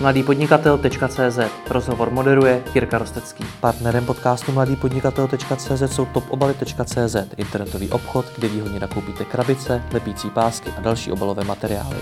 mladýpodnikatel.cz 0.00 1.38
Rozhovor 1.70 2.10
moderuje 2.10 2.62
Jirka 2.74 2.98
Rostecký. 2.98 3.44
Partnerem 3.60 4.06
podcastu 4.06 4.52
mladýpodnikatel.cz 4.52 5.82
jsou 5.86 6.04
topobaly.cz 6.04 7.16
internetový 7.36 7.90
obchod, 7.90 8.26
kde 8.36 8.48
výhodně 8.48 8.80
nakoupíte 8.80 9.24
krabice, 9.24 9.82
lepící 9.92 10.30
pásky 10.30 10.70
a 10.78 10.80
další 10.80 11.12
obalové 11.12 11.44
materiály. 11.44 11.96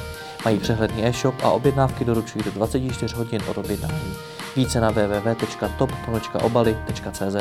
Mají 0.45 0.59
přehledný 0.59 1.07
e-shop 1.07 1.35
a 1.43 1.51
objednávky 1.51 2.04
doručují 2.04 2.45
do 2.45 2.51
24 2.51 3.17
hodin 3.17 3.41
od 3.49 3.59
objednání. 3.59 4.15
Více 4.57 4.81
na 4.81 4.91
www.top.obaly.cz 4.91 7.37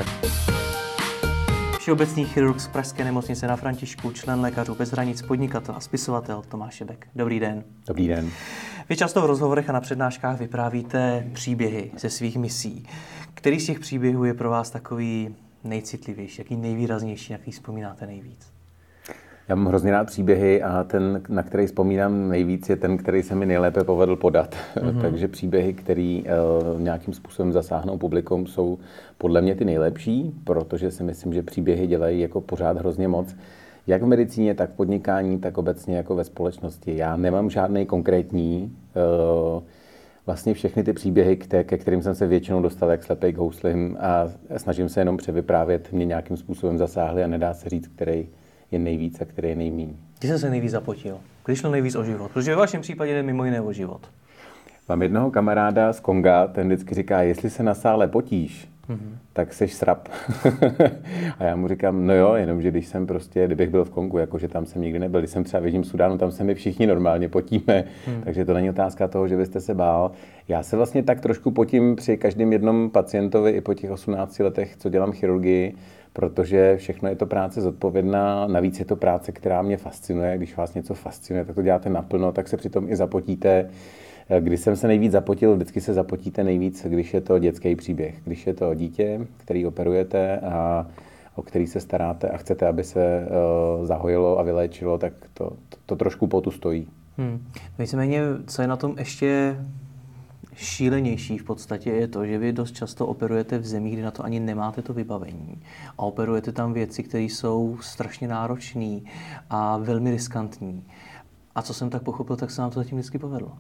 Všeobecný 1.84 2.26
chirurg 2.26 2.60
z 2.60 2.68
Pražské 2.68 3.04
nemocnice 3.04 3.48
na 3.48 3.56
Františku, 3.56 4.12
člen 4.12 4.40
lékařů 4.42 4.76
bez 4.76 4.92
hranic, 4.92 5.22
podnikatel 5.22 5.76
a 5.76 5.80
spisovatel 5.80 6.42
Tomáš 6.42 6.74
Šebek. 6.74 7.08
Dobrý 7.16 7.40
den. 7.40 7.64
Dobrý 7.88 8.08
den. 8.08 8.32
Vy 8.90 8.96
často 8.96 9.22
v 9.22 9.26
rozhovorech 9.26 9.70
a 9.70 9.74
na 9.74 9.82
přednáškách 9.82 10.40
vyprávíte 10.40 11.28
příběhy 11.34 11.92
ze 11.98 12.10
svých 12.10 12.38
misí. 12.38 12.88
Který 13.34 13.60
z 13.60 13.66
těch 13.66 13.80
příběhů 13.80 14.26
je 14.26 14.34
pro 14.34 14.50
vás 14.50 14.70
takový 14.70 15.36
nejcitlivější, 15.64 16.42
jaký 16.42 16.56
nejvýraznější, 16.56 17.34
jaký 17.34 17.52
vzpomínáte 17.52 18.06
nejvíc? 18.06 18.53
Já 19.50 19.56
mám 19.56 19.66
hrozně 19.66 19.92
rád 19.92 20.08
příběhy 20.08 20.64
a 20.64 20.84
ten, 20.84 21.22
na 21.30 21.44
který 21.44 21.66
vzpomínám 21.66 22.30
nejvíc, 22.30 22.70
je 22.70 22.76
ten, 22.76 22.98
který 22.98 23.24
se 23.24 23.36
mi 23.36 23.46
nejlépe 23.46 23.84
povedl 23.84 24.16
podat. 24.16 24.56
Mm-hmm. 24.76 25.02
Takže 25.02 25.28
příběhy, 25.28 25.74
které 25.74 26.22
uh, 26.24 26.82
nějakým 26.82 27.14
způsobem 27.14 27.54
zasáhnou 27.54 27.98
publikum, 27.98 28.48
jsou 28.48 28.78
podle 29.18 29.42
mě 29.42 29.56
ty 29.56 29.66
nejlepší, 29.66 30.34
protože 30.44 30.92
si 30.92 31.04
myslím, 31.04 31.34
že 31.34 31.44
příběhy 31.44 31.88
dělají 31.88 32.20
jako 32.20 32.42
pořád 32.42 32.78
hrozně 32.78 33.08
moc. 33.08 33.36
Jak 33.88 34.04
v 34.04 34.06
medicíně, 34.06 34.56
tak 34.56 34.70
v 34.70 34.76
podnikání, 34.76 35.40
tak 35.40 35.58
obecně 35.58 35.98
jako 35.98 36.16
ve 36.16 36.24
společnosti. 36.24 36.98
Já 36.98 37.18
nemám 37.18 37.50
žádný 37.50 37.86
konkrétní, 37.86 38.76
uh, 39.56 39.64
vlastně 40.26 40.54
všechny 40.54 40.84
ty 40.84 40.94
příběhy, 40.94 41.36
ke, 41.36 41.64
ke 41.64 41.78
kterým 41.78 42.02
jsem 42.02 42.16
se 42.16 42.28
většinou 42.28 42.62
dostal 42.62 42.90
jak 42.90 43.04
slepej 43.04 43.34
k 43.34 43.38
houslim 43.38 43.98
a 44.00 44.30
snažím 44.58 44.90
se 44.90 45.02
jenom 45.02 45.18
převyprávět, 45.18 45.92
mě 45.92 46.06
nějakým 46.06 46.38
způsobem 46.38 46.78
zasáhly 46.78 47.24
a 47.24 47.28
nedá 47.28 47.54
se 47.54 47.70
říct, 47.70 47.88
který 47.88 48.28
je 48.74 48.80
nejvíc 48.80 49.22
a 49.22 49.26
který 49.26 49.50
je 49.50 49.56
nejméně. 49.56 49.94
Kdy 50.20 50.30
jsi 50.30 50.40
se 50.40 50.50
nejvíc 50.50 50.72
zapotil? 50.72 51.18
Když 51.46 51.60
šlo 51.60 51.72
nejvíc 51.72 51.96
o 51.96 52.04
život? 52.04 52.32
Protože 52.32 52.56
v 52.56 52.58
vašem 52.58 52.82
případě 52.82 53.14
jde 53.14 53.24
mimo 53.24 53.46
jiné 53.46 53.62
o 53.62 53.74
život. 53.74 54.10
Mám 54.90 55.02
jednoho 55.02 55.32
kamaráda 55.32 55.94
z 55.94 56.00
Konga, 56.00 56.48
ten 56.48 56.68
vždycky 56.68 56.96
říká, 56.96 57.22
jestli 57.22 57.50
se 57.50 57.64
na 57.64 57.74
sále 57.74 58.08
potíš, 58.08 58.70
mm-hmm. 58.90 59.18
tak 59.34 59.54
seš 59.54 59.74
srap. 59.74 60.08
a 61.40 61.44
já 61.44 61.56
mu 61.56 61.68
říkám, 61.68 62.08
no 62.08 62.14
jo, 62.14 62.34
jenomže 62.34 62.72
když 62.72 62.88
jsem 62.88 63.08
prostě, 63.08 63.46
kdybych 63.46 63.70
byl 63.70 63.86
v 63.86 63.90
Kongu, 63.90 64.18
jakože 64.18 64.48
tam 64.48 64.66
jsem 64.66 64.82
nikdy 64.82 65.00
nebyl, 65.00 65.20
když 65.22 65.32
jsem 65.32 65.44
třeba 65.44 65.62
v 65.62 65.66
Jižním 65.66 65.84
Sudánu, 65.84 66.18
tam 66.18 66.32
se 66.32 66.44
my 66.44 66.56
všichni 66.56 66.88
normálně 66.88 67.30
potíme, 67.30 67.84
mm. 68.08 68.22
takže 68.24 68.46
to 68.46 68.54
není 68.54 68.70
otázka 68.70 69.08
toho, 69.08 69.28
že 69.28 69.38
byste 69.38 69.60
se 69.60 69.74
bál. 69.74 70.12
Já 70.48 70.64
se 70.64 70.78
vlastně 70.78 71.04
tak 71.04 71.22
trošku 71.22 71.52
potím 71.52 71.96
při 71.96 72.18
každém 72.18 72.54
jednom 72.54 72.90
pacientovi 72.90 73.52
i 73.52 73.62
po 73.62 73.74
těch 73.74 73.92
18 73.92 74.40
letech, 74.40 74.76
co 74.76 74.90
dělám 74.90 75.12
chirurgii, 75.12 75.76
protože 76.14 76.78
všechno 76.78 77.10
je 77.10 77.16
to 77.16 77.26
práce 77.26 77.62
zodpovědná, 77.62 78.48
navíc 78.48 78.80
je 78.80 78.86
to 78.86 78.96
práce, 78.96 79.32
která 79.32 79.62
mě 79.62 79.78
fascinuje. 79.78 80.38
Když 80.38 80.58
vás 80.58 80.74
něco 80.74 80.94
fascinuje, 80.94 81.46
tak 81.46 81.56
to 81.56 81.62
děláte 81.62 81.90
naplno, 81.90 82.32
tak 82.32 82.48
se 82.48 82.58
přitom 82.58 82.90
i 82.90 82.96
zapotíte. 82.96 83.70
Když 84.40 84.60
jsem 84.60 84.76
se 84.76 84.88
nejvíc 84.88 85.12
zapotil, 85.12 85.56
vždycky 85.56 85.82
se 85.82 85.94
zapotíte 85.94 86.44
nejvíc, 86.44 86.86
když 86.90 87.14
je 87.14 87.22
to 87.22 87.40
dětský 87.40 87.76
příběh. 87.76 88.16
Když 88.26 88.48
je 88.48 88.54
to 88.54 88.74
dítě, 88.74 89.28
který 89.38 89.66
operujete 89.66 90.40
a 90.40 90.88
o 91.36 91.42
který 91.42 91.68
se 91.68 91.80
staráte 91.80 92.30
a 92.30 92.38
chcete, 92.38 92.68
aby 92.68 92.84
se 92.84 93.28
uh, 93.80 93.86
zahojilo 93.86 94.40
a 94.40 94.44
vyléčilo, 94.44 94.98
tak 94.98 95.14
to, 95.34 95.50
to, 95.70 95.78
to 95.86 95.96
trošku 95.96 96.28
potu 96.28 96.52
stojí. 96.52 96.88
Hmm. 97.18 97.44
Víceméně, 97.80 98.22
co 98.48 98.62
je 98.62 98.68
na 98.68 98.76
tom 98.76 98.96
ještě 98.98 99.58
šílenější 100.56 101.38
v 101.38 101.44
podstatě 101.44 101.92
je 101.92 102.08
to, 102.08 102.26
že 102.26 102.38
vy 102.38 102.54
dost 102.54 102.72
často 102.72 103.08
operujete 103.08 103.58
v 103.58 103.66
zemích, 103.66 103.94
kde 103.94 104.04
na 104.04 104.12
to 104.12 104.24
ani 104.24 104.40
nemáte 104.40 104.82
to 104.82 104.94
vybavení. 104.94 105.62
A 105.98 106.00
operujete 106.04 106.52
tam 106.52 106.74
věci, 106.74 107.04
které 107.04 107.24
jsou 107.24 107.78
strašně 107.82 108.28
náročné 108.28 109.00
a 109.50 109.78
velmi 109.78 110.12
riskantní. 110.12 110.84
A 111.56 111.62
co 111.62 111.74
jsem 111.74 111.90
tak 111.90 112.04
pochopil, 112.04 112.36
tak 112.36 112.52
se 112.52 112.62
nám 112.62 112.72
to 112.72 112.80
zatím 112.80 112.98
vždycky 112.98 113.20
povedlo. 113.20 113.52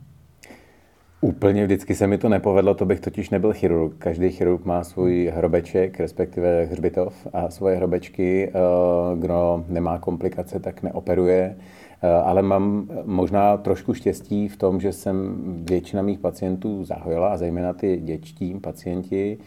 Úplně 1.23 1.65
vždycky 1.65 1.95
se 1.95 2.07
mi 2.07 2.17
to 2.17 2.29
nepovedlo, 2.29 2.73
to 2.73 2.85
bych 2.85 2.99
totiž 2.99 3.29
nebyl 3.29 3.53
chirurg. 3.53 3.95
Každý 3.97 4.29
chirurg 4.29 4.65
má 4.65 4.83
svůj 4.83 5.31
hrobeček, 5.35 5.99
respektive 5.99 6.65
hřbitov 6.65 7.27
a 7.33 7.49
svoje 7.49 7.75
hrobečky. 7.75 8.49
Eh, 8.49 8.51
kdo 9.19 9.65
nemá 9.67 9.99
komplikace, 9.99 10.59
tak 10.59 10.83
neoperuje. 10.83 11.55
Eh, 12.03 12.07
ale 12.07 12.41
mám 12.41 12.87
možná 13.03 13.57
trošku 13.57 13.93
štěstí 13.93 14.47
v 14.47 14.57
tom, 14.57 14.79
že 14.79 14.93
jsem 14.93 15.35
většina 15.69 16.01
mých 16.01 16.19
pacientů 16.19 16.83
zahojila, 16.83 17.27
a 17.27 17.37
zejména 17.37 17.73
ty 17.73 17.97
dětští 18.03 18.59
pacienti. 18.59 19.37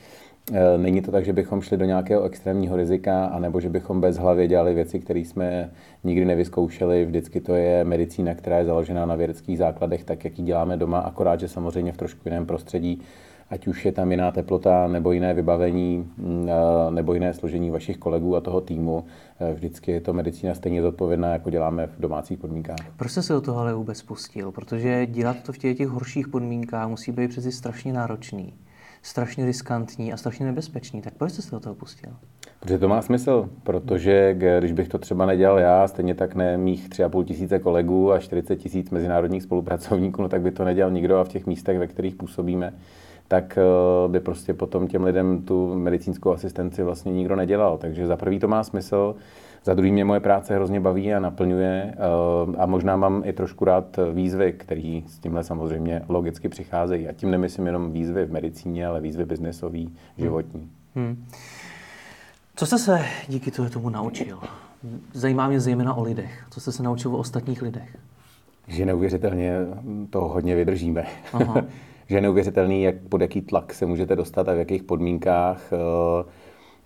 Eh, 0.53 0.79
není 0.79 1.03
to 1.03 1.11
tak, 1.11 1.25
že 1.25 1.33
bychom 1.33 1.61
šli 1.61 1.77
do 1.77 1.85
nějakého 1.85 2.23
extrémního 2.23 2.77
rizika, 2.77 3.27
anebo 3.27 3.61
že 3.61 3.69
bychom 3.69 4.01
bez 4.01 4.17
hlavy 4.17 4.49
dělali 4.49 4.75
věci, 4.75 5.01
které 5.01 5.21
jsme 5.21 5.71
nikdy 6.05 6.25
nevyzkoušeli. 6.25 7.05
Vždycky 7.05 7.41
to 7.41 7.55
je 7.55 7.85
medicína, 7.85 8.35
která 8.35 8.59
je 8.59 8.65
založená 8.65 9.07
na 9.07 9.15
vědeckých 9.15 9.59
základech, 9.59 10.05
tak 10.05 10.25
jak 10.25 10.39
ji 10.39 10.45
děláme 10.45 10.77
doma, 10.77 10.99
akorát, 10.99 11.41
že 11.41 11.49
samozřejmě 11.49 11.93
v 11.93 11.97
trošku 11.97 12.21
jiném 12.25 12.47
prostředí 12.47 13.03
ať 13.51 13.67
už 13.67 13.85
je 13.85 13.93
tam 13.93 14.11
jiná 14.11 14.31
teplota 14.31 14.89
nebo 14.89 15.13
jiné 15.13 15.35
vybavení 15.35 16.11
mm, 16.17 16.49
nebo 16.91 17.15
jiné 17.15 17.35
složení 17.35 17.71
vašich 17.71 17.99
kolegů 17.99 18.37
a 18.37 18.41
toho 18.41 18.61
týmu, 18.61 19.05
e, 19.41 19.53
vždycky 19.53 19.93
je 19.93 20.01
to 20.01 20.13
medicína 20.13 20.55
stejně 20.55 20.83
zodpovědná, 20.83 21.33
jako 21.33 21.51
děláme 21.51 21.87
v 21.87 22.01
domácích 22.01 22.39
podmínkách. 22.39 22.77
Proč 22.97 23.11
jste 23.11 23.23
se 23.23 23.33
do 23.33 23.41
toho 23.41 23.61
ale 23.61 23.75
vůbec 23.75 24.03
pustil? 24.03 24.53
Protože 24.53 25.07
dělat 25.07 25.37
to 25.43 25.53
v 25.53 25.59
těch, 25.59 25.77
těch 25.77 25.89
horších 25.89 26.29
podmínkách 26.29 26.89
musí 26.89 27.13
být 27.13 27.29
přeci 27.29 27.53
strašně 27.53 27.93
náročný, 27.93 28.55
strašně 29.03 29.47
riskantní 29.47 30.13
a 30.13 30.17
strašně 30.17 30.47
nebezpečný. 30.47 31.03
Tak 31.03 31.15
proč 31.15 31.33
jste 31.33 31.43
se 31.43 31.51
do 31.51 31.61
toho 31.61 31.75
pustil? 31.75 32.13
Protože 32.61 32.79
to 32.79 32.89
má 32.89 33.03
smysl, 33.03 33.49
protože 33.63 34.35
když 34.59 34.73
bych 34.73 34.89
to 34.89 34.99
třeba 34.99 35.27
nedělal 35.27 35.59
já, 35.59 35.89
stejně 35.89 36.15
tak 36.15 36.35
ne 36.35 36.57
mých 36.57 36.89
3,5 36.89 37.25
tisíce 37.25 37.59
kolegů 37.59 38.13
a 38.13 38.19
40 38.19 38.57
tisíc 38.57 38.91
mezinárodních 38.91 39.43
spolupracovníků, 39.43 40.23
no 40.23 40.29
tak 40.29 40.41
by 40.41 40.51
to 40.51 40.65
nedělal 40.65 40.93
nikdo 40.93 41.19
a 41.19 41.25
v 41.25 41.29
těch 41.29 41.47
místech, 41.47 41.79
ve 41.79 41.87
kterých 41.87 42.15
působíme, 42.15 42.73
tak 43.29 43.59
eh, 43.59 44.09
by 44.09 44.21
prostě 44.21 44.55
potom 44.55 44.89
těm 44.89 45.05
lidem 45.05 45.43
tu 45.43 45.75
medicínskou 45.75 46.33
asistenci 46.33 46.83
vlastně 46.83 47.13
nikdo 47.13 47.37
nedělal. 47.37 47.79
Takže 47.79 48.07
za 48.07 48.17
prvý 48.17 48.39
to 48.39 48.49
má 48.49 48.65
smysl, 48.65 49.15
za 49.65 49.75
druhý 49.75 49.93
mě 49.93 50.05
moje 50.05 50.21
práce 50.21 50.55
hrozně 50.55 50.81
baví 50.81 51.15
a 51.15 51.21
naplňuje 51.21 51.95
eh, 51.95 52.57
a 52.59 52.67
možná 52.67 52.97
mám 52.97 53.23
i 53.25 53.33
trošku 53.33 53.65
rád 53.65 53.99
výzvy, 54.13 54.53
které 54.53 55.01
s 55.07 55.19
tímhle 55.19 55.45
samozřejmě 55.45 56.03
logicky 56.09 56.49
přicházejí. 56.49 57.09
A 57.09 57.13
tím 57.13 57.31
nemyslím 57.31 57.67
jenom 57.67 57.93
výzvy 57.93 58.25
v 58.25 58.33
medicíně, 58.33 58.87
ale 58.87 59.01
výzvy 59.01 59.25
biznesový, 59.25 59.95
životní. 60.19 60.71
Hmm. 60.95 61.07
Hmm. 61.07 61.27
Co 62.57 62.67
jste 62.67 62.79
se 62.79 63.05
díky 63.29 63.51
tomu 63.51 63.91
naučil? 63.91 64.39
Zajímá 65.13 65.49
mě 65.49 65.61
zejména 65.61 65.95
o 65.95 66.03
lidech. 66.03 66.45
Co 66.51 66.61
jste 66.61 66.73
se 66.73 66.83
naučil 66.83 67.15
o 67.15 67.19
ostatních 67.19 67.63
lidech? 67.63 67.97
Že 68.69 68.87
neuvěřitelně 68.87 69.53
to 70.11 70.21
hodně 70.21 70.57
vydržíme. 70.57 71.07
Aha. 71.33 71.63
že 72.07 72.17
je 72.17 72.21
neuvěřitelný, 72.21 72.83
jak, 72.83 72.95
pod 73.09 73.21
jaký 73.21 73.41
tlak 73.41 73.75
se 73.75 73.87
můžete 73.87 74.17
dostat 74.17 74.49
a 74.49 74.55
v 74.55 74.59
jakých 74.59 74.83
podmínkách 74.83 75.73
eh, 75.73 75.77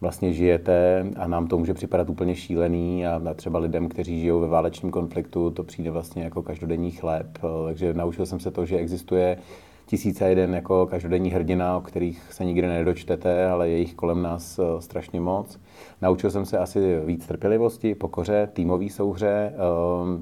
vlastně 0.00 0.32
žijete 0.32 1.06
a 1.16 1.26
nám 1.26 1.46
to 1.46 1.58
může 1.58 1.74
připadat 1.74 2.10
úplně 2.10 2.36
šílený 2.36 3.06
a 3.06 3.34
třeba 3.34 3.58
lidem, 3.58 3.88
kteří 3.88 4.20
žijou 4.20 4.40
ve 4.40 4.48
válečném 4.48 4.90
konfliktu, 4.90 5.50
to 5.50 5.64
přijde 5.64 5.90
vlastně 5.90 6.22
jako 6.22 6.42
každodenní 6.42 6.90
chléb. 6.90 7.26
Eh, 7.38 7.40
takže 7.66 7.94
naučil 7.94 8.26
jsem 8.26 8.40
se 8.40 8.50
to, 8.50 8.66
že 8.66 8.78
existuje 8.78 9.38
tisíce 9.86 10.28
jeden 10.28 10.54
jako 10.54 10.86
každodenní 10.86 11.30
hrdina, 11.30 11.76
o 11.76 11.80
kterých 11.80 12.32
se 12.32 12.44
nikdy 12.44 12.66
nedočtete, 12.66 13.50
ale 13.50 13.68
je 13.68 13.78
jich 13.78 13.94
kolem 13.94 14.22
nás 14.22 14.58
eh, 14.58 14.80
strašně 14.80 15.20
moc. 15.20 15.60
Naučil 16.02 16.30
jsem 16.30 16.44
se 16.44 16.58
asi 16.58 17.00
víc 17.06 17.26
trpělivosti, 17.26 17.94
pokoře, 17.94 18.48
týmové 18.52 18.88
souhře, 18.88 19.52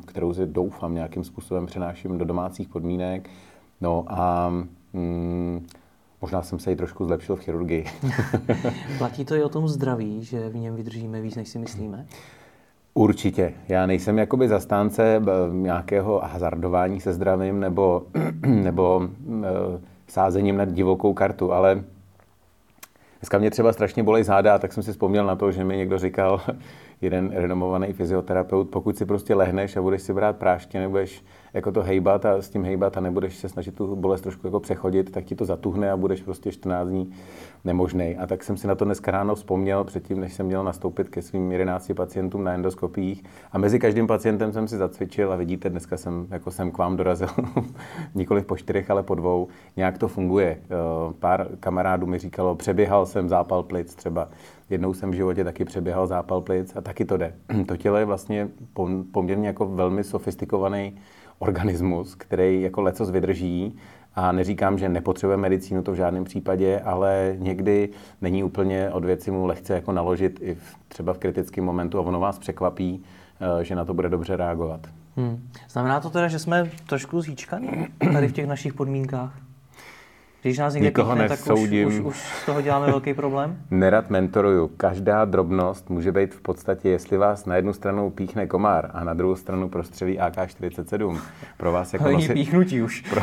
kterou 0.06 0.34
si 0.34 0.46
doufám 0.46 0.94
nějakým 0.94 1.24
způsobem 1.24 1.66
přenáším 1.66 2.18
do 2.18 2.24
domácích 2.24 2.68
podmínek. 2.68 3.30
No 3.80 4.04
a 4.08 4.52
Hmm, 4.98 5.66
možná 6.20 6.42
jsem 6.42 6.58
se 6.58 6.72
i 6.72 6.76
trošku 6.76 7.04
zlepšil 7.04 7.36
v 7.36 7.40
chirurgii. 7.40 7.84
Platí 8.98 9.24
to 9.24 9.34
i 9.34 9.42
o 9.42 9.48
tom 9.48 9.68
zdraví, 9.68 10.24
že 10.24 10.48
v 10.48 10.56
něm 10.56 10.76
vydržíme 10.76 11.20
víc, 11.20 11.36
než 11.36 11.48
si 11.48 11.58
myslíme? 11.58 12.06
Určitě. 12.94 13.52
Já 13.68 13.86
nejsem 13.86 14.18
jakoby 14.18 14.48
zastánce 14.48 15.22
nějakého 15.52 16.20
hazardování 16.24 17.00
se 17.00 17.12
zdravím 17.12 17.60
nebo, 17.60 18.02
nebo 18.46 19.08
e, 19.28 19.46
sázením 20.08 20.56
na 20.56 20.64
divokou 20.64 21.14
kartu, 21.14 21.52
ale 21.52 21.84
dneska 23.20 23.38
mě 23.38 23.50
třeba 23.50 23.72
strašně 23.72 24.02
bolej 24.02 24.24
záda, 24.24 24.58
tak 24.58 24.72
jsem 24.72 24.82
si 24.82 24.92
vzpomněl 24.92 25.26
na 25.26 25.36
to, 25.36 25.52
že 25.52 25.64
mi 25.64 25.76
někdo 25.76 25.98
říkal, 25.98 26.40
jeden 27.00 27.30
renomovaný 27.34 27.92
fyzioterapeut, 27.92 28.70
pokud 28.70 28.96
si 28.96 29.06
prostě 29.06 29.34
lehneš 29.34 29.76
a 29.76 29.82
budeš 29.82 30.02
si 30.02 30.12
brát 30.12 30.36
prášky, 30.36 30.78
nebudeš 30.78 31.24
jako 31.54 31.72
to 31.72 31.82
hejbat 31.82 32.26
a 32.26 32.42
s 32.42 32.48
tím 32.48 32.64
hejbat 32.64 32.96
a 32.96 33.00
nebudeš 33.00 33.36
se 33.36 33.48
snažit 33.48 33.74
tu 33.74 33.96
bolest 33.96 34.20
trošku 34.20 34.46
jako 34.46 34.60
přechodit, 34.60 35.10
tak 35.10 35.24
ti 35.24 35.34
to 35.34 35.44
zatuhne 35.44 35.90
a 35.90 35.96
budeš 35.96 36.22
prostě 36.22 36.52
14 36.52 36.88
dní 36.88 37.12
nemožný. 37.64 38.16
A 38.16 38.26
tak 38.26 38.44
jsem 38.44 38.56
si 38.56 38.66
na 38.66 38.74
to 38.74 38.84
dneska 38.84 39.10
ráno 39.10 39.34
vzpomněl 39.34 39.84
předtím, 39.84 40.20
než 40.20 40.32
jsem 40.32 40.46
měl 40.46 40.64
nastoupit 40.64 41.08
ke 41.08 41.22
svým 41.22 41.52
11 41.52 41.92
pacientům 41.96 42.44
na 42.44 42.52
endoskopiích. 42.52 43.24
A 43.52 43.58
mezi 43.58 43.78
každým 43.78 44.06
pacientem 44.06 44.52
jsem 44.52 44.68
si 44.68 44.76
zacvičil 44.76 45.32
a 45.32 45.36
vidíte, 45.36 45.70
dneska 45.70 45.96
jsem, 45.96 46.26
jako 46.30 46.50
jsem 46.50 46.70
k 46.70 46.78
vám 46.78 46.96
dorazil, 46.96 47.28
nikoli 48.14 48.42
po 48.42 48.56
čtyřech, 48.56 48.90
ale 48.90 49.02
po 49.02 49.14
dvou. 49.14 49.48
Nějak 49.76 49.98
to 49.98 50.08
funguje. 50.08 50.58
Eh, 50.64 50.68
pár 51.18 51.48
kamarádů 51.60 52.06
mi 52.06 52.18
říkalo, 52.18 52.54
přeběhal 52.54 53.06
jsem 53.06 53.28
zápal 53.28 53.62
plic 53.62 53.94
třeba. 53.94 54.28
Jednou 54.70 54.94
jsem 54.94 55.10
v 55.10 55.14
životě 55.14 55.44
taky 55.44 55.64
přeběhal 55.64 56.06
zápal 56.06 56.40
plic 56.40 56.76
a 56.76 56.80
taky 56.80 57.04
to 57.04 57.16
jde. 57.16 57.34
To 57.66 57.76
tělo 57.76 57.96
je 57.96 58.04
vlastně 58.04 58.48
poměrně 59.12 59.46
jako 59.46 59.66
velmi 59.66 60.04
sofistikovaný 60.04 60.98
organismus, 61.38 62.14
který 62.14 62.62
jako 62.62 62.82
lecos 62.82 63.10
vydrží 63.10 63.78
a 64.14 64.32
neříkám, 64.32 64.78
že 64.78 64.88
nepotřebuje 64.88 65.36
medicínu, 65.36 65.82
to 65.82 65.92
v 65.92 65.96
žádném 65.96 66.24
případě, 66.24 66.80
ale 66.80 67.36
někdy 67.38 67.88
není 68.20 68.44
úplně 68.44 68.90
od 68.90 69.04
věci 69.04 69.30
mu 69.30 69.46
lehce 69.46 69.74
jako 69.74 69.92
naložit 69.92 70.38
i 70.42 70.54
v, 70.54 70.76
třeba 70.88 71.12
v 71.12 71.18
kritickém 71.18 71.64
momentu 71.64 71.98
a 71.98 72.02
ono 72.02 72.20
vás 72.20 72.38
překvapí, 72.38 73.02
eh, 73.60 73.64
že 73.64 73.74
na 73.74 73.84
to 73.84 73.94
bude 73.94 74.08
dobře 74.08 74.36
reagovat. 74.36 74.80
Hmm. 75.16 75.48
Znamená 75.68 76.00
to 76.00 76.10
teda, 76.10 76.28
že 76.28 76.38
jsme 76.38 76.70
trošku 76.86 77.20
zíčkaní 77.20 77.86
tady 78.12 78.28
v 78.28 78.32
těch 78.32 78.46
našich 78.46 78.74
podmínkách? 78.74 79.47
Když 80.42 80.58
nás 80.58 80.74
někde 80.74 80.88
Nikoho 80.88 81.12
píchne, 81.12 81.28
tak 81.28 81.40
už, 81.56 81.70
už, 81.86 82.00
už 82.00 82.16
z 82.16 82.46
toho 82.46 82.60
děláme 82.60 82.86
velký 82.86 83.14
problém? 83.14 83.58
Nerad 83.70 84.10
mentoruju. 84.10 84.70
Každá 84.76 85.24
drobnost 85.24 85.90
může 85.90 86.12
být 86.12 86.34
v 86.34 86.40
podstatě, 86.40 86.88
jestli 86.88 87.16
vás 87.16 87.46
na 87.46 87.56
jednu 87.56 87.72
stranu 87.72 88.10
píchne 88.10 88.46
komár 88.46 88.90
a 88.94 89.04
na 89.04 89.14
druhou 89.14 89.36
stranu 89.36 89.68
prostřelí 89.68 90.20
AK-47. 90.20 91.20
Pro 91.56 91.72
vás 91.72 91.92
jako 91.92 92.10
nosi... 92.10 92.32
píchnutí 92.32 92.82
už. 92.82 93.00
Pro, 93.10 93.22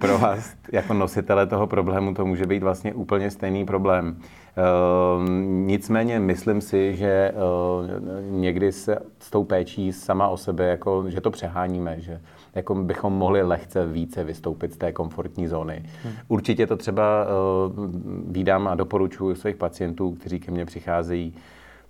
pro 0.00 0.18
vás 0.18 0.54
jako 0.72 0.94
nositele 0.94 1.46
toho 1.46 1.66
problému 1.66 2.14
to 2.14 2.26
může 2.26 2.46
být 2.46 2.62
vlastně 2.62 2.94
úplně 2.94 3.30
stejný 3.30 3.66
problém. 3.66 4.16
Uh, 4.16 5.28
nicméně 5.66 6.20
myslím 6.20 6.60
si, 6.60 6.96
že 6.96 7.32
uh, 7.34 8.40
někdy 8.40 8.72
se 8.72 8.98
s 9.18 9.30
tou 9.30 9.44
péčí 9.44 9.92
sama 9.92 10.28
o 10.28 10.36
sebe, 10.36 10.66
jako, 10.66 11.04
že 11.08 11.20
to 11.20 11.30
přeháníme, 11.30 11.96
že 12.00 12.20
jako 12.56 12.74
bychom 12.74 13.12
mohli 13.12 13.42
lehce 13.42 13.86
více 13.86 14.24
vystoupit 14.24 14.72
z 14.72 14.76
té 14.76 14.92
komfortní 14.92 15.48
zóny. 15.48 15.84
Hmm. 16.02 16.12
Určitě 16.28 16.66
to 16.66 16.76
třeba 16.76 17.24
uh, 17.24 17.86
vídám 18.28 18.68
a 18.68 18.74
doporučuji 18.74 19.34
svých 19.34 19.56
pacientů, 19.56 20.10
kteří 20.10 20.40
ke 20.40 20.50
mně 20.50 20.64
přicházejí 20.64 21.34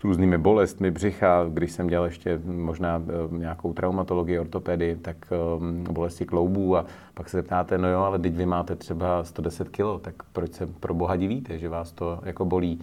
s 0.01 0.05
různými 0.05 0.39
bolestmi 0.39 0.91
břicha, 0.91 1.45
když 1.49 1.73
jsem 1.73 1.87
dělal 1.87 2.07
ještě 2.07 2.41
možná 2.45 2.97
uh, 2.97 3.39
nějakou 3.39 3.73
traumatologii, 3.73 4.39
ortopedii, 4.39 4.97
tak 4.97 5.17
um, 5.59 5.85
bolesti 5.85 6.25
kloubů 6.25 6.77
a 6.77 6.85
pak 7.15 7.29
se 7.29 7.37
zeptáte, 7.37 7.79
no 7.79 7.89
jo, 7.89 8.01
ale 8.01 8.19
teď 8.19 8.35
vy 8.35 8.47
máte 8.47 8.77
třeba 8.77 9.25
110 9.25 9.69
kg, 9.69 9.81
tak 10.01 10.15
proč 10.33 10.53
se 10.53 10.67
pro 10.67 10.95
boha 10.95 11.17
divíte, 11.17 11.59
že 11.59 11.69
vás 11.69 11.93
to 11.93 12.21
jako 12.25 12.45
bolí? 12.45 12.81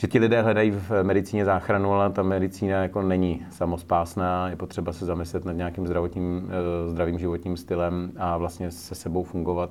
Že 0.00 0.06
ti 0.06 0.18
lidé 0.18 0.42
hledají 0.42 0.70
v 0.70 1.02
medicíně 1.02 1.44
záchranu, 1.44 1.92
ale 1.92 2.10
ta 2.10 2.22
medicína 2.22 2.82
jako 2.82 3.02
není 3.02 3.46
samospásná, 3.50 4.48
je 4.48 4.56
potřeba 4.56 4.92
se 4.92 5.06
zamyslet 5.06 5.44
nad 5.44 5.52
nějakým 5.52 5.86
zdravotním, 5.86 6.50
eh, 6.50 6.90
zdravým 6.90 7.18
životním 7.18 7.56
stylem 7.56 8.12
a 8.16 8.36
vlastně 8.36 8.70
se 8.70 8.94
sebou 8.94 9.22
fungovat 9.22 9.70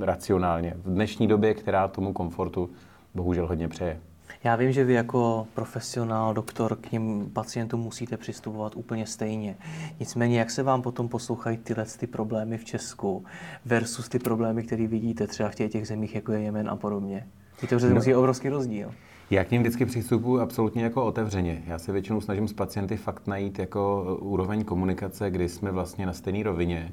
racionálně. 0.00 0.74
V 0.84 0.90
dnešní 0.90 1.26
době, 1.26 1.54
která 1.54 1.88
tomu 1.88 2.12
komfortu 2.12 2.70
bohužel 3.14 3.46
hodně 3.46 3.68
přeje. 3.68 4.00
Já 4.44 4.56
vím, 4.56 4.72
že 4.72 4.84
vy 4.84 4.92
jako 4.92 5.46
profesionál, 5.54 6.34
doktor 6.34 6.76
k 6.76 6.92
něm 6.92 7.30
pacientům 7.32 7.80
musíte 7.80 8.16
přistupovat 8.16 8.76
úplně 8.76 9.06
stejně. 9.06 9.56
Nicméně, 10.00 10.38
jak 10.38 10.50
se 10.50 10.62
vám 10.62 10.82
potom 10.82 11.08
poslouchají 11.08 11.56
tyhle 11.56 11.84
ty 11.98 12.06
problémy 12.06 12.58
v 12.58 12.64
Česku 12.64 13.24
versus 13.64 14.08
ty 14.08 14.18
problémy, 14.18 14.62
které 14.62 14.86
vidíte 14.86 15.26
třeba 15.26 15.48
v 15.48 15.54
těch, 15.54 15.72
těch 15.72 15.86
zemích, 15.86 16.14
jako 16.14 16.32
je 16.32 16.40
Jemen 16.40 16.70
a 16.70 16.76
podobně? 16.76 17.26
to 17.68 17.78
no, 17.78 17.94
musí 17.94 18.14
obrovský 18.14 18.48
rozdíl. 18.48 18.90
Já 19.32 19.44
k 19.44 19.50
ním 19.50 19.62
vždycky 19.62 19.86
přistupuji 19.86 20.40
absolutně 20.40 20.82
jako 20.82 21.04
otevřeně. 21.04 21.62
Já 21.66 21.78
se 21.78 21.92
většinou 21.92 22.20
snažím 22.20 22.48
s 22.48 22.52
pacienty 22.52 22.96
fakt 22.96 23.26
najít 23.26 23.58
jako 23.58 24.04
úroveň 24.20 24.64
komunikace, 24.64 25.30
kdy 25.30 25.48
jsme 25.48 25.70
vlastně 25.70 26.06
na 26.06 26.12
stejné 26.12 26.42
rovině. 26.42 26.92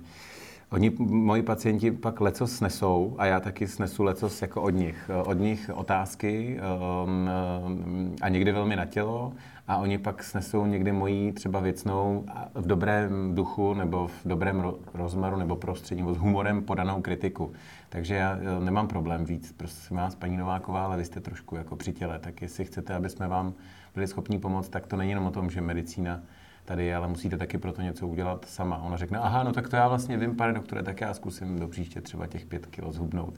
Oni, 0.72 0.92
moji 1.00 1.44
pacienti 1.44 1.92
pak 1.92 2.22
leco 2.22 2.48
snesou 2.48 3.16
a 3.18 3.26
já 3.26 3.40
taky 3.40 3.68
snesu 3.68 4.04
leco 4.04 4.30
jako 4.42 4.62
od 4.62 4.70
nich. 4.70 5.10
Od 5.26 5.34
nich 5.34 5.72
otázky 5.74 6.60
um, 7.04 7.30
a 8.22 8.30
někdy 8.30 8.52
velmi 8.52 8.76
na 8.76 8.86
tělo 8.86 9.34
a 9.68 9.78
oni 9.78 9.98
pak 9.98 10.24
snesou 10.24 10.66
někdy 10.66 10.92
moji 10.92 11.32
třeba 11.32 11.60
věcnou 11.60 12.26
v 12.54 12.68
dobrém 12.68 13.36
duchu 13.36 13.74
nebo 13.74 14.08
v 14.08 14.26
dobrém 14.26 14.64
rozmaru 14.94 15.38
nebo 15.38 15.56
prostředí 15.56 16.02
nebo 16.02 16.14
s 16.14 16.18
humorem 16.18 16.64
podanou 16.64 17.02
kritiku. 17.02 17.52
Takže 17.90 18.16
já 18.16 18.38
nemám 18.60 18.88
problém 18.88 19.26
víc. 19.26 19.52
Prosím 19.58 19.98
vás, 19.98 20.16
paní 20.16 20.38
Nováková, 20.38 20.86
ale 20.86 20.98
vy 20.98 21.06
jste 21.06 21.20
trošku 21.20 21.56
jako 21.56 21.76
při 21.76 21.94
těle, 21.94 22.20
tak 22.20 22.42
jestli 22.42 22.66
chcete, 22.66 22.96
aby 22.96 23.10
jsme 23.10 23.28
vám 23.28 23.54
byli 23.94 24.08
schopni 24.08 24.40
pomoct, 24.40 24.70
tak 24.70 24.88
to 24.88 24.98
není 24.98 25.10
jenom 25.10 25.26
o 25.26 25.32
tom, 25.32 25.50
že 25.50 25.62
medicína 25.62 26.20
tady 26.66 26.86
je, 26.86 26.96
ale 26.96 27.08
musíte 27.08 27.38
taky 27.38 27.58
pro 27.58 27.72
to 27.72 27.82
něco 27.82 28.08
udělat 28.08 28.46
sama. 28.46 28.78
Ona 28.78 28.98
řekne, 28.98 29.20
aha, 29.20 29.44
no 29.44 29.54
tak 29.54 29.70
to 29.70 29.76
já 29.76 29.88
vlastně 29.88 30.18
vím, 30.18 30.36
pane 30.36 30.54
doktore, 30.54 30.84
tak 30.84 31.02
já 31.02 31.14
zkusím 31.14 31.60
do 31.60 31.68
příště 31.68 32.02
třeba 32.02 32.28
těch 32.28 32.46
pět 32.46 32.66
kilo 32.66 32.92
zhubnout. 32.92 33.34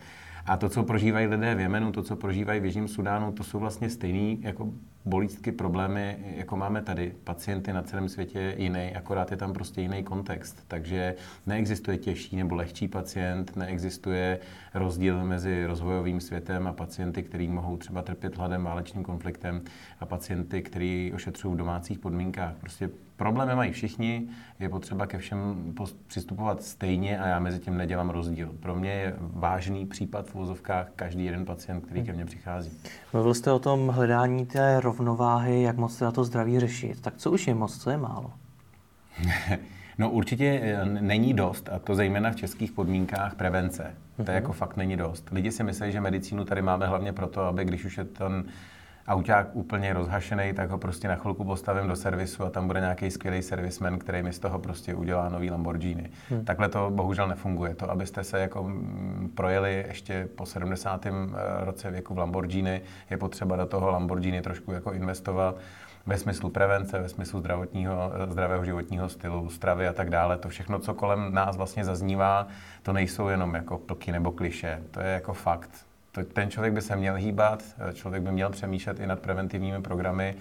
A 0.49 0.57
to, 0.57 0.69
co 0.69 0.83
prožívají 0.83 1.27
lidé 1.27 1.55
v 1.55 1.59
Jemenu, 1.59 1.91
to, 1.91 2.03
co 2.03 2.15
prožívají 2.15 2.59
v 2.59 2.65
Jižním 2.65 2.87
Sudánu, 2.87 3.31
to 3.31 3.43
jsou 3.43 3.59
vlastně 3.59 3.89
stejné 3.89 4.37
jako 4.41 4.73
bolístky, 5.05 5.51
problémy, 5.51 6.17
jako 6.35 6.57
máme 6.57 6.81
tady. 6.81 7.13
Pacienty 7.23 7.73
na 7.73 7.81
celém 7.81 8.09
světě 8.09 8.55
jiný, 8.57 8.95
akorát 8.95 9.31
je 9.31 9.37
tam 9.37 9.53
prostě 9.53 9.81
jiný 9.81 10.03
kontext. 10.03 10.63
Takže 10.67 11.15
neexistuje 11.47 11.97
těžší 11.97 12.35
nebo 12.35 12.55
lehčí 12.55 12.87
pacient, 12.87 13.55
neexistuje 13.55 14.39
rozdíl 14.73 15.25
mezi 15.25 15.65
rozvojovým 15.65 16.21
světem 16.21 16.67
a 16.67 16.73
pacienty, 16.73 17.23
kteří 17.23 17.47
mohou 17.47 17.77
třeba 17.77 18.01
trpět 18.01 18.37
hladem, 18.37 18.63
válečným 18.63 19.03
konfliktem 19.03 19.61
a 19.99 20.05
pacienty, 20.05 20.61
kteří 20.61 21.11
ošetřují 21.15 21.53
v 21.53 21.57
domácích 21.57 21.99
podmínkách. 21.99 22.53
Prostě 22.59 22.89
problémy 23.19 23.55
mají 23.55 23.71
všichni, 23.71 24.27
je 24.59 24.69
potřeba 24.69 25.05
ke 25.05 25.17
všem 25.17 25.73
přistupovat 26.07 26.63
stejně 26.63 27.19
a 27.19 27.27
já 27.27 27.39
mezi 27.39 27.59
tím 27.59 27.77
nedělám 27.77 28.09
rozdíl. 28.09 28.49
Pro 28.59 28.75
mě 28.75 28.91
je 28.91 29.15
vážný 29.19 29.85
případ 29.85 30.27
v 30.27 30.35
úvozovkách 30.35 30.87
každý 30.95 31.25
jeden 31.25 31.45
pacient, 31.45 31.81
který 31.81 32.03
ke 32.03 32.13
mně 32.13 32.25
přichází. 32.25 32.71
Mluvil 33.13 33.33
jste 33.33 33.51
o 33.51 33.59
tom 33.59 33.87
hledání 33.87 34.45
té 34.45 34.79
rovnováhy, 34.79 35.61
jak 35.61 35.77
moc 35.77 35.97
teda 35.97 36.11
to 36.11 36.23
zdraví 36.23 36.59
řešit. 36.59 37.01
Tak 37.01 37.17
co 37.17 37.31
už 37.31 37.47
je 37.47 37.55
moc, 37.55 37.77
co 37.77 37.89
je 37.89 37.97
málo? 37.97 38.31
No 39.97 40.09
určitě 40.09 40.59
eh, 40.63 40.85
není 40.85 41.33
dost, 41.33 41.69
a 41.71 41.79
to 41.79 41.95
zejména 41.95 42.31
v 42.31 42.35
českých 42.35 42.71
podmínkách 42.71 43.35
prevence. 43.35 43.83
To 44.15 44.21
je 44.21 44.25
mhm. 44.25 44.33
jako 44.33 44.53
fakt 44.53 44.77
není 44.77 44.97
dost. 44.97 45.29
Lidi 45.31 45.51
si 45.51 45.63
myslí, 45.63 45.91
že 45.91 46.01
medicínu 46.01 46.45
tady 46.45 46.61
máme 46.61 46.87
hlavně 46.87 47.13
proto, 47.13 47.41
aby 47.41 47.65
když 47.65 47.85
už 47.85 47.97
je 47.97 48.03
ten 48.03 48.43
auták 49.09 49.47
úplně 49.53 49.93
rozhašený, 49.93 50.53
tak 50.53 50.69
ho 50.69 50.77
prostě 50.77 51.07
na 51.07 51.15
chvilku 51.15 51.43
postavím 51.43 51.87
do 51.87 51.95
servisu 51.95 52.45
a 52.45 52.49
tam 52.49 52.67
bude 52.67 52.79
nějaký 52.79 53.11
skvělý 53.11 53.41
servisman, 53.41 53.99
který 53.99 54.23
mi 54.23 54.33
z 54.33 54.39
toho 54.39 54.59
prostě 54.59 54.95
udělá 54.95 55.29
nový 55.29 55.51
Lamborghini. 55.51 56.09
Hmm. 56.29 56.45
Takhle 56.45 56.69
to 56.69 56.89
bohužel 56.89 57.27
nefunguje. 57.27 57.75
To, 57.75 57.91
abyste 57.91 58.23
se 58.23 58.39
jako 58.39 58.63
mm, 58.63 59.31
projeli 59.35 59.85
ještě 59.87 60.27
po 60.35 60.45
70. 60.45 61.05
Eh, 61.05 61.11
roce 61.59 61.91
věku 61.91 62.13
v 62.13 62.17
Lamborghini, 62.17 62.81
je 63.09 63.17
potřeba 63.17 63.55
do 63.55 63.65
toho 63.65 63.91
Lamborghini 63.91 64.41
trošku 64.41 64.71
jako 64.71 64.91
investovat 64.91 65.55
ve 66.05 66.17
smyslu 66.17 66.49
prevence, 66.49 66.99
ve 66.99 67.09
smyslu 67.09 67.39
zdravotního, 67.39 68.11
eh, 68.13 68.31
zdravého 68.31 68.65
životního 68.65 69.09
stylu, 69.09 69.49
stravy 69.49 69.87
a 69.87 69.93
tak 69.93 70.09
dále. 70.09 70.37
To 70.37 70.49
všechno, 70.49 70.79
co 70.79 70.93
kolem 70.93 71.33
nás 71.33 71.57
vlastně 71.57 71.85
zaznívá, 71.85 72.47
to 72.83 72.93
nejsou 72.93 73.27
jenom 73.27 73.55
jako 73.55 73.77
plky 73.77 74.11
nebo 74.11 74.31
kliše. 74.31 74.81
To 74.91 75.01
je 75.01 75.07
jako 75.07 75.33
fakt 75.33 75.88
to, 76.11 76.23
ten 76.23 76.51
člověk 76.51 76.73
by 76.73 76.81
se 76.81 76.95
měl 76.95 77.15
hýbat, 77.15 77.63
eh, 77.89 77.93
člověk 77.93 78.23
by 78.23 78.31
měl 78.31 78.49
přemýšlet 78.49 78.99
i 78.99 79.07
nad 79.07 79.19
preventivními 79.19 79.81
programy, 79.81 80.35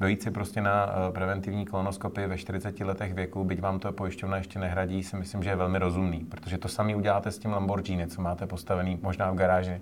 dojít 0.00 0.22
si 0.22 0.30
prostě 0.30 0.60
na 0.60 0.86
eh, 0.86 1.12
preventivní 1.12 1.66
kolonoskopy 1.66 2.26
ve 2.26 2.38
40 2.38 2.84
letech 2.84 3.14
věku, 3.14 3.44
byť 3.44 3.60
vám 3.60 3.78
to 3.78 3.92
pojišťovna 3.92 4.36
ještě 4.36 4.58
nehradí, 4.58 5.02
si 5.02 5.16
myslím, 5.16 5.42
že 5.42 5.50
je 5.50 5.56
velmi 5.56 5.78
rozumný, 5.78 6.20
protože 6.20 6.58
to 6.58 6.68
sami 6.68 6.94
uděláte 6.94 7.30
s 7.30 7.38
tím 7.38 7.50
Lamborghini, 7.50 8.06
co 8.06 8.22
máte 8.22 8.46
postavený 8.46 8.98
možná 9.02 9.30
v 9.30 9.34
garáži, 9.34 9.80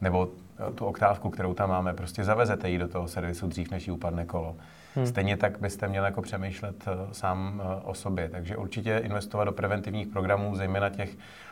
nebo 0.00 0.28
eh, 0.68 0.72
tu 0.72 0.84
oktávku, 0.84 1.30
kterou 1.30 1.54
tam 1.54 1.68
máme, 1.68 1.94
prostě 1.94 2.24
zavezete 2.24 2.70
ji 2.70 2.78
do 2.78 2.88
toho 2.88 3.08
servisu 3.08 3.46
dřív, 3.46 3.70
než 3.70 3.86
ji 3.86 3.92
upadne 3.92 4.24
kolo. 4.24 4.56
Hmm. 4.94 5.06
Stejně 5.06 5.36
tak 5.36 5.60
byste 5.60 5.88
měli 5.88 6.06
jako 6.06 6.22
přemýšlet 6.22 6.84
sám 7.12 7.62
o 7.84 7.94
sobě. 7.94 8.28
Takže 8.28 8.56
určitě 8.56 8.98
investovat 8.98 9.44
do 9.44 9.52
preventivních 9.52 10.06
programů, 10.06 10.56
zejména 10.56 10.90
těch 10.90 11.10
Eh, 11.10 11.49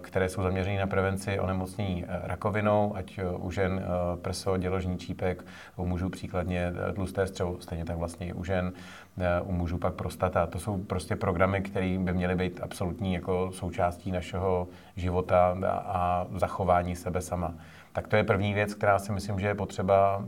které 0.00 0.28
jsou 0.28 0.42
zaměřené 0.42 0.80
na 0.80 0.86
prevenci 0.86 1.40
onemocnění 1.40 2.04
eh, 2.04 2.20
rakovinou, 2.22 2.96
ať 2.96 3.18
eh, 3.18 3.24
u 3.36 3.50
žen 3.50 3.84
prso, 4.22 4.56
děložní 4.56 4.98
čípek, 4.98 5.44
u 5.76 5.86
mužů 5.86 6.08
příkladně 6.08 6.72
tlusté 6.94 7.26
střevo, 7.26 7.56
stejně 7.60 7.84
tak 7.84 7.96
vlastně 7.96 8.26
i 8.26 8.32
u 8.32 8.44
žen, 8.44 8.72
u 9.44 9.52
mužů 9.52 9.78
pak 9.78 9.94
prostata. 9.94 10.46
To 10.46 10.58
jsou 10.58 10.78
prostě 10.78 11.16
programy, 11.16 11.60
které 11.60 11.98
by 11.98 12.12
měly 12.12 12.34
být 12.34 12.60
absolutní 12.62 13.14
jako 13.14 13.50
součástí 13.52 14.12
našeho 14.12 14.68
života 14.96 15.56
a 15.70 16.26
zachování 16.34 16.96
sebe 16.96 17.20
sama. 17.20 17.54
Tak 17.92 18.08
to 18.08 18.16
je 18.16 18.24
první 18.24 18.54
věc, 18.54 18.74
která 18.74 18.98
si 18.98 19.12
myslím, 19.12 19.40
že 19.40 19.46
je 19.46 19.54
potřeba 19.54 20.24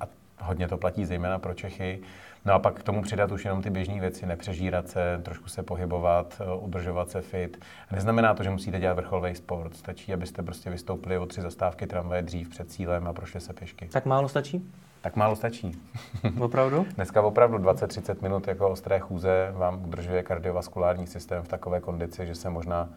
a 0.00 0.06
hodně 0.40 0.68
to 0.68 0.76
platí 0.76 1.04
zejména 1.04 1.38
pro 1.38 1.54
Čechy. 1.54 2.00
No 2.48 2.54
a 2.54 2.58
pak 2.58 2.80
k 2.80 2.82
tomu 2.82 3.02
přidat 3.02 3.32
už 3.32 3.44
jenom 3.44 3.62
ty 3.62 3.70
běžné 3.70 4.00
věci, 4.00 4.26
nepřežírat 4.26 4.88
se, 4.88 5.20
trošku 5.22 5.48
se 5.48 5.62
pohybovat, 5.62 6.40
eh, 6.40 6.54
udržovat 6.60 7.10
se 7.10 7.20
fit. 7.20 7.64
Neznamená 7.92 8.34
to, 8.34 8.42
že 8.42 8.50
musíte 8.50 8.80
dělat 8.80 8.94
vrcholový 8.94 9.34
sport. 9.34 9.76
Stačí, 9.76 10.14
abyste 10.14 10.42
prostě 10.42 10.70
vystoupili 10.70 11.18
o 11.18 11.26
tři 11.26 11.40
zastávky 11.40 11.86
tramvaje 11.86 12.22
dřív 12.22 12.48
před 12.48 12.70
cílem 12.70 13.08
a 13.08 13.12
prošli 13.12 13.40
se 13.40 13.52
pěšky. 13.52 13.88
Tak 13.88 14.06
málo 14.06 14.28
stačí? 14.28 14.72
Tak 15.00 15.16
málo 15.16 15.36
stačí. 15.36 15.72
Opravdu? 16.40 16.86
Dneska 16.94 17.22
opravdu 17.22 17.58
20-30 17.58 18.16
minut 18.22 18.48
jako 18.48 18.68
ostré 18.70 18.98
chůze 18.98 19.52
vám 19.56 19.84
udržuje 19.84 20.22
kardiovaskulární 20.22 21.06
systém 21.06 21.42
v 21.42 21.48
takové 21.48 21.80
kondici, 21.80 22.26
že 22.26 22.34
se 22.34 22.50
možná 22.50 22.88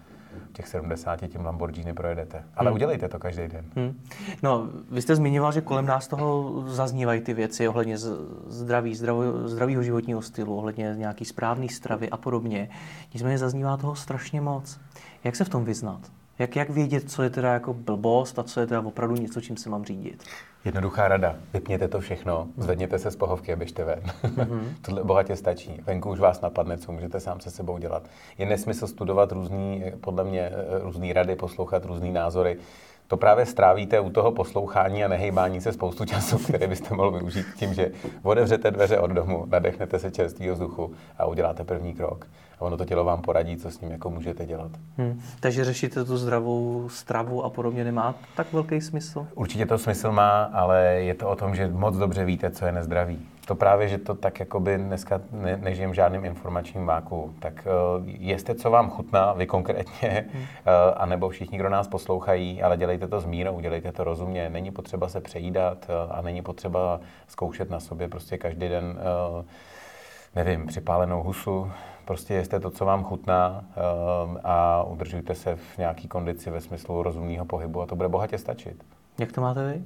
těch 0.53 0.67
70 0.67 1.27
tím 1.27 1.45
Lamborghini 1.45 1.93
projedete. 1.93 2.43
Ale 2.55 2.69
hmm. 2.69 2.75
udělejte 2.75 3.07
to 3.07 3.19
každý 3.19 3.47
den. 3.47 3.65
Hmm. 3.75 3.99
No, 4.43 4.67
vy 4.91 5.01
jste 5.01 5.15
zmiňoval, 5.15 5.51
že 5.51 5.61
kolem 5.61 5.85
nás 5.85 6.07
toho 6.07 6.53
zaznívají 6.67 7.21
ty 7.21 7.33
věci 7.33 7.67
ohledně 7.67 7.97
zdraví, 8.47 8.95
zdravo, 8.95 9.47
zdravého 9.47 9.83
životního 9.83 10.21
stylu, 10.21 10.57
ohledně 10.57 10.93
nějaký 10.97 11.25
správný 11.25 11.69
stravy 11.69 12.09
a 12.09 12.17
podobně. 12.17 12.69
Nicméně 13.13 13.37
zaznívá 13.37 13.77
toho 13.77 13.95
strašně 13.95 14.41
moc. 14.41 14.79
Jak 15.23 15.35
se 15.35 15.43
v 15.43 15.49
tom 15.49 15.65
vyznat? 15.65 16.01
Jak, 16.41 16.55
jak 16.55 16.69
vědět, 16.69 17.11
co 17.11 17.23
je 17.23 17.29
teda 17.29 17.53
jako 17.53 17.73
blbost 17.73 18.39
a 18.39 18.43
co 18.43 18.59
je 18.59 18.67
teda 18.67 18.81
opravdu 18.81 19.15
něco, 19.15 19.41
čím 19.41 19.57
se 19.57 19.69
mám 19.69 19.85
řídit? 19.85 20.23
Jednoduchá 20.65 21.07
rada. 21.07 21.35
Vypněte 21.53 21.87
to 21.87 21.99
všechno, 21.99 22.47
zvedněte 22.57 22.99
se 22.99 23.11
z 23.11 23.15
pohovky 23.15 23.53
a 23.53 23.55
běžte 23.55 23.83
ven. 23.83 23.99
Mm-hmm. 24.23 24.61
Tohle 24.81 25.03
bohatě 25.03 25.35
stačí. 25.35 25.81
Venku 25.85 26.09
už 26.09 26.19
vás 26.19 26.41
napadne, 26.41 26.77
co 26.77 26.91
můžete 26.91 27.19
sám 27.19 27.39
se 27.39 27.51
sebou 27.51 27.77
dělat. 27.77 28.03
Je 28.37 28.45
nesmysl 28.45 28.87
studovat 28.87 29.31
různý, 29.31 29.83
podle 30.01 30.23
mě, 30.23 30.41
eh, 30.41 30.53
různé 30.79 31.13
rady, 31.13 31.35
poslouchat 31.35 31.85
různé 31.85 32.11
názory. 32.11 32.57
To 33.11 33.17
právě 33.17 33.45
strávíte 33.45 33.99
u 33.99 34.09
toho 34.09 34.31
poslouchání 34.31 35.03
a 35.03 35.07
nehejbání 35.07 35.61
se 35.61 35.73
spoustu 35.73 36.05
času, 36.05 36.37
který 36.37 36.67
byste 36.67 36.95
mohl 36.95 37.11
využít 37.11 37.45
tím, 37.55 37.73
že 37.73 37.91
otevřete 38.23 38.71
dveře 38.71 38.99
od 38.99 39.11
domu, 39.11 39.45
nadechnete 39.51 39.99
se 39.99 40.11
čerstvého 40.11 40.53
vzduchu 40.53 40.93
a 41.17 41.25
uděláte 41.25 41.63
první 41.63 41.93
krok 41.93 42.27
a 42.59 42.61
ono 42.61 42.77
to 42.77 42.85
tělo 42.85 43.03
vám 43.03 43.21
poradí, 43.21 43.57
co 43.57 43.71
s 43.71 43.81
ním 43.81 43.91
jako 43.91 44.09
můžete 44.09 44.45
dělat. 44.45 44.71
Hmm. 44.97 45.21
Takže 45.39 45.65
řešíte 45.65 46.05
tu 46.05 46.17
zdravou 46.17 46.89
stravu 46.89 47.43
a 47.43 47.49
podobně 47.49 47.83
nemá 47.83 48.15
tak 48.35 48.53
velký 48.53 48.81
smysl? 48.81 49.27
Určitě 49.35 49.65
to 49.65 49.77
smysl 49.77 50.11
má, 50.11 50.43
ale 50.43 50.83
je 50.83 51.13
to 51.13 51.29
o 51.29 51.35
tom, 51.35 51.55
že 51.55 51.67
moc 51.67 51.97
dobře 51.97 52.25
víte, 52.25 52.49
co 52.49 52.65
je 52.65 52.71
nezdravý. 52.71 53.19
To 53.45 53.55
právě, 53.55 53.87
že 53.87 53.97
to 53.97 54.15
tak 54.15 54.39
jakoby 54.39 54.77
dneska 54.77 55.21
ne, 55.31 55.57
nežijem 55.57 55.91
v 55.91 55.93
žádným 55.93 56.25
informačním 56.25 56.85
váku. 56.85 57.33
Tak 57.39 57.67
uh, 57.97 58.07
jeste, 58.07 58.55
co 58.55 58.71
vám 58.71 58.89
chutná, 58.89 59.33
vy 59.33 59.47
konkrétně, 59.47 60.25
hmm. 60.33 60.41
uh, 60.41 60.47
anebo 60.97 61.29
všichni, 61.29 61.57
kdo 61.57 61.69
nás 61.69 61.87
poslouchají, 61.87 62.63
ale 62.63 62.77
dělejte 62.77 63.07
to 63.07 63.19
s 63.19 63.25
mírou, 63.25 63.59
dělejte 63.59 63.91
to 63.91 64.03
rozumně. 64.03 64.49
Není 64.49 64.71
potřeba 64.71 65.09
se 65.09 65.21
přejídat 65.21 65.85
uh, 65.89 66.17
a 66.17 66.21
není 66.21 66.41
potřeba 66.41 66.99
zkoušet 67.27 67.69
na 67.69 67.79
sobě 67.79 68.07
prostě 68.07 68.37
každý 68.37 68.69
den, 68.69 68.99
uh, 69.37 69.45
nevím, 70.35 70.67
připálenou 70.67 71.23
husu, 71.23 71.71
Prostě 72.05 72.33
jeste 72.33 72.59
to, 72.59 72.71
co 72.71 72.85
vám 72.85 73.03
chutná 73.03 73.65
a 74.43 74.83
udržujte 74.83 75.35
se 75.35 75.55
v 75.55 75.77
nějaký 75.77 76.07
kondici 76.07 76.49
ve 76.49 76.61
smyslu 76.61 77.03
rozumného 77.03 77.45
pohybu 77.45 77.81
a 77.81 77.85
to 77.85 77.95
bude 77.95 78.09
bohatě 78.09 78.37
stačit. 78.37 78.83
Jak 79.19 79.31
to 79.31 79.41
máte 79.41 79.73
vy? 79.73 79.83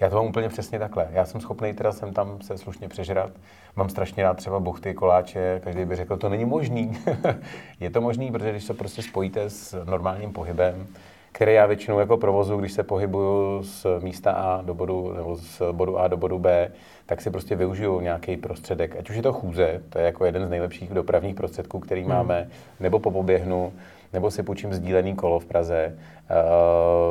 Já 0.00 0.10
to 0.10 0.16
mám 0.16 0.26
úplně 0.26 0.48
přesně 0.48 0.78
takhle. 0.78 1.08
Já 1.12 1.24
jsem 1.24 1.40
schopný 1.40 1.74
teda 1.74 1.92
jsem 1.92 2.12
tam 2.12 2.40
se 2.40 2.58
slušně 2.58 2.88
přežrat. 2.88 3.30
Mám 3.76 3.88
strašně 3.88 4.22
rád 4.22 4.36
třeba 4.36 4.60
buchty, 4.60 4.94
koláče, 4.94 5.60
každý 5.64 5.84
by 5.84 5.96
řekl, 5.96 6.16
to 6.16 6.28
není 6.28 6.44
možný. 6.44 6.98
je 7.80 7.90
to 7.90 8.00
možný, 8.00 8.32
protože 8.32 8.50
když 8.50 8.64
se 8.64 8.74
prostě 8.74 9.02
spojíte 9.02 9.50
s 9.50 9.84
normálním 9.84 10.32
pohybem, 10.32 10.86
který 11.32 11.54
já 11.54 11.66
většinou 11.66 11.98
jako 11.98 12.16
provozu, 12.16 12.56
když 12.56 12.72
se 12.72 12.82
pohybuju 12.82 13.62
z 13.62 13.86
místa 14.02 14.32
A 14.32 14.62
do 14.62 14.74
bodu, 14.74 15.12
nebo 15.16 15.36
z 15.36 15.62
bodu 15.72 15.98
A 15.98 16.08
do 16.08 16.16
bodu 16.16 16.38
B, 16.38 16.72
tak 17.06 17.20
si 17.20 17.30
prostě 17.30 17.56
využiju 17.56 18.00
nějaký 18.00 18.36
prostředek. 18.36 18.96
Ať 18.98 19.10
už 19.10 19.16
je 19.16 19.22
to 19.22 19.32
chůze, 19.32 19.82
to 19.88 19.98
je 19.98 20.04
jako 20.04 20.24
jeden 20.24 20.46
z 20.46 20.50
nejlepších 20.50 20.90
dopravních 20.90 21.34
prostředků, 21.34 21.78
který 21.78 22.00
hmm. 22.00 22.10
máme, 22.10 22.48
nebo 22.80 22.98
po 22.98 23.10
poběhnu, 23.10 23.72
nebo 24.12 24.30
si 24.30 24.42
půjčím 24.42 24.74
sdílený 24.74 25.14
kolo 25.14 25.38
v 25.38 25.46
Praze. 25.46 25.98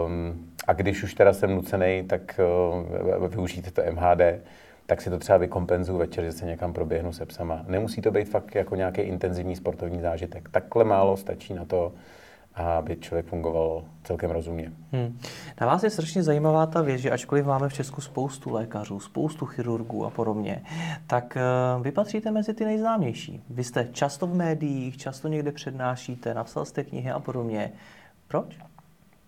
Um, 0.05 0.50
a 0.67 0.73
když 0.73 1.03
už 1.03 1.13
teda 1.13 1.33
jsem 1.33 1.55
nucený, 1.55 2.03
tak 2.07 2.39
uh, 3.19 3.27
využijte 3.27 3.71
to 3.71 3.81
MHD, 3.91 4.21
tak 4.85 5.01
si 5.01 5.09
to 5.09 5.19
třeba 5.19 5.37
vykompenzuju 5.37 5.97
večer, 5.97 6.23
že 6.23 6.31
se 6.31 6.45
někam 6.45 6.73
proběhnu 6.73 7.13
se 7.13 7.25
psama. 7.25 7.63
Nemusí 7.67 8.01
to 8.01 8.11
být 8.11 8.29
fakt 8.29 8.55
jako 8.55 8.75
nějaký 8.75 9.01
intenzivní 9.01 9.55
sportovní 9.55 10.01
zážitek. 10.01 10.49
Takhle 10.49 10.83
málo 10.83 11.17
stačí 11.17 11.53
na 11.53 11.65
to, 11.65 11.93
aby 12.55 12.97
člověk 12.97 13.25
fungoval 13.25 13.83
celkem 14.03 14.31
rozumně. 14.31 14.71
Hmm. 14.91 15.19
Na 15.61 15.67
vás 15.67 15.83
je 15.83 15.89
strašně 15.89 16.23
zajímavá 16.23 16.65
ta 16.65 16.81
věc, 16.81 17.01
že 17.01 17.11
ačkoliv 17.11 17.45
máme 17.45 17.69
v 17.69 17.73
Česku 17.73 18.01
spoustu 18.01 18.53
lékařů, 18.53 18.99
spoustu 18.99 19.45
chirurgů 19.45 20.05
a 20.05 20.09
podobně, 20.09 20.63
tak 21.07 21.37
eh, 21.37 21.41
vy 21.81 21.91
patříte 21.91 22.31
mezi 22.31 22.53
ty 22.53 22.65
nejznámější. 22.65 23.43
Vy 23.49 23.63
jste 23.63 23.87
často 23.91 24.27
v 24.27 24.35
médiích, 24.35 24.97
často 24.97 25.27
někde 25.27 25.51
přednášíte, 25.51 26.33
napsal 26.33 26.65
jste 26.65 26.83
knihy 26.83 27.11
a 27.11 27.19
podobně. 27.19 27.71
Proč? 28.27 28.57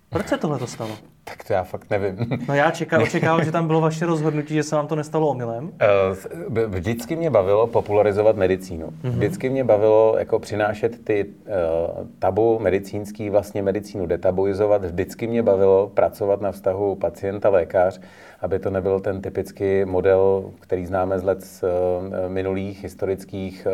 Proč 0.10 0.28
se 0.28 0.38
tohle 0.38 0.60
to 0.60 0.68
stalo? 0.68 1.13
Tak 1.24 1.44
to 1.44 1.54
já 1.54 1.64
fakt 1.64 1.90
nevím. 1.90 2.18
No 2.48 2.54
já 2.54 2.72
čekám, 2.72 3.02
očekávám, 3.02 3.44
že 3.44 3.52
tam 3.52 3.68
bylo 3.68 3.82
vaše 3.82 4.06
rozhodnutí, 4.06 4.54
že 4.54 4.64
se 4.64 4.76
vám 4.76 4.88
to 4.88 4.96
nestalo 4.96 5.28
omylem. 5.28 5.72
Eh, 5.82 6.66
vždycky 6.68 7.16
mě 7.16 7.30
bavilo 7.30 7.68
popularizovat 7.68 8.36
medicínu. 8.36 8.88
Mm-hmm. 8.88 9.10
Vždycky 9.10 9.50
mě 9.50 9.64
bavilo 9.64 10.16
jako 10.20 10.40
přinášet 10.40 11.06
ty 11.06 11.26
uh, 11.26 12.08
tabu 12.20 12.60
medicínský, 12.60 13.30
vlastně 13.30 13.64
medicínu 13.64 14.06
detabuizovat. 14.06 14.86
Vždycky 14.86 15.28
mě 15.28 15.44
bavilo 15.44 15.92
pracovat 15.94 16.42
na 16.42 16.52
vztahu 16.52 16.96
pacient-lékař 16.96 18.00
aby 18.44 18.60
to 18.60 18.70
nebyl 18.70 19.00
ten 19.00 19.22
typický 19.22 19.86
model, 19.86 20.52
který 20.60 20.86
známe 20.86 21.20
z 21.20 21.24
let 21.24 21.44
z 21.44 21.64
eh, 21.64 22.30
minulých 22.30 22.84
historických 22.84 23.68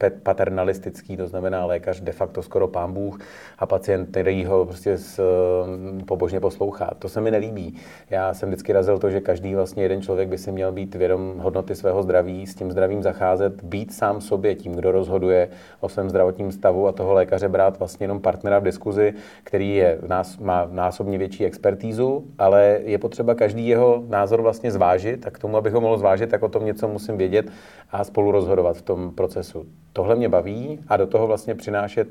eh, 0.00 0.10
paternalistický, 0.22 1.16
to 1.16 1.26
znamená 1.26 1.64
lékař 1.66 2.00
de 2.00 2.12
facto 2.12 2.42
skoro 2.42 2.68
pán 2.68 2.92
Bůh 2.92 3.18
a 3.58 3.66
pacient, 3.66 4.10
který 4.10 4.44
ho 4.44 4.64
prostě 4.64 4.98
s, 4.98 5.18
eh, 5.18 6.04
pobožně 6.04 6.40
poslouchá. 6.40 6.90
To 6.98 7.08
se 7.08 7.20
mi 7.20 7.30
nelíbí. 7.30 7.74
Já 8.10 8.34
jsem 8.34 8.48
vždycky 8.48 8.72
razil 8.72 8.98
to, 8.98 9.10
že 9.10 9.20
každý 9.20 9.54
vlastně 9.54 9.82
jeden 9.82 10.02
člověk 10.02 10.28
by 10.28 10.38
si 10.38 10.52
měl 10.52 10.72
být 10.72 10.94
vědom 10.94 11.34
hodnoty 11.38 11.74
svého 11.74 12.02
zdraví, 12.02 12.46
s 12.46 12.54
tím 12.54 12.70
zdravím 12.70 13.02
zacházet, 13.02 13.64
být 13.64 13.92
sám 13.92 14.20
sobě 14.20 14.54
tím, 14.54 14.72
kdo 14.72 14.92
rozhoduje 14.92 15.48
o 15.80 15.88
svém 15.88 16.10
zdravotním 16.10 16.52
stavu 16.52 16.88
a 16.88 16.92
toho 16.92 17.12
lékaře 17.12 17.48
brát 17.48 17.78
vlastně 17.78 18.04
jenom 18.04 18.20
partnera 18.20 18.58
v 18.58 18.64
diskuzi, 18.64 19.14
který 19.44 19.76
je, 19.76 19.98
nás, 20.06 20.38
má 20.38 20.68
násobně 20.70 21.18
větší 21.18 21.44
expertízu, 21.44 22.24
ale 22.38 22.80
je 22.84 22.98
potřeba 22.98 23.34
každý 23.34 23.53
každý 23.54 23.68
jeho 23.68 24.02
názor 24.08 24.42
vlastně 24.42 24.70
zvážit 24.70 25.26
a 25.26 25.30
k 25.30 25.38
tomu, 25.38 25.56
abych 25.56 25.72
ho 25.72 25.80
mohl 25.80 25.98
zvážit, 25.98 26.30
tak 26.30 26.42
o 26.42 26.48
tom 26.48 26.64
něco 26.64 26.88
musím 26.88 27.18
vědět 27.18 27.46
a 27.90 28.04
spolu 28.04 28.32
rozhodovat 28.32 28.76
v 28.76 28.82
tom 28.82 29.10
procesu. 29.14 29.64
Tohle 29.92 30.16
mě 30.16 30.28
baví 30.28 30.80
a 30.88 30.96
do 30.96 31.06
toho 31.06 31.26
vlastně 31.26 31.54
přinášet 31.54 32.08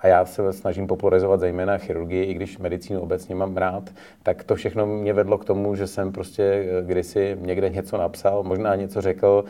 a 0.00 0.06
já 0.06 0.24
se 0.24 0.52
snažím 0.52 0.86
popularizovat 0.86 1.40
zejména 1.40 1.78
chirurgii, 1.78 2.24
i 2.24 2.34
když 2.34 2.58
medicínu 2.58 3.00
obecně 3.00 3.34
mám 3.34 3.56
rád, 3.56 3.90
tak 4.22 4.44
to 4.44 4.54
všechno 4.54 4.86
mě 4.86 5.12
vedlo 5.12 5.38
k 5.38 5.44
tomu, 5.44 5.74
že 5.74 5.86
jsem 5.86 6.12
prostě 6.12 6.42
eh, 6.42 6.82
kdysi 6.84 7.36
někde 7.40 7.68
něco 7.68 7.96
napsal, 7.96 8.42
možná 8.42 8.74
něco 8.74 9.00
řekl, 9.00 9.44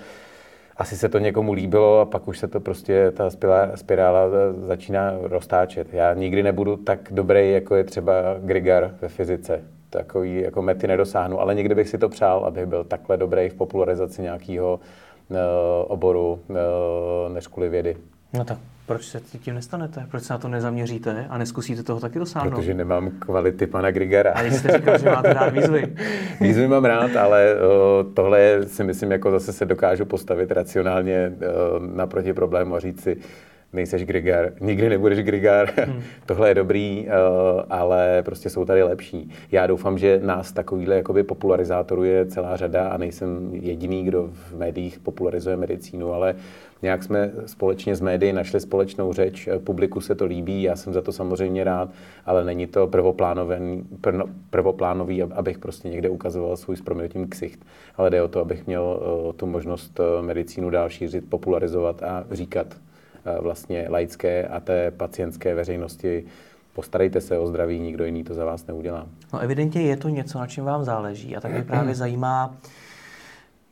asi 0.76 0.96
se 0.96 1.08
to 1.08 1.18
někomu 1.18 1.52
líbilo 1.52 2.00
a 2.00 2.04
pak 2.04 2.28
už 2.28 2.38
se 2.38 2.48
to 2.48 2.60
prostě, 2.60 3.10
ta 3.10 3.30
spirála 3.74 4.20
eh, 4.26 4.66
začíná 4.66 5.14
roztáčet. 5.22 5.94
Já 5.94 6.14
nikdy 6.14 6.42
nebudu 6.42 6.76
tak 6.76 7.00
dobrý, 7.10 7.52
jako 7.52 7.74
je 7.74 7.84
třeba 7.84 8.12
Grigar 8.38 8.94
ve 9.00 9.08
fyzice 9.08 9.81
takový 9.92 10.40
jako 10.40 10.62
mety 10.62 10.86
nedosáhnu, 10.86 11.40
ale 11.40 11.54
někdy 11.54 11.74
bych 11.74 11.88
si 11.88 11.98
to 11.98 12.08
přál, 12.08 12.44
abych 12.44 12.66
byl 12.66 12.84
takhle 12.84 13.16
dobrý 13.16 13.48
v 13.48 13.54
popularizaci 13.54 14.22
nějakého 14.22 14.80
uh, 15.28 15.36
oboru 15.86 16.40
uh, 16.48 16.56
než 17.34 17.46
kvůli 17.46 17.68
vědy. 17.68 17.96
No 18.32 18.44
tak 18.44 18.58
proč 18.86 19.04
se 19.04 19.20
tím 19.20 19.54
nestanete? 19.54 20.06
Proč 20.10 20.22
se 20.22 20.32
na 20.32 20.38
to 20.38 20.48
nezaměříte 20.48 21.26
a 21.28 21.38
neskusíte 21.38 21.82
toho 21.82 22.00
taky 22.00 22.18
dosáhnout? 22.18 22.50
Protože 22.50 22.74
nemám 22.74 23.10
kvality 23.18 23.66
pana 23.66 23.90
Grigera. 23.90 24.32
A 24.32 24.42
jste 24.42 24.78
říkal, 24.78 24.98
že 24.98 25.10
máte 25.10 25.32
rád 25.32 25.52
výzvy. 25.52 25.96
výzvy 26.40 26.68
mám 26.68 26.84
rád, 26.84 27.16
ale 27.16 27.54
uh, 27.54 28.12
tohle 28.14 28.62
si 28.66 28.84
myslím, 28.84 29.12
jako 29.12 29.30
zase 29.30 29.52
se 29.52 29.64
dokážu 29.64 30.04
postavit 30.04 30.52
racionálně 30.52 31.32
uh, 31.32 31.86
naproti 31.96 32.32
problému 32.32 32.74
a 32.74 32.80
říct 32.80 33.02
si, 33.02 33.16
nejseš 33.72 34.04
Grigar, 34.04 34.52
nikdy 34.60 34.88
nebudeš 34.88 35.18
Grigar, 35.18 35.72
hmm. 35.76 36.02
tohle 36.26 36.48
je 36.48 36.54
dobrý, 36.54 37.06
uh, 37.06 37.62
ale 37.70 38.22
prostě 38.22 38.50
jsou 38.50 38.64
tady 38.64 38.82
lepší. 38.82 39.30
Já 39.52 39.66
doufám, 39.66 39.98
že 39.98 40.20
nás 40.22 40.52
takovýhle 40.52 40.96
jakoby 40.96 41.22
popularizátorů 41.22 42.04
je 42.04 42.26
celá 42.26 42.56
řada 42.56 42.88
a 42.88 42.96
nejsem 42.96 43.50
jediný, 43.52 44.04
kdo 44.04 44.28
v 44.32 44.58
médiích 44.58 44.98
popularizuje 44.98 45.56
medicínu, 45.56 46.12
ale 46.12 46.34
nějak 46.82 47.02
jsme 47.02 47.30
společně 47.46 47.96
s 47.96 48.00
médií 48.00 48.32
našli 48.32 48.60
společnou 48.60 49.12
řeč, 49.12 49.48
publiku 49.64 50.00
se 50.00 50.14
to 50.14 50.24
líbí, 50.24 50.62
já 50.62 50.76
jsem 50.76 50.92
za 50.92 51.02
to 51.02 51.12
samozřejmě 51.12 51.64
rád, 51.64 51.88
ale 52.26 52.44
není 52.44 52.66
to 52.66 52.86
prvoplánový, 52.86 53.84
prvoplánový 54.50 55.22
abych 55.22 55.58
prostě 55.58 55.88
někde 55.88 56.08
ukazoval 56.08 56.56
svůj 56.56 56.76
s 56.76 56.82
proměnutím 56.82 57.28
ksicht, 57.28 57.64
ale 57.96 58.10
jde 58.10 58.22
o 58.22 58.28
to, 58.28 58.40
abych 58.40 58.66
měl 58.66 59.00
uh, 59.26 59.32
tu 59.32 59.46
možnost 59.46 60.00
medicínu 60.20 60.70
dál 60.70 60.88
šířit, 60.88 61.30
popularizovat 61.30 62.02
a 62.02 62.24
říkat 62.30 62.66
Eh, 62.72 62.91
vlastně 63.40 63.86
laické 63.88 64.46
a 64.46 64.60
té 64.60 64.90
pacientské 64.90 65.54
veřejnosti 65.54 66.24
postarejte 66.74 67.20
se 67.20 67.38
o 67.38 67.46
zdraví, 67.46 67.80
nikdo 67.80 68.04
jiný 68.04 68.24
to 68.24 68.34
za 68.34 68.44
vás 68.44 68.66
neudělá. 68.66 69.06
No 69.32 69.38
evidentně 69.38 69.82
je 69.82 69.96
to 69.96 70.08
něco, 70.08 70.38
na 70.38 70.46
čem 70.46 70.64
vám 70.64 70.84
záleží 70.84 71.36
a 71.36 71.40
tak 71.40 71.52
mě 71.52 71.62
právě 71.62 71.94
zajímá, 71.94 72.54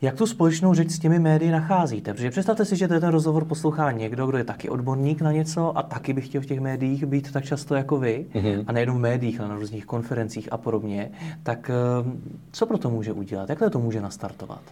Jak 0.02 0.14
tu 0.14 0.26
společnou 0.26 0.75
řeč 0.75 0.90
s 0.90 0.99
těmi 0.99 1.19
médii 1.19 1.50
nacházíte? 1.50 2.14
Protože 2.14 2.30
představte 2.30 2.64
si, 2.64 2.76
že 2.76 2.88
ten 2.88 3.02
rozhovor 3.02 3.45
poslouchá 3.45 3.92
někdo, 3.92 4.26
kdo 4.26 4.38
je 4.38 4.45
taky 4.45 4.69
odborník 4.69 5.21
na 5.21 5.33
něco 5.33 5.78
a 5.78 5.83
taky 5.83 6.12
by 6.12 6.21
chtěl 6.21 6.40
v 6.40 6.47
těch 6.47 6.61
médiích 6.61 7.07
být 7.07 7.33
tak 7.33 7.45
často 7.45 7.75
jako 7.75 7.99
vy, 7.99 8.26
mm-hmm. 8.35 8.64
a 8.66 8.73
nejenom 8.73 8.97
v 8.97 9.00
médiích, 9.00 9.40
ale 9.40 9.49
na 9.49 9.54
různých 9.54 9.87
konferencích 9.87 10.52
a 10.52 10.57
podobně. 10.57 11.11
Tak 11.42 11.71
eh, 11.71 12.11
co 12.52 12.66
pro 12.66 12.78
to 12.78 12.90
může 12.90 13.12
udělat? 13.12 13.49
Jak 13.49 13.59
to 13.71 13.78
může 13.78 14.00
nastartovat? 14.00 14.62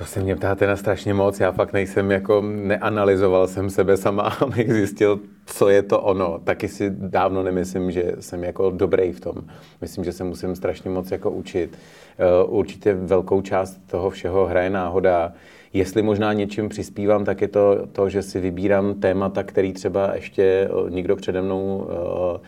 To 0.00 0.06
se 0.06 0.20
mě 0.20 0.36
ptáte 0.36 0.66
na 0.66 0.76
strašně 0.76 1.14
moc, 1.14 1.40
já 1.40 1.52
fakt 1.52 1.72
nejsem 1.72 2.10
jako, 2.10 2.42
neanalyzoval 2.42 3.48
jsem 3.48 3.70
sebe 3.70 3.96
sama, 3.96 4.22
abych 4.40 4.72
zjistil, 4.72 5.20
co 5.46 5.68
je 5.68 5.82
to 5.82 6.00
ono. 6.00 6.38
Taky 6.38 6.68
si 6.68 6.90
dávno 6.90 7.42
nemyslím, 7.42 7.90
že 7.90 8.12
jsem 8.20 8.44
jako 8.44 8.70
dobrý 8.70 9.12
v 9.12 9.20
tom. 9.20 9.34
Myslím, 9.80 10.04
že 10.04 10.12
se 10.12 10.24
musím 10.24 10.56
strašně 10.56 10.90
moc 10.90 11.10
jako 11.10 11.30
učit. 11.30 11.78
Eh, 12.18 12.44
určitě 12.44 12.94
velkou 12.94 13.40
část 13.40 13.80
toho 13.86 14.10
všeho 14.10 14.46
hraje 14.46 14.70
náhoda. 14.70 15.32
Jestli 15.72 16.02
možná 16.02 16.32
něčím 16.32 16.68
přispívám, 16.68 17.24
tak 17.24 17.40
je 17.40 17.48
to 17.48 17.86
to, 17.92 18.08
že 18.08 18.22
si 18.22 18.40
vybírám 18.40 18.94
témata, 18.94 19.42
který 19.42 19.72
třeba 19.72 20.14
ještě 20.14 20.42
eh, 20.42 20.90
nikdo 20.90 21.16
přede 21.16 21.42
mnou 21.42 21.76
uh, 21.76 22.46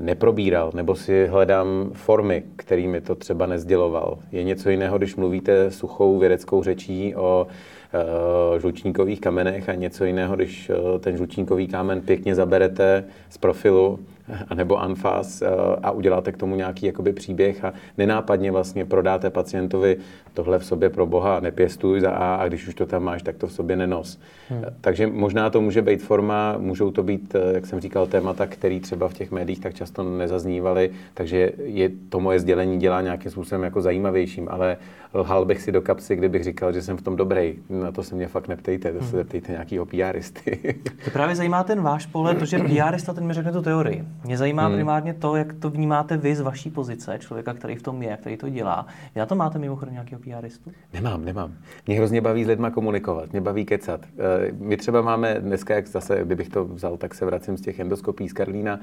neprobíral, 0.00 0.70
nebo 0.74 0.94
si 0.94 1.26
hledám 1.26 1.90
formy, 1.92 2.42
kterými 2.56 3.00
to 3.00 3.14
třeba 3.14 3.46
nezděloval. 3.46 4.18
Je 4.32 4.44
něco 4.44 4.70
jiného, 4.70 4.98
když 4.98 5.16
mluvíte 5.16 5.70
suchou 5.70 6.18
vědeckou 6.18 6.62
řečí 6.62 7.14
o 7.14 7.46
uh, 7.46 8.60
žlučníkových 8.60 9.20
kamenech 9.20 9.68
a 9.68 9.74
něco 9.74 10.04
jiného, 10.04 10.36
když 10.36 10.70
uh, 10.70 10.98
ten 11.00 11.16
žlučníkový 11.16 11.68
kámen 11.68 12.00
pěkně 12.00 12.34
zaberete 12.34 13.04
z 13.30 13.38
profilu 13.38 13.98
anebo 14.48 14.80
anfas 14.82 15.42
eh, 15.42 15.46
a 15.82 15.90
uděláte 15.90 16.32
k 16.32 16.36
tomu 16.36 16.56
nějaký 16.56 16.86
jakoby 16.86 17.12
příběh 17.12 17.64
a 17.64 17.72
nenápadně 17.98 18.52
vlastně 18.52 18.84
prodáte 18.84 19.30
pacientovi 19.30 19.96
tohle 20.34 20.58
v 20.58 20.64
sobě 20.64 20.90
pro 20.90 21.06
boha 21.06 21.40
nepěstuj 21.40 22.00
za 22.00 22.10
A 22.10 22.34
a 22.34 22.48
když 22.48 22.68
už 22.68 22.74
to 22.74 22.86
tam 22.86 23.02
máš, 23.02 23.22
tak 23.22 23.36
to 23.36 23.46
v 23.46 23.52
sobě 23.52 23.76
nenos. 23.76 24.20
Hmm. 24.48 24.64
Takže 24.80 25.06
možná 25.06 25.50
to 25.50 25.60
může 25.60 25.82
být 25.82 26.02
forma, 26.02 26.58
můžou 26.58 26.90
to 26.90 27.02
být, 27.02 27.34
eh, 27.34 27.54
jak 27.54 27.66
jsem 27.66 27.80
říkal, 27.80 28.06
témata, 28.06 28.46
které 28.46 28.80
třeba 28.80 29.08
v 29.08 29.14
těch 29.14 29.30
médiích 29.30 29.60
tak 29.60 29.74
často 29.74 30.02
nezaznívaly, 30.02 30.90
takže 31.14 31.52
je 31.64 31.90
to 32.08 32.20
moje 32.20 32.40
sdělení 32.40 32.78
dělá 32.78 33.00
nějakým 33.00 33.30
způsobem 33.30 33.62
jako 33.62 33.82
zajímavějším, 33.82 34.48
ale 34.50 34.76
lhal 35.14 35.44
bych 35.44 35.62
si 35.62 35.72
do 35.72 35.82
kapsy, 35.82 36.16
kdybych 36.16 36.44
říkal, 36.44 36.72
že 36.72 36.82
jsem 36.82 36.96
v 36.96 37.02
tom 37.02 37.16
dobrý. 37.16 37.54
Na 37.70 37.92
to 37.92 38.02
se 38.02 38.14
mě 38.14 38.28
fakt 38.28 38.48
neptejte, 38.48 38.92
to 38.92 38.98
se 38.98 39.04
hmm. 39.04 39.10
zeptejte 39.10 39.52
nějakýho 39.52 39.86
PRisty. 39.86 40.74
to 41.04 41.10
právě 41.10 41.36
zajímá 41.36 41.64
ten 41.64 41.82
váš 41.82 42.06
pohled, 42.06 42.38
protože 42.38 42.58
PRista 42.58 43.12
ten 43.12 43.26
mi 43.26 43.32
řekne 43.32 43.52
tu 43.52 43.62
teorii. 43.62 44.04
Mě 44.24 44.38
zajímá 44.38 44.66
hmm. 44.66 44.74
primárně 44.74 45.14
to, 45.14 45.36
jak 45.36 45.52
to 45.52 45.70
vnímáte 45.70 46.16
vy 46.16 46.34
z 46.34 46.40
vaší 46.40 46.70
pozice, 46.70 47.18
člověka, 47.18 47.54
který 47.54 47.76
v 47.76 47.82
tom 47.82 48.02
je, 48.02 48.16
který 48.16 48.36
to 48.36 48.48
dělá. 48.48 48.86
Vy 49.14 49.18
na 49.18 49.26
to 49.26 49.34
máte 49.34 49.58
mimochodem 49.58 49.94
nějakého 49.94 50.20
PRistu? 50.20 50.72
Nemám, 50.92 51.24
nemám. 51.24 51.54
Mě 51.86 51.96
hrozně 51.96 52.20
baví 52.20 52.44
s 52.44 52.48
lidma 52.48 52.70
komunikovat, 52.70 53.32
mě 53.32 53.40
baví 53.40 53.64
kecat. 53.64 54.00
Eh, 54.04 54.52
my 54.58 54.76
třeba 54.76 55.02
máme 55.02 55.40
dneska, 55.40 55.74
jak 55.74 55.86
zase, 55.86 56.24
kdybych 56.24 56.48
to 56.48 56.64
vzal, 56.64 56.96
tak 56.96 57.14
se 57.14 57.24
vracím 57.24 57.56
z 57.56 57.60
těch 57.60 57.78
endoskopí 57.78 58.28
z 58.28 58.32
Karlína, 58.32 58.80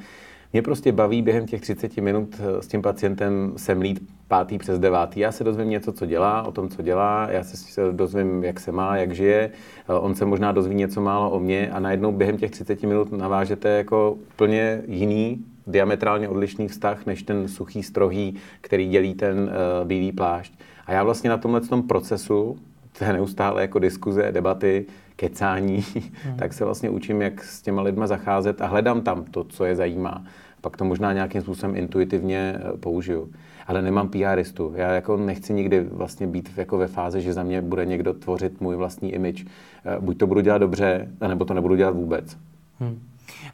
mě 0.53 0.61
prostě 0.61 0.91
baví 0.91 1.21
během 1.21 1.45
těch 1.45 1.61
30 1.61 1.97
minut 1.97 2.35
eh, 2.39 2.61
s 2.61 2.67
tím 2.67 2.81
pacientem 2.81 3.53
semlít 3.57 4.07
pátý 4.27 4.57
přes 4.57 4.79
devátý. 4.79 5.19
Já 5.19 5.31
se 5.31 5.43
dozvím 5.43 5.69
něco, 5.69 5.91
co 5.91 6.05
dělá, 6.05 6.43
o 6.43 6.51
tom, 6.51 6.69
co 6.69 6.81
dělá, 6.81 7.27
já 7.29 7.43
se 7.43 7.91
dozvím, 7.91 8.43
jak 8.43 8.59
se 8.59 8.71
má, 8.71 8.97
jak 8.97 9.15
žije, 9.15 9.51
eh, 9.89 9.93
on 9.93 10.15
se 10.15 10.25
možná 10.25 10.51
dozví 10.51 10.75
něco 10.75 11.01
málo 11.01 11.31
o 11.31 11.39
mě 11.39 11.71
a 11.71 11.79
najednou 11.79 12.11
během 12.11 12.37
těch 12.37 12.51
30 12.51 12.87
minut 12.87 13.11
navážete 13.11 13.69
jako 13.69 14.17
plně 14.35 14.81
jiný, 14.87 15.45
diametrálně 15.67 16.29
odlišný 16.29 16.67
vztah 16.67 17.05
než 17.05 17.23
ten 17.23 17.47
suchý, 17.47 17.83
strohý, 17.83 18.35
který 18.61 18.89
dělí 18.89 19.13
ten 19.13 19.39
uh, 19.39 19.87
bílý 19.87 20.11
plášť. 20.11 20.53
A 20.85 20.91
já 20.91 21.03
vlastně 21.03 21.29
na 21.29 21.37
tomhle 21.37 21.61
tom 21.61 21.83
procesu, 21.83 22.57
to 22.97 23.03
je 23.03 23.13
neustále 23.13 23.61
jako 23.61 23.79
diskuze, 23.79 24.31
debaty, 24.31 24.85
kecání, 25.21 25.83
hmm. 26.23 26.35
tak 26.35 26.53
se 26.53 26.65
vlastně 26.65 26.89
učím, 26.89 27.21
jak 27.21 27.43
s 27.43 27.61
těma 27.61 27.81
lidma 27.81 28.07
zacházet 28.07 28.61
a 28.61 28.67
hledám 28.67 29.01
tam 29.01 29.25
to, 29.25 29.43
co 29.43 29.65
je 29.65 29.75
zajímá. 29.75 30.25
Pak 30.61 30.77
to 30.77 30.85
možná 30.85 31.13
nějakým 31.13 31.41
způsobem 31.41 31.75
intuitivně 31.75 32.55
eh, 32.55 32.77
použiju. 32.77 33.31
Ale 33.67 33.81
nemám 33.81 34.09
PRistu. 34.09 34.73
Já 34.75 34.91
jako 34.91 35.17
nechci 35.17 35.53
nikdy 35.53 35.79
vlastně 35.79 36.27
být 36.27 36.49
jako 36.57 36.77
ve 36.77 36.87
fázi, 36.87 37.21
že 37.21 37.33
za 37.33 37.43
mě 37.43 37.61
bude 37.61 37.85
někdo 37.85 38.13
tvořit 38.13 38.61
můj 38.61 38.75
vlastní 38.75 39.13
image. 39.13 39.45
Eh, 39.45 39.99
buď 39.99 40.17
to 40.17 40.27
budu 40.27 40.41
dělat 40.41 40.57
dobře, 40.57 41.07
nebo 41.27 41.45
to 41.45 41.53
nebudu 41.53 41.75
dělat 41.75 41.95
vůbec. 41.95 42.37
Hmm. 42.79 42.99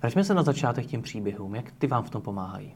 Vraťme 0.02 0.24
se 0.24 0.34
na 0.34 0.44
začátek 0.44 0.86
těm 0.86 1.02
příběhům. 1.02 1.56
Jak 1.56 1.72
ty 1.78 1.88
vám 1.88 2.04
v 2.04 2.10
tom 2.10 2.22
pomáhají? 2.22 2.74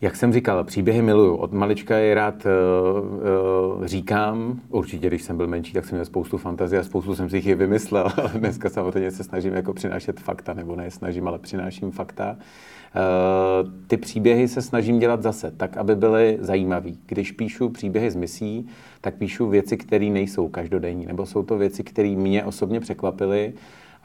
Jak 0.00 0.16
jsem 0.16 0.32
říkal, 0.32 0.64
příběhy 0.64 1.02
miluju. 1.02 1.34
Od 1.36 1.52
malička 1.52 1.96
je 1.96 2.14
rád 2.14 2.46
uh, 2.46 3.76
uh, 3.78 3.86
říkám. 3.86 4.60
Určitě, 4.68 5.06
když 5.06 5.22
jsem 5.22 5.36
byl 5.36 5.46
menší, 5.46 5.72
tak 5.72 5.84
jsem 5.84 5.96
měl 5.96 6.04
spoustu 6.04 6.38
fantazie 6.38 6.80
a 6.80 6.84
spoustu 6.84 7.14
jsem 7.14 7.30
si 7.30 7.36
jich 7.36 7.46
i 7.46 7.54
vymyslel. 7.54 8.08
Dneska 8.34 8.68
samozřejmě 8.68 9.10
se 9.10 9.24
snažím 9.24 9.54
jako 9.54 9.72
přinášet 9.72 10.20
fakta, 10.20 10.54
nebo 10.54 10.76
ne 10.76 10.90
snažím, 10.90 11.28
ale 11.28 11.38
přináším 11.38 11.90
fakta. 11.90 12.36
Uh, 12.36 13.70
ty 13.86 13.96
příběhy 13.96 14.48
se 14.48 14.62
snažím 14.62 14.98
dělat 14.98 15.22
zase, 15.22 15.50
tak, 15.50 15.76
aby 15.76 15.96
byly 15.96 16.38
zajímavé. 16.40 16.90
Když 17.06 17.32
píšu 17.32 17.68
příběhy 17.68 18.10
z 18.10 18.16
misí, 18.16 18.66
tak 19.00 19.14
píšu 19.14 19.48
věci, 19.48 19.76
které 19.76 20.06
nejsou 20.06 20.48
každodenní, 20.48 21.06
nebo 21.06 21.26
jsou 21.26 21.42
to 21.42 21.58
věci, 21.58 21.84
které 21.84 22.08
mě 22.16 22.44
osobně 22.44 22.80
překvapily 22.80 23.52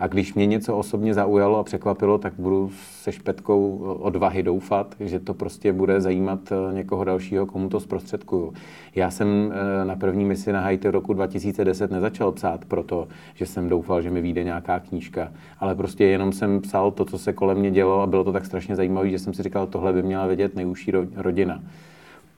a 0.01 0.07
když 0.07 0.33
mě 0.33 0.45
něco 0.45 0.77
osobně 0.77 1.13
zaujalo 1.13 1.59
a 1.59 1.63
překvapilo, 1.63 2.17
tak 2.17 2.33
budu 2.37 2.71
se 3.01 3.11
špetkou 3.11 3.77
odvahy 3.99 4.43
doufat, 4.43 4.95
že 4.99 5.19
to 5.19 5.33
prostě 5.33 5.73
bude 5.73 6.01
zajímat 6.01 6.39
eh, 6.51 6.73
někoho 6.73 7.03
dalšího, 7.03 7.45
komu 7.45 7.69
to 7.69 7.79
zprostředkuju. 7.79 8.53
Já 8.95 9.11
jsem 9.11 9.53
eh, 9.53 9.85
na 9.85 9.95
první 9.95 10.25
misi 10.25 10.51
na 10.51 10.61
Haiti 10.61 10.91
roku 10.91 11.13
2010 11.13 11.91
nezačal 11.91 12.31
psát 12.31 12.65
proto, 12.65 13.07
že 13.33 13.45
jsem 13.45 13.69
doufal, 13.69 14.01
že 14.01 14.09
mi 14.09 14.21
vyjde 14.21 14.43
nějaká 14.43 14.79
knížka, 14.79 15.31
ale 15.59 15.75
prostě 15.75 16.05
jenom 16.05 16.31
jsem 16.31 16.61
psal 16.61 16.91
to, 16.91 17.05
co 17.05 17.17
se 17.17 17.33
kolem 17.33 17.57
mě 17.57 17.71
dělo 17.71 18.01
a 18.01 18.07
bylo 18.07 18.23
to 18.23 18.31
tak 18.31 18.45
strašně 18.45 18.75
zajímavé, 18.75 19.09
že 19.09 19.19
jsem 19.19 19.33
si 19.33 19.43
říkal, 19.43 19.67
tohle 19.67 19.93
by 19.93 20.03
měla 20.03 20.27
vědět 20.27 20.55
nejužší 20.55 20.91
rodina 21.15 21.61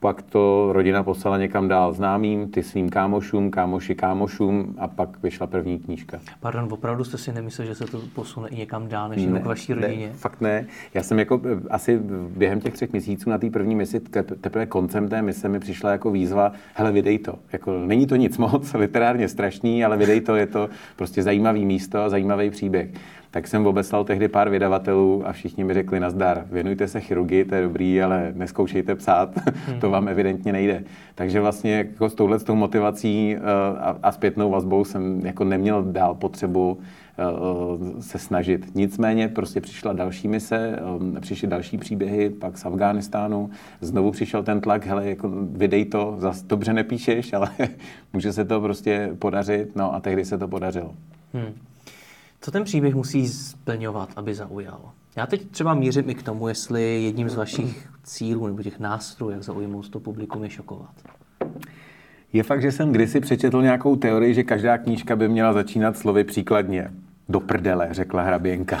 pak 0.04 0.22
to 0.22 0.68
rodina 0.72 1.02
poslala 1.02 1.38
někam 1.38 1.68
dál 1.68 1.92
známým, 1.92 2.50
ty 2.50 2.62
svým 2.62 2.90
kámošům, 2.90 3.50
kámoši 3.50 3.94
kámošům 3.94 4.74
a 4.78 4.88
pak 4.88 5.22
vyšla 5.22 5.46
první 5.46 5.78
knížka. 5.78 6.20
Pardon, 6.40 6.68
opravdu 6.70 7.04
jste 7.04 7.18
si 7.18 7.32
nemyslel, 7.32 7.66
že 7.66 7.74
se 7.74 7.84
to 7.84 8.00
posune 8.14 8.48
i 8.48 8.56
někam 8.56 8.88
dál, 8.88 9.08
než 9.08 9.22
jenom 9.22 9.42
k 9.42 9.46
vaší 9.46 9.72
rodině? 9.72 10.06
Ne, 10.06 10.12
fakt 10.12 10.40
ne. 10.40 10.66
Já 10.94 11.02
jsem 11.02 11.18
jako 11.18 11.40
eh, 11.44 11.68
asi 11.70 12.00
během 12.36 12.60
těch 12.60 12.74
třech 12.74 12.92
měsíců 12.92 13.30
na 13.30 13.38
té 13.38 13.50
první 13.50 13.74
misi, 13.74 14.00
teprve 14.40 14.66
koncem 14.66 15.08
té 15.08 15.22
mise 15.22 15.48
mi 15.48 15.60
přišla 15.60 15.90
jako 15.90 16.10
výzva, 16.10 16.52
hele, 16.74 16.92
vydej 16.92 17.18
to. 17.18 17.34
Jako, 17.52 17.78
není 17.78 18.06
to 18.06 18.16
nic 18.16 18.38
moc, 18.38 18.74
literárně 18.74 19.28
strašný, 19.28 19.84
ale 19.84 19.96
vydej 19.96 20.20
to, 20.20 20.36
je 20.36 20.46
to 20.46 20.68
prostě 20.96 21.22
zajímavý 21.22 21.64
místo 21.64 21.98
a 21.98 22.08
zajímavý 22.08 22.50
příběh 22.50 22.90
tak 23.34 23.48
jsem 23.48 23.66
obeslal 23.66 24.04
tehdy 24.04 24.28
pár 24.28 24.48
vydavatelů 24.48 25.22
a 25.26 25.32
všichni 25.32 25.64
mi 25.64 25.74
řekli 25.74 26.00
nazdar, 26.00 26.46
věnujte 26.50 26.88
se 26.88 27.00
chirurgii, 27.00 27.44
to 27.44 27.54
je 27.54 27.62
dobrý, 27.62 28.02
ale 28.02 28.32
neskoušejte 28.34 28.94
psát, 28.94 29.34
hmm. 29.66 29.80
to 29.80 29.90
vám 29.90 30.08
evidentně 30.08 30.52
nejde. 30.52 30.84
Takže 31.14 31.40
vlastně 31.40 31.72
jako 31.72 32.08
s 32.08 32.14
touhle 32.14 32.38
s 32.38 32.44
tou 32.44 32.54
motivací 32.54 33.36
eh, 33.36 33.40
a, 33.78 33.98
a 34.02 34.12
zpětnou 34.12 34.50
vazbou 34.50 34.84
jsem 34.84 35.20
jako 35.26 35.44
neměl 35.44 35.82
dál 35.82 36.14
potřebu 36.14 36.78
eh, 36.78 38.02
se 38.02 38.18
snažit. 38.18 38.74
Nicméně 38.74 39.28
prostě 39.28 39.60
přišla 39.60 39.92
další 39.92 40.28
mise, 40.28 40.78
eh, 41.16 41.20
přišly 41.20 41.48
další 41.48 41.78
příběhy, 41.78 42.30
pak 42.30 42.58
z 42.58 42.66
Afghánistánu, 42.66 43.50
znovu 43.80 44.10
přišel 44.10 44.42
ten 44.42 44.60
tlak, 44.60 44.86
hele, 44.86 45.08
jako 45.08 45.30
vydej 45.52 45.84
to, 45.84 46.14
zas 46.18 46.42
dobře 46.42 46.72
nepíšeš, 46.72 47.32
ale 47.32 47.48
může 48.12 48.32
se 48.32 48.44
to 48.44 48.60
prostě 48.60 49.10
podařit, 49.18 49.76
no 49.76 49.94
a 49.94 50.00
tehdy 50.00 50.24
se 50.24 50.38
to 50.38 50.48
podařilo. 50.48 50.94
Hmm. 51.32 51.73
Co 52.44 52.50
ten 52.50 52.64
příběh 52.64 52.94
musí 52.94 53.28
splňovat, 53.28 54.08
aby 54.16 54.34
zaujal? 54.34 54.80
Já 55.16 55.26
teď 55.26 55.50
třeba 55.50 55.74
mířím 55.74 56.10
i 56.10 56.14
k 56.14 56.22
tomu, 56.22 56.48
jestli 56.48 57.02
jedním 57.02 57.28
z 57.28 57.34
vašich 57.34 57.88
cílů 58.02 58.46
nebo 58.46 58.62
těch 58.62 58.78
nástrojů, 58.78 59.30
jak 59.30 59.42
zaujmout 59.42 59.88
to 59.88 60.00
publikum, 60.00 60.44
je 60.44 60.50
šokovat. 60.50 60.94
Je 62.32 62.42
fakt, 62.42 62.62
že 62.62 62.72
jsem 62.72 62.92
kdysi 62.92 63.20
přečetl 63.20 63.62
nějakou 63.62 63.96
teorii, 63.96 64.34
že 64.34 64.42
každá 64.42 64.78
knížka 64.78 65.16
by 65.16 65.28
měla 65.28 65.52
začínat 65.52 65.98
slovy 65.98 66.24
příkladně 66.24 66.90
do 67.28 67.40
prdele, 67.40 67.88
řekla 67.90 68.22
hraběnka. 68.22 68.78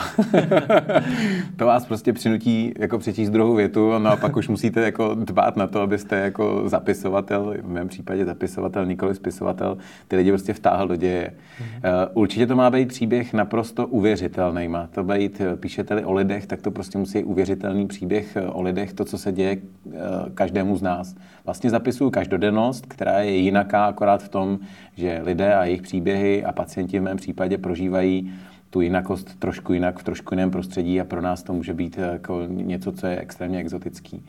to 1.56 1.66
vás 1.66 1.86
prostě 1.86 2.12
přinutí 2.12 2.74
jako 2.78 2.98
přečíst 2.98 3.30
druhou 3.30 3.54
větu, 3.54 3.98
no 3.98 4.10
a 4.10 4.16
pak 4.16 4.36
už 4.36 4.48
musíte 4.48 4.80
jako 4.80 5.14
dbát 5.14 5.56
na 5.56 5.66
to, 5.66 5.80
abyste 5.80 6.16
jako 6.16 6.62
zapisovatel, 6.68 7.54
v 7.62 7.68
mém 7.68 7.88
případě 7.88 8.24
zapisovatel, 8.24 8.86
nikoli 8.86 9.14
spisovatel, 9.14 9.78
ty 10.08 10.16
lidi 10.16 10.30
prostě 10.30 10.52
vtáhl 10.52 10.88
do 10.88 10.96
děje. 10.96 11.32
Mm-hmm. 11.32 12.08
Určitě 12.14 12.46
to 12.46 12.56
má 12.56 12.70
být 12.70 12.88
příběh 12.88 13.32
naprosto 13.32 13.86
uvěřitelný. 13.86 14.68
Má 14.68 14.86
to 14.86 15.04
být, 15.04 15.40
eh, 15.40 15.56
píšete-li 15.56 16.04
o 16.04 16.12
lidech, 16.12 16.46
tak 16.46 16.62
to 16.62 16.70
prostě 16.70 16.98
musí 16.98 17.18
být 17.18 17.24
uvěřitelný 17.24 17.86
příběh 17.86 18.36
eh, 18.36 18.46
o 18.46 18.62
lidech, 18.62 18.92
to, 18.92 19.04
co 19.04 19.18
se 19.18 19.32
děje 19.32 19.56
každému 20.34 20.76
z 20.76 20.82
nás. 20.82 21.14
Vlastně 21.44 21.70
zapisuju 21.70 22.10
každodennost, 22.10 22.86
která 22.86 23.20
je 23.20 23.36
jinaká 23.36 23.86
akorát 23.86 24.22
v 24.22 24.28
tom, 24.28 24.58
že 24.96 25.20
lidé 25.24 25.54
a 25.54 25.64
jejich 25.64 25.82
příběhy 25.82 26.44
a 26.44 26.52
pacienti 26.52 26.98
v 26.98 27.02
mém 27.02 27.16
případě 27.16 27.58
prožívají 27.58 28.34
tu 28.70 28.80
jinakost 28.80 29.38
trošku 29.38 29.72
jinak, 29.72 29.98
v 29.98 30.04
trošku 30.04 30.34
jiném 30.34 30.50
prostředí 30.50 31.00
a 31.00 31.04
pro 31.04 31.22
nás 31.22 31.42
to 31.42 31.52
může 31.52 31.74
být 31.74 31.98
jako 31.98 32.42
něco, 32.48 32.92
co 32.92 33.06
je 33.06 33.18
extrémně 33.18 33.58
exotický. 33.58 34.24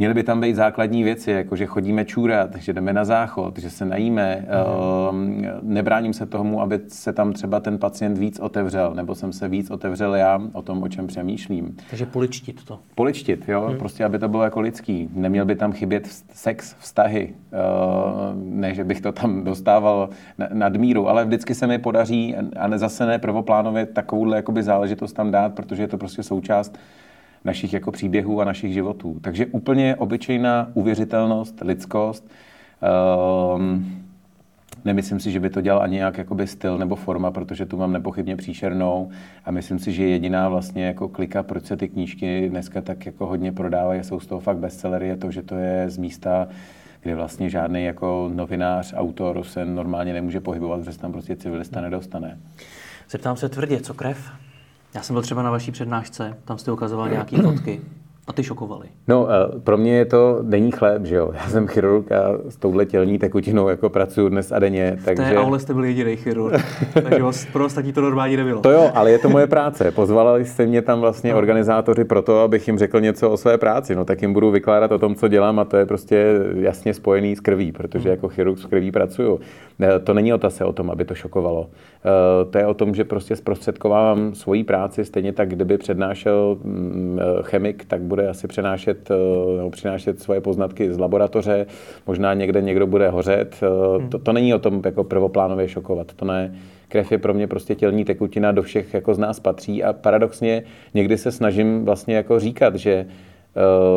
Měly 0.00 0.14
by 0.14 0.22
tam 0.22 0.40
být 0.40 0.56
základní 0.56 1.04
věci, 1.04 1.30
jako 1.30 1.56
že 1.56 1.66
chodíme 1.66 2.04
čůrat, 2.04 2.56
že 2.56 2.72
jdeme 2.72 2.92
na 2.92 3.04
záchod, 3.04 3.58
že 3.58 3.70
se 3.70 3.84
najíme. 3.84 4.46
Mm. 5.12 5.46
Nebráním 5.62 6.12
se 6.12 6.26
tomu, 6.26 6.62
aby 6.62 6.80
se 6.88 7.12
tam 7.12 7.32
třeba 7.32 7.60
ten 7.60 7.78
pacient 7.78 8.18
víc 8.18 8.40
otevřel, 8.40 8.92
nebo 8.94 9.14
jsem 9.14 9.32
se 9.32 9.48
víc 9.48 9.70
otevřel 9.70 10.14
já 10.14 10.40
o 10.52 10.62
tom, 10.62 10.82
o 10.82 10.88
čem 10.88 11.06
přemýšlím. 11.06 11.76
Takže 11.90 12.06
poličtit 12.06 12.64
to. 12.64 12.78
Poličtit, 12.94 13.48
jo, 13.48 13.66
hmm. 13.68 13.78
prostě 13.78 14.04
aby 14.04 14.18
to 14.18 14.28
bylo 14.28 14.42
jako 14.42 14.60
lidský. 14.60 15.08
Neměl 15.14 15.44
by 15.44 15.56
tam 15.56 15.72
chybět 15.72 16.06
sex, 16.32 16.76
vztahy, 16.78 17.34
ne, 18.34 18.74
že 18.74 18.84
bych 18.84 19.00
to 19.00 19.12
tam 19.12 19.44
dostával 19.44 20.08
nadmíru, 20.52 21.08
ale 21.08 21.24
vždycky 21.24 21.54
se 21.54 21.66
mi 21.66 21.78
podaří, 21.78 22.36
a 22.56 22.78
zase 22.78 23.06
ne 23.06 23.18
prvoplánově, 23.18 23.86
takovouhle 23.86 24.36
jakoby 24.36 24.62
záležitost 24.62 25.12
tam 25.12 25.30
dát, 25.30 25.54
protože 25.54 25.82
je 25.82 25.88
to 25.88 25.98
prostě 25.98 26.22
součást 26.22 26.78
našich 27.44 27.72
jako 27.72 27.92
příběhů 27.92 28.40
a 28.40 28.44
našich 28.44 28.72
životů. 28.72 29.16
Takže 29.20 29.46
úplně 29.46 29.96
obyčejná 29.96 30.70
uvěřitelnost, 30.74 31.60
lidskost. 31.60 32.30
Um, 33.56 34.02
nemyslím 34.84 35.20
si, 35.20 35.30
že 35.30 35.40
by 35.40 35.50
to 35.50 35.60
dělal 35.60 35.82
ani 35.82 35.96
nějak 35.96 36.18
jakoby 36.18 36.46
styl 36.46 36.78
nebo 36.78 36.96
forma, 36.96 37.30
protože 37.30 37.66
tu 37.66 37.76
mám 37.76 37.92
nepochybně 37.92 38.36
příšernou 38.36 39.10
a 39.44 39.50
myslím 39.50 39.78
si, 39.78 39.92
že 39.92 40.04
jediná 40.04 40.48
vlastně 40.48 40.86
jako 40.86 41.08
klika, 41.08 41.42
proč 41.42 41.64
se 41.64 41.76
ty 41.76 41.88
knížky 41.88 42.48
dneska 42.48 42.80
tak 42.80 43.06
jako 43.06 43.26
hodně 43.26 43.52
prodávají 43.52 44.04
jsou 44.04 44.20
z 44.20 44.26
toho 44.26 44.40
fakt 44.40 44.56
bestsellery, 44.58 45.08
je 45.08 45.16
to, 45.16 45.30
že 45.30 45.42
to 45.42 45.54
je 45.54 45.90
z 45.90 45.96
místa, 45.98 46.48
kde 47.00 47.14
vlastně 47.14 47.50
žádný 47.50 47.84
jako 47.84 48.30
novinář, 48.34 48.94
autor 48.96 49.44
se 49.44 49.64
normálně 49.64 50.12
nemůže 50.12 50.40
pohybovat, 50.40 50.78
protože 50.80 50.92
se 50.92 50.98
tam 50.98 51.12
prostě 51.12 51.36
civilista 51.36 51.80
nedostane. 51.80 52.38
Zeptám 53.10 53.36
se 53.36 53.48
tvrdě, 53.48 53.80
co 53.80 53.94
krev? 53.94 54.30
Já 54.94 55.02
jsem 55.02 55.14
byl 55.14 55.22
třeba 55.22 55.42
na 55.42 55.50
vaší 55.50 55.72
přednášce, 55.72 56.38
tam 56.44 56.58
jste 56.58 56.72
ukazoval 56.72 57.08
nějaké 57.08 57.42
fotky. 57.42 57.80
A 58.30 58.32
ty 58.32 58.44
šokovaly. 58.44 58.86
No, 59.08 59.28
pro 59.64 59.76
mě 59.76 59.96
je 59.96 60.04
to 60.04 60.38
denní 60.42 60.70
chléb, 60.70 61.04
že 61.04 61.16
jo. 61.16 61.30
Já 61.34 61.48
jsem 61.48 61.66
chirurg 61.66 62.12
a 62.12 62.38
s 62.48 62.56
touhle 62.56 62.86
tělní 62.86 63.18
tekutinou 63.18 63.68
jako 63.68 63.88
pracuji 63.88 64.28
dnes 64.28 64.52
a 64.52 64.58
denně. 64.58 64.98
Takže... 65.04 65.22
V 65.22 65.28
té 65.28 65.38
aule 65.38 65.58
jste 65.58 65.74
byl 65.74 65.84
jediný 65.84 66.16
chirurg, 66.16 66.64
takže 67.02 67.22
vás, 67.22 67.46
pro 67.52 67.64
ostatní 67.64 67.92
to 67.92 68.00
normální 68.00 68.36
nebylo. 68.36 68.60
To 68.60 68.70
jo, 68.70 68.90
ale 68.94 69.10
je 69.10 69.18
to 69.18 69.28
moje 69.28 69.46
práce. 69.46 69.90
Pozvali 69.90 70.44
jste 70.44 70.66
mě 70.66 70.82
tam 70.82 71.00
vlastně 71.00 71.32
no. 71.32 71.38
organizátoři 71.38 72.04
pro 72.04 72.22
to, 72.22 72.40
abych 72.40 72.66
jim 72.66 72.78
řekl 72.78 73.00
něco 73.00 73.30
o 73.30 73.36
své 73.36 73.58
práci. 73.58 73.94
No 73.94 74.04
tak 74.04 74.22
jim 74.22 74.32
budu 74.32 74.50
vykládat 74.50 74.92
o 74.92 74.98
tom, 74.98 75.14
co 75.14 75.28
dělám 75.28 75.58
a 75.58 75.64
to 75.64 75.76
je 75.76 75.86
prostě 75.86 76.26
jasně 76.54 76.94
spojený 76.94 77.36
s 77.36 77.40
krví, 77.40 77.72
protože 77.72 78.08
hmm. 78.08 78.10
jako 78.10 78.28
chirurg 78.28 78.58
s 78.58 78.66
krví 78.66 78.92
pracuju. 78.92 79.40
To 80.04 80.14
není 80.14 80.34
otázka 80.34 80.66
o 80.66 80.72
tom, 80.72 80.90
aby 80.90 81.04
to 81.04 81.14
šokovalo. 81.14 81.70
Eh, 81.70 82.44
to 82.50 82.58
je 82.58 82.66
o 82.66 82.74
tom, 82.74 82.94
že 82.94 83.04
prostě 83.04 83.36
zprostředkovávám 83.36 84.34
svoji 84.34 84.64
práci, 84.64 85.04
stejně 85.04 85.32
tak, 85.32 85.48
kdyby 85.48 85.78
přednášel 85.78 86.58
mm, 86.64 87.18
eh, 87.20 87.42
chemik, 87.42 87.84
tak 87.84 88.00
bude 88.00 88.19
asi 88.28 88.48
přenášet, 88.48 89.10
eh, 89.10 89.56
nebo 89.56 89.70
přinášet 89.70 90.20
svoje 90.20 90.40
poznatky 90.40 90.92
z 90.92 90.98
laboratoře, 90.98 91.66
možná 92.06 92.34
někde 92.34 92.62
někdo 92.62 92.86
bude 92.86 93.08
hořet. 93.08 93.56
Hmm. 93.98 94.08
To, 94.08 94.18
to 94.18 94.32
není 94.32 94.54
o 94.54 94.58
tom 94.58 94.82
jako 94.84 95.04
prvoplánově 95.04 95.68
šokovat, 95.68 96.12
to 96.12 96.24
ne. 96.24 96.54
Krev 96.88 97.12
je 97.12 97.18
pro 97.18 97.34
mě 97.34 97.46
prostě 97.46 97.74
tělní 97.74 98.04
tekutina, 98.04 98.52
do 98.52 98.62
všech 98.62 98.94
jako 98.94 99.14
z 99.14 99.18
nás 99.18 99.40
patří 99.40 99.84
a 99.84 99.92
paradoxně 99.92 100.62
někdy 100.94 101.18
se 101.18 101.32
snažím 101.32 101.84
vlastně 101.84 102.14
jako 102.14 102.40
říkat, 102.40 102.74
že 102.74 103.06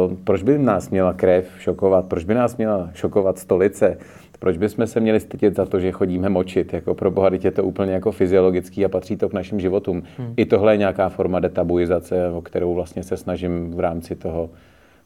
Uh, 0.08 0.14
proč 0.24 0.44
by 0.44 0.58
nás 0.58 0.90
měla 0.90 1.14
krev 1.14 1.46
šokovat? 1.60 2.06
Proč 2.06 2.24
by 2.24 2.34
nás 2.34 2.58
měla 2.58 2.90
šokovat 2.94 3.40
stolice? 3.40 3.98
Proč 4.44 4.58
bychom 4.58 4.88
se 4.88 5.00
měli 5.00 5.20
stydět 5.20 5.56
za 5.56 5.66
to, 5.66 5.80
že 5.80 5.92
chodíme 5.92 6.30
močit? 6.30 6.74
Jako 6.74 6.94
pro 6.94 7.12
boha, 7.12 7.30
je 7.44 7.52
to 7.52 7.64
úplně 7.64 7.94
jako 7.94 8.12
fyziologický 8.12 8.86
a 8.86 8.90
patří 8.90 9.18
to 9.18 9.30
k 9.30 9.34
našim 9.34 9.60
životům. 9.60 10.04
Hmm. 10.18 10.34
I 10.38 10.46
tohle 10.46 10.74
je 10.74 10.78
nějaká 10.78 11.10
forma 11.10 11.40
detabuizace, 11.40 12.30
o 12.30 12.42
kterou 12.42 12.74
vlastně 12.74 13.04
se 13.04 13.18
snažím 13.18 13.72
v 13.72 13.80
rámci 13.80 14.16
toho, 14.16 14.50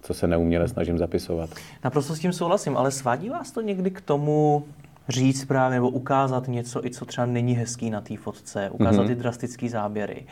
co 0.02 0.14
se 0.14 0.28
neuměle 0.28 0.68
snažím 0.68 0.98
zapisovat. 0.98 1.50
Naprosto 1.84 2.16
s 2.16 2.20
tím 2.20 2.34
souhlasím, 2.34 2.78
ale 2.78 2.92
svádí 2.92 3.30
vás 3.30 3.52
to 3.52 3.62
někdy 3.62 3.92
k 3.92 4.02
tomu 4.02 4.64
říct 5.10 5.46
právě 5.46 5.76
nebo 5.76 5.90
ukázat 5.90 6.48
něco, 6.48 6.86
i 6.86 6.90
co 6.90 7.06
třeba 7.06 7.26
není 7.26 7.54
hezký 7.54 7.90
na 7.90 8.02
té 8.02 8.18
fotce, 8.18 8.70
ukázat 8.70 9.02
mm-hmm. 9.02 9.08
ty 9.08 9.16
drastické 9.16 9.70
záběry. 9.70 10.26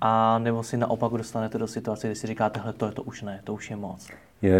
A 0.00 0.38
nebo 0.38 0.62
si 0.62 0.76
naopak 0.76 1.12
dostanete 1.12 1.58
do 1.58 1.66
situace, 1.66 2.06
kdy 2.06 2.16
si 2.16 2.26
říkáte, 2.26 2.60
hele, 2.60 2.72
to 2.72 2.86
je 2.86 2.92
to 2.92 3.02
už 3.02 3.22
ne, 3.22 3.40
to 3.44 3.54
už 3.54 3.70
je 3.70 3.76
moc. 3.76 4.08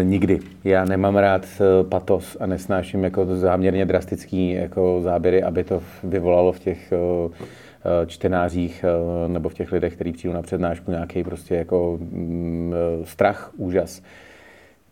Nikdy. 0.03 0.39
Já 0.63 0.85
nemám 0.85 1.15
rád 1.15 1.45
eh, 1.45 1.83
patos 1.83 2.37
a 2.39 2.45
nesnáším 2.45 3.03
jako 3.03 3.35
záměrně 3.35 3.85
drastický 3.85 4.51
jako 4.51 5.01
záběry, 5.01 5.43
aby 5.43 5.63
to 5.63 5.83
vyvolalo 6.03 6.51
v 6.51 6.59
těch 6.59 6.91
eh, 6.91 6.97
eh, 6.97 8.07
čtenářích 8.07 8.85
nebo 9.27 9.49
v 9.49 9.53
těch 9.53 9.71
lidech, 9.71 9.95
kteří 9.95 10.11
přijdou 10.11 10.33
na 10.33 10.41
přednášku 10.41 10.91
nějaký 10.91 11.23
prostě 11.23 11.55
jako 11.55 11.97
mm, 12.01 12.73
strach, 13.03 13.51
úžas. 13.57 14.01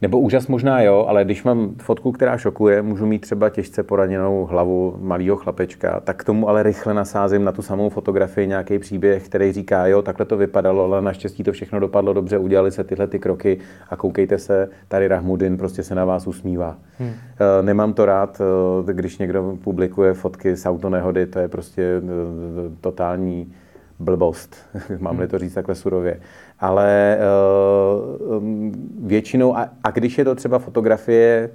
Nebo 0.02 0.20
úžas 0.20 0.48
možná 0.48 0.82
jo, 0.82 1.06
ale 1.08 1.26
když 1.26 1.44
mám 1.44 1.76
fotku, 1.78 2.12
která 2.12 2.38
šokuje, 2.38 2.82
můžu 2.82 3.06
mít 3.06 3.20
třeba 3.20 3.50
těžce 3.50 3.84
poraněnou 3.84 4.46
hlavu 4.46 4.96
malého 5.00 5.36
chlapečka, 5.36 6.00
tak 6.00 6.18
k 6.18 6.24
tomu 6.24 6.50
ale 6.50 6.64
rychle 6.64 6.94
nasázím 6.94 7.44
na 7.44 7.52
tu 7.52 7.62
samou 7.62 7.90
fotografii 7.90 8.48
nějaký 8.48 8.80
příběh, 8.80 9.26
který 9.26 9.52
říká, 9.52 9.88
jo, 9.88 10.02
takhle 10.02 10.26
to 10.26 10.38
vypadalo, 10.38 10.84
ale 10.84 11.02
naštěstí 11.02 11.44
to 11.44 11.52
všechno 11.52 11.80
dopadlo 11.80 12.14
dobře, 12.14 12.38
udělali 12.38 12.72
se 12.72 12.84
tyhle 12.84 13.08
ty 13.08 13.20
kroky 13.20 13.58
a 13.90 13.96
koukejte 13.96 14.38
se, 14.38 14.70
tady 14.88 15.08
Rahmudin 15.08 15.58
prostě 15.58 15.84
se 15.84 15.96
na 15.96 16.06
vás 16.06 16.28
usmívá. 16.28 16.78
Hmm. 17.00 17.12
Eh, 17.12 17.64
nemám 17.64 17.94
to 17.94 18.06
rád, 18.06 18.42
eh, 18.90 18.94
když 18.94 19.18
někdo 19.18 19.58
publikuje 19.64 20.14
fotky 20.14 20.56
z 20.56 20.66
autonehody, 20.66 21.26
to 21.26 21.40
je 21.40 21.48
prostě 21.48 21.84
eh, 21.84 22.02
totální 22.82 23.54
blbost, 24.00 24.56
mám-li 25.00 25.28
to 25.28 25.38
říct 25.38 25.54
takhle 25.54 25.76
surově. 25.76 26.20
Ale 26.62 27.18
uh, 28.38 28.44
většinou, 29.08 29.58
a, 29.58 29.70
a 29.84 29.92
když 29.92 30.18
je 30.18 30.26
to 30.26 30.36
třeba 30.36 30.60
fotografie, 30.60 31.50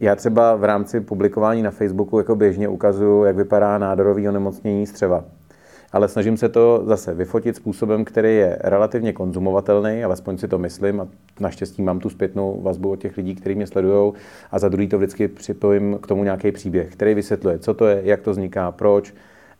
já 0.00 0.16
třeba 0.16 0.56
v 0.56 0.64
rámci 0.64 1.00
publikování 1.00 1.62
na 1.62 1.70
Facebooku 1.70 2.18
jako 2.18 2.36
běžně 2.36 2.68
ukazuju, 2.68 3.24
jak 3.24 3.36
vypadá 3.36 3.78
nádorový 3.78 4.28
onemocnění 4.28 4.86
střeva. 4.86 5.24
Ale 5.92 6.08
snažím 6.08 6.36
se 6.36 6.48
to 6.48 6.82
zase 6.86 7.14
vyfotit 7.14 7.56
způsobem, 7.56 8.04
který 8.04 8.36
je 8.36 8.58
relativně 8.60 9.12
konzumovatelný, 9.12 10.04
alespoň 10.04 10.38
si 10.38 10.48
to 10.48 10.58
myslím 10.58 11.00
a 11.00 11.08
naštěstí 11.40 11.82
mám 11.82 11.98
tu 11.98 12.10
zpětnou 12.10 12.60
vazbu 12.62 12.90
od 12.90 12.96
těch 12.96 13.16
lidí, 13.16 13.34
kteří 13.34 13.54
mě 13.54 13.66
sledují 13.66 14.12
a 14.50 14.58
za 14.58 14.68
druhý 14.68 14.88
to 14.88 14.98
vždycky 14.98 15.28
připojím 15.28 15.98
k 16.02 16.06
tomu 16.06 16.24
nějaký 16.24 16.52
příběh, 16.52 16.92
který 16.92 17.14
vysvětluje, 17.14 17.58
co 17.58 17.74
to 17.74 17.86
je, 17.86 18.00
jak 18.04 18.20
to 18.20 18.30
vzniká, 18.30 18.72
proč, 18.72 19.14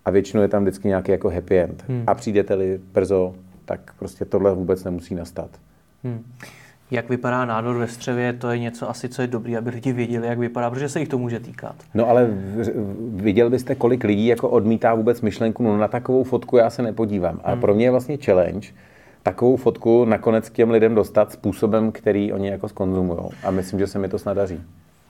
a 0.05 0.11
většinou 0.11 0.43
je 0.43 0.49
tam 0.49 0.63
vždycky 0.63 0.89
nějaký 0.89 1.13
jako 1.13 1.31
happy 1.31 1.59
end. 1.59 1.85
Hmm. 1.89 2.05
A 2.07 2.15
přijdete-li 2.15 2.81
brzo, 2.93 3.35
tak 3.67 3.81
prostě 3.99 4.25
tohle 4.25 4.55
vůbec 4.55 4.85
nemusí 4.85 5.15
nastat. 5.15 5.51
Hmm. 6.05 6.25
Jak 6.91 7.09
vypadá 7.09 7.45
nádor 7.45 7.77
ve 7.77 7.89
střevě, 7.89 8.33
to 8.33 8.51
je 8.51 8.59
něco 8.59 8.91
asi, 8.91 9.09
co 9.09 9.23
je 9.23 9.29
dobré, 9.29 9.59
aby 9.59 9.71
lidi 9.71 9.93
věděli, 9.93 10.27
jak 10.27 10.39
vypadá, 10.39 10.71
protože 10.71 10.89
se 10.89 11.01
jich 11.01 11.09
to 11.09 11.19
může 11.19 11.41
týkat. 11.41 11.75
No 11.95 12.09
ale 12.09 12.31
viděl 13.09 13.51
byste, 13.51 13.75
kolik 13.75 14.05
lidí 14.05 14.27
jako 14.27 14.49
odmítá 14.49 14.95
vůbec 14.95 15.21
myšlenku, 15.21 15.63
no 15.63 15.77
na 15.79 15.89
takovou 15.89 16.25
fotku 16.25 16.57
já 16.57 16.71
se 16.71 16.83
nepodívám. 16.83 17.41
A 17.45 17.53
hmm. 17.53 17.61
pro 17.61 17.75
mě 17.75 17.87
je 17.87 17.91
vlastně 17.91 18.17
challenge 18.17 18.69
takovou 19.23 19.57
fotku 19.57 20.05
nakonec 20.05 20.49
k 20.49 20.53
těm 20.53 20.71
lidem 20.71 20.95
dostat 20.95 21.33
způsobem, 21.33 21.93
který 21.93 22.33
oni 22.33 22.49
jako 22.49 22.69
skonzumují. 22.69 23.21
A 23.45 23.51
myslím, 23.51 23.79
že 23.79 23.87
se 23.87 23.99
mi 23.99 24.09
to 24.09 24.19
snad 24.19 24.35
daří. 24.35 24.61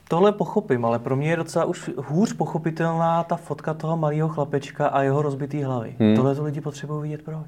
Tohle 0.09 0.31
pochopím, 0.31 0.85
ale 0.85 0.99
pro 0.99 1.15
mě 1.15 1.29
je 1.29 1.35
docela 1.35 1.65
už 1.65 1.91
hůř 1.97 2.33
pochopitelná 2.33 3.23
ta 3.23 3.35
fotka 3.35 3.73
toho 3.73 3.97
malého 3.97 4.29
chlapečka 4.29 4.87
a 4.87 5.01
jeho 5.01 5.21
rozbitý 5.21 5.63
hlavy. 5.63 5.95
Hmm. 5.99 6.15
Tohle 6.15 6.35
to 6.35 6.43
lidi 6.43 6.61
potřebují 6.61 7.01
vidět 7.01 7.21
proč. 7.25 7.47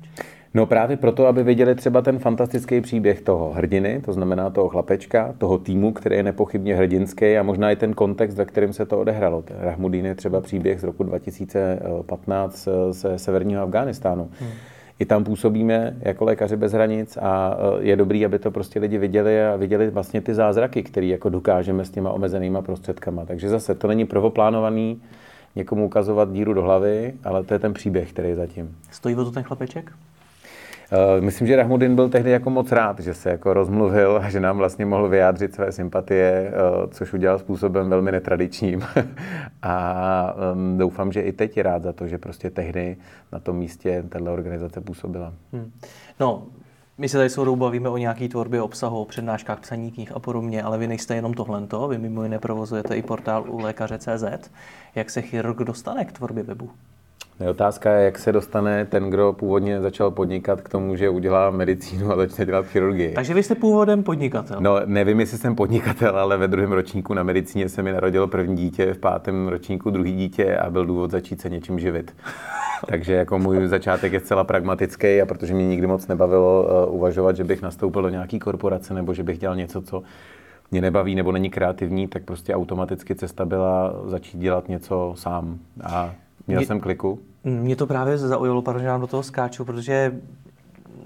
No 0.53 0.65
právě 0.65 0.97
proto, 0.97 1.27
aby 1.27 1.43
viděli 1.43 1.75
třeba 1.75 2.01
ten 2.01 2.19
fantastický 2.19 2.81
příběh 2.81 3.21
toho 3.21 3.53
hrdiny, 3.53 4.01
to 4.05 4.13
znamená 4.13 4.49
toho 4.49 4.69
chlapečka, 4.69 5.35
toho 5.37 5.57
týmu, 5.57 5.91
který 5.91 6.15
je 6.15 6.23
nepochybně 6.23 6.75
hrdinský 6.75 7.37
a 7.37 7.43
možná 7.43 7.71
i 7.71 7.75
ten 7.75 7.93
kontext, 7.93 8.37
ve 8.37 8.45
kterém 8.45 8.73
se 8.73 8.85
to 8.85 8.99
odehralo. 8.99 9.43
Rahmudin 9.59 10.05
je 10.05 10.15
třeba 10.15 10.41
příběh 10.41 10.79
z 10.79 10.83
roku 10.83 11.03
2015 11.03 12.67
ze 12.91 13.19
severního 13.19 13.63
Afghánistánu. 13.63 14.29
Hmm 14.39 14.49
i 14.99 15.05
tam 15.05 15.23
působíme 15.23 15.95
jako 15.99 16.25
lékaři 16.25 16.55
bez 16.57 16.71
hranic 16.71 17.17
a 17.21 17.57
e, 17.79 17.83
je 17.83 17.95
dobrý, 17.95 18.25
aby 18.25 18.39
to 18.39 18.51
prostě 18.51 18.79
lidi 18.79 18.97
viděli 18.97 19.45
a 19.45 19.55
viděli 19.55 19.89
vlastně 19.89 20.21
ty 20.21 20.33
zázraky, 20.33 20.83
které 20.83 21.05
jako 21.05 21.29
dokážeme 21.29 21.85
s 21.85 21.89
těma 21.89 22.11
omezenýma 22.11 22.61
prostředkama. 22.61 23.25
Takže 23.25 23.49
zase 23.49 23.75
to 23.75 23.87
není 23.87 24.05
prvoplánovaný 24.05 25.01
někomu 25.55 25.85
ukazovat 25.85 26.31
díru 26.31 26.53
do 26.53 26.61
hlavy, 26.61 27.13
ale 27.23 27.43
to 27.43 27.53
je 27.53 27.59
ten 27.59 27.73
příběh, 27.73 28.13
který 28.13 28.29
je 28.29 28.35
zatím. 28.35 28.75
Stojí 28.91 29.15
o 29.15 29.23
to 29.23 29.31
ten 29.31 29.43
chlapeček? 29.43 29.91
Eh, 30.91 31.21
myslím, 31.21 31.47
že 31.47 31.55
Rahmudin 31.55 31.95
byl 31.95 32.09
tehdy 32.09 32.31
jako 32.31 32.49
moc 32.49 32.71
rád, 32.71 32.99
že 32.99 33.13
se 33.13 33.29
jako 33.29 33.53
rozmluvil 33.53 34.21
a 34.23 34.29
že 34.29 34.39
nám 34.39 34.57
vlastně 34.57 34.85
mohl 34.85 35.09
vyjádřit 35.09 35.53
své 35.53 35.71
sympatie, 35.71 36.51
eh, 36.53 36.87
což 36.87 37.13
udělal 37.13 37.39
způsobem 37.39 37.89
velmi 37.89 38.11
netradičním. 38.11 38.81
a 39.61 40.35
um, 40.53 40.77
doufám, 40.77 41.11
že 41.11 41.21
i 41.21 41.31
teď 41.31 41.57
je 41.57 41.63
rád 41.63 41.83
za 41.83 41.93
to, 41.93 42.07
že 42.07 42.17
prostě 42.17 42.49
tehdy 42.49 42.97
na 43.31 43.39
tom 43.39 43.57
místě 43.57 44.03
tato 44.09 44.33
organizace 44.33 44.81
působila. 44.81 45.33
Hmm. 45.53 45.71
No, 46.19 46.43
my 46.97 47.09
se 47.09 47.17
tady 47.17 47.29
s 47.29 47.55
bavíme 47.55 47.89
o 47.89 47.97
nějaké 47.97 48.27
tvorbě 48.27 48.61
obsahu, 48.61 49.01
o 49.01 49.05
přednáškách, 49.05 49.59
psaní 49.59 49.91
knih 49.91 50.11
a 50.11 50.19
podobně, 50.19 50.63
ale 50.63 50.77
vy 50.77 50.87
nejste 50.87 51.15
jenom 51.15 51.33
tohle, 51.33 51.67
vy 51.89 51.97
mimo 51.97 52.23
jiné 52.23 52.39
provozujete 52.39 52.97
i 52.97 53.01
portál 53.01 53.45
u 53.47 53.59
lékaře.cz. 53.59 54.49
Jak 54.95 55.09
se 55.09 55.21
chirurg 55.21 55.57
dostane 55.57 56.05
k 56.05 56.11
tvorbě 56.11 56.43
webu? 56.43 56.69
Otázka 57.47 57.91
je, 57.91 58.05
jak 58.05 58.17
se 58.17 58.31
dostane 58.31 58.85
ten, 58.85 59.09
kdo 59.09 59.33
původně 59.33 59.81
začal 59.81 60.11
podnikat 60.11 60.61
k 60.61 60.69
tomu, 60.69 60.95
že 60.95 61.09
udělá 61.09 61.49
medicínu 61.49 62.11
a 62.11 62.15
začne 62.15 62.45
dělat 62.45 62.65
chirurgii. 62.65 63.13
Takže 63.13 63.33
vy 63.33 63.43
jste 63.43 63.55
původem 63.55 64.03
podnikatel? 64.03 64.57
No, 64.59 64.79
nevím, 64.85 65.19
jestli 65.19 65.37
jsem 65.37 65.55
podnikatel, 65.55 66.19
ale 66.19 66.37
ve 66.37 66.47
druhém 66.47 66.71
ročníku 66.71 67.13
na 67.13 67.23
medicíně 67.23 67.69
se 67.69 67.83
mi 67.83 67.91
narodilo 67.91 68.27
první 68.27 68.55
dítě, 68.55 68.93
v 68.93 68.97
pátém 68.97 69.47
ročníku 69.47 69.89
druhý 69.89 70.15
dítě 70.15 70.57
a 70.57 70.69
byl 70.69 70.85
důvod 70.85 71.11
začít 71.11 71.41
se 71.41 71.49
něčím 71.49 71.79
živit. 71.79 72.15
Takže 72.87 73.13
jako 73.13 73.39
můj 73.39 73.67
začátek 73.67 74.13
je 74.13 74.19
zcela 74.19 74.43
pragmatický 74.43 75.21
a 75.21 75.25
protože 75.25 75.53
mě 75.53 75.67
nikdy 75.67 75.87
moc 75.87 76.07
nebavilo 76.07 76.67
uh, 76.87 76.95
uvažovat, 76.95 77.35
že 77.35 77.43
bych 77.43 77.61
nastoupil 77.61 78.01
do 78.01 78.09
nějaký 78.09 78.39
korporace 78.39 78.93
nebo 78.93 79.13
že 79.13 79.23
bych 79.23 79.39
dělal 79.39 79.55
něco, 79.55 79.81
co 79.81 80.03
mě 80.71 80.81
nebaví 80.81 81.15
nebo 81.15 81.31
není 81.31 81.49
kreativní, 81.49 82.07
tak 82.07 82.23
prostě 82.23 82.55
automaticky 82.55 83.15
cesta 83.15 83.45
byla 83.45 83.93
začít 84.05 84.37
dělat 84.37 84.69
něco 84.69 85.13
sám. 85.17 85.59
A 85.83 86.13
měl 86.47 86.59
mě, 86.59 86.67
jsem 86.67 86.79
kliku. 86.79 87.19
Mě 87.43 87.75
to 87.75 87.87
právě 87.87 88.17
zaujalo, 88.17 88.61
pardon, 88.61 88.83
že 88.83 88.89
do 88.99 89.07
toho 89.07 89.23
skáču, 89.23 89.65
protože 89.65 90.11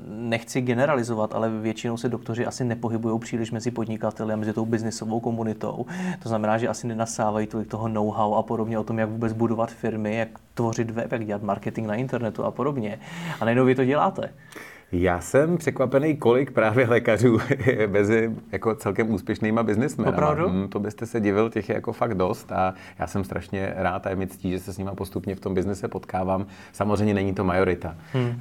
nechci 0.07 0.61
generalizovat, 0.61 1.35
ale 1.35 1.49
většinou 1.49 1.97
se 1.97 2.09
doktoři 2.09 2.45
asi 2.45 2.63
nepohybují 2.63 3.19
příliš 3.19 3.51
mezi 3.51 3.71
podnikateli 3.71 4.33
a 4.33 4.35
mezi 4.35 4.53
tou 4.53 4.65
biznisovou 4.65 5.19
komunitou. 5.19 5.85
To 6.23 6.29
znamená, 6.29 6.57
že 6.57 6.67
asi 6.67 6.87
nenasávají 6.87 7.47
tolik 7.47 7.67
toho 7.67 7.87
know-how 7.87 8.35
a 8.35 8.43
podobně 8.43 8.79
o 8.79 8.83
tom, 8.83 8.99
jak 8.99 9.09
vůbec 9.09 9.33
budovat 9.33 9.71
firmy, 9.71 10.15
jak 10.15 10.29
tvořit 10.53 10.91
web, 10.91 11.11
jak 11.11 11.25
dělat 11.25 11.43
marketing 11.43 11.87
na 11.87 11.95
internetu 11.95 12.43
a 12.43 12.51
podobně. 12.51 12.99
A 13.39 13.45
najednou 13.45 13.65
vy 13.65 13.75
to 13.75 13.85
děláte. 13.85 14.29
Já 14.95 15.19
jsem 15.19 15.57
překvapený, 15.57 16.17
kolik 16.17 16.51
právě 16.51 16.87
lékařů 16.87 17.39
je 17.65 17.87
mezi 17.91 18.31
jako 18.51 18.75
celkem 18.75 19.11
úspěšnýma 19.13 19.63
biznismenama. 19.63 20.17
Opravdu? 20.17 20.49
Hmm, 20.49 20.67
to 20.67 20.79
byste 20.79 21.05
se 21.05 21.19
divil, 21.19 21.49
těch 21.49 21.69
je 21.69 21.75
jako 21.75 21.93
fakt 21.93 22.13
dost 22.13 22.51
a 22.51 22.73
já 22.99 23.07
jsem 23.07 23.23
strašně 23.23 23.73
rád 23.75 24.07
a 24.07 24.09
je 24.09 24.15
mi 24.15 24.27
ctí, 24.27 24.51
že 24.51 24.59
se 24.59 24.73
s 24.73 24.77
nima 24.77 24.95
postupně 24.95 25.35
v 25.35 25.39
tom 25.39 25.53
biznise 25.53 25.87
potkávám. 25.87 26.45
Samozřejmě 26.71 27.13
není 27.13 27.33
to 27.33 27.43
majorita. 27.43 27.95
Hmm. 28.13 28.25
Uh, 28.25 28.33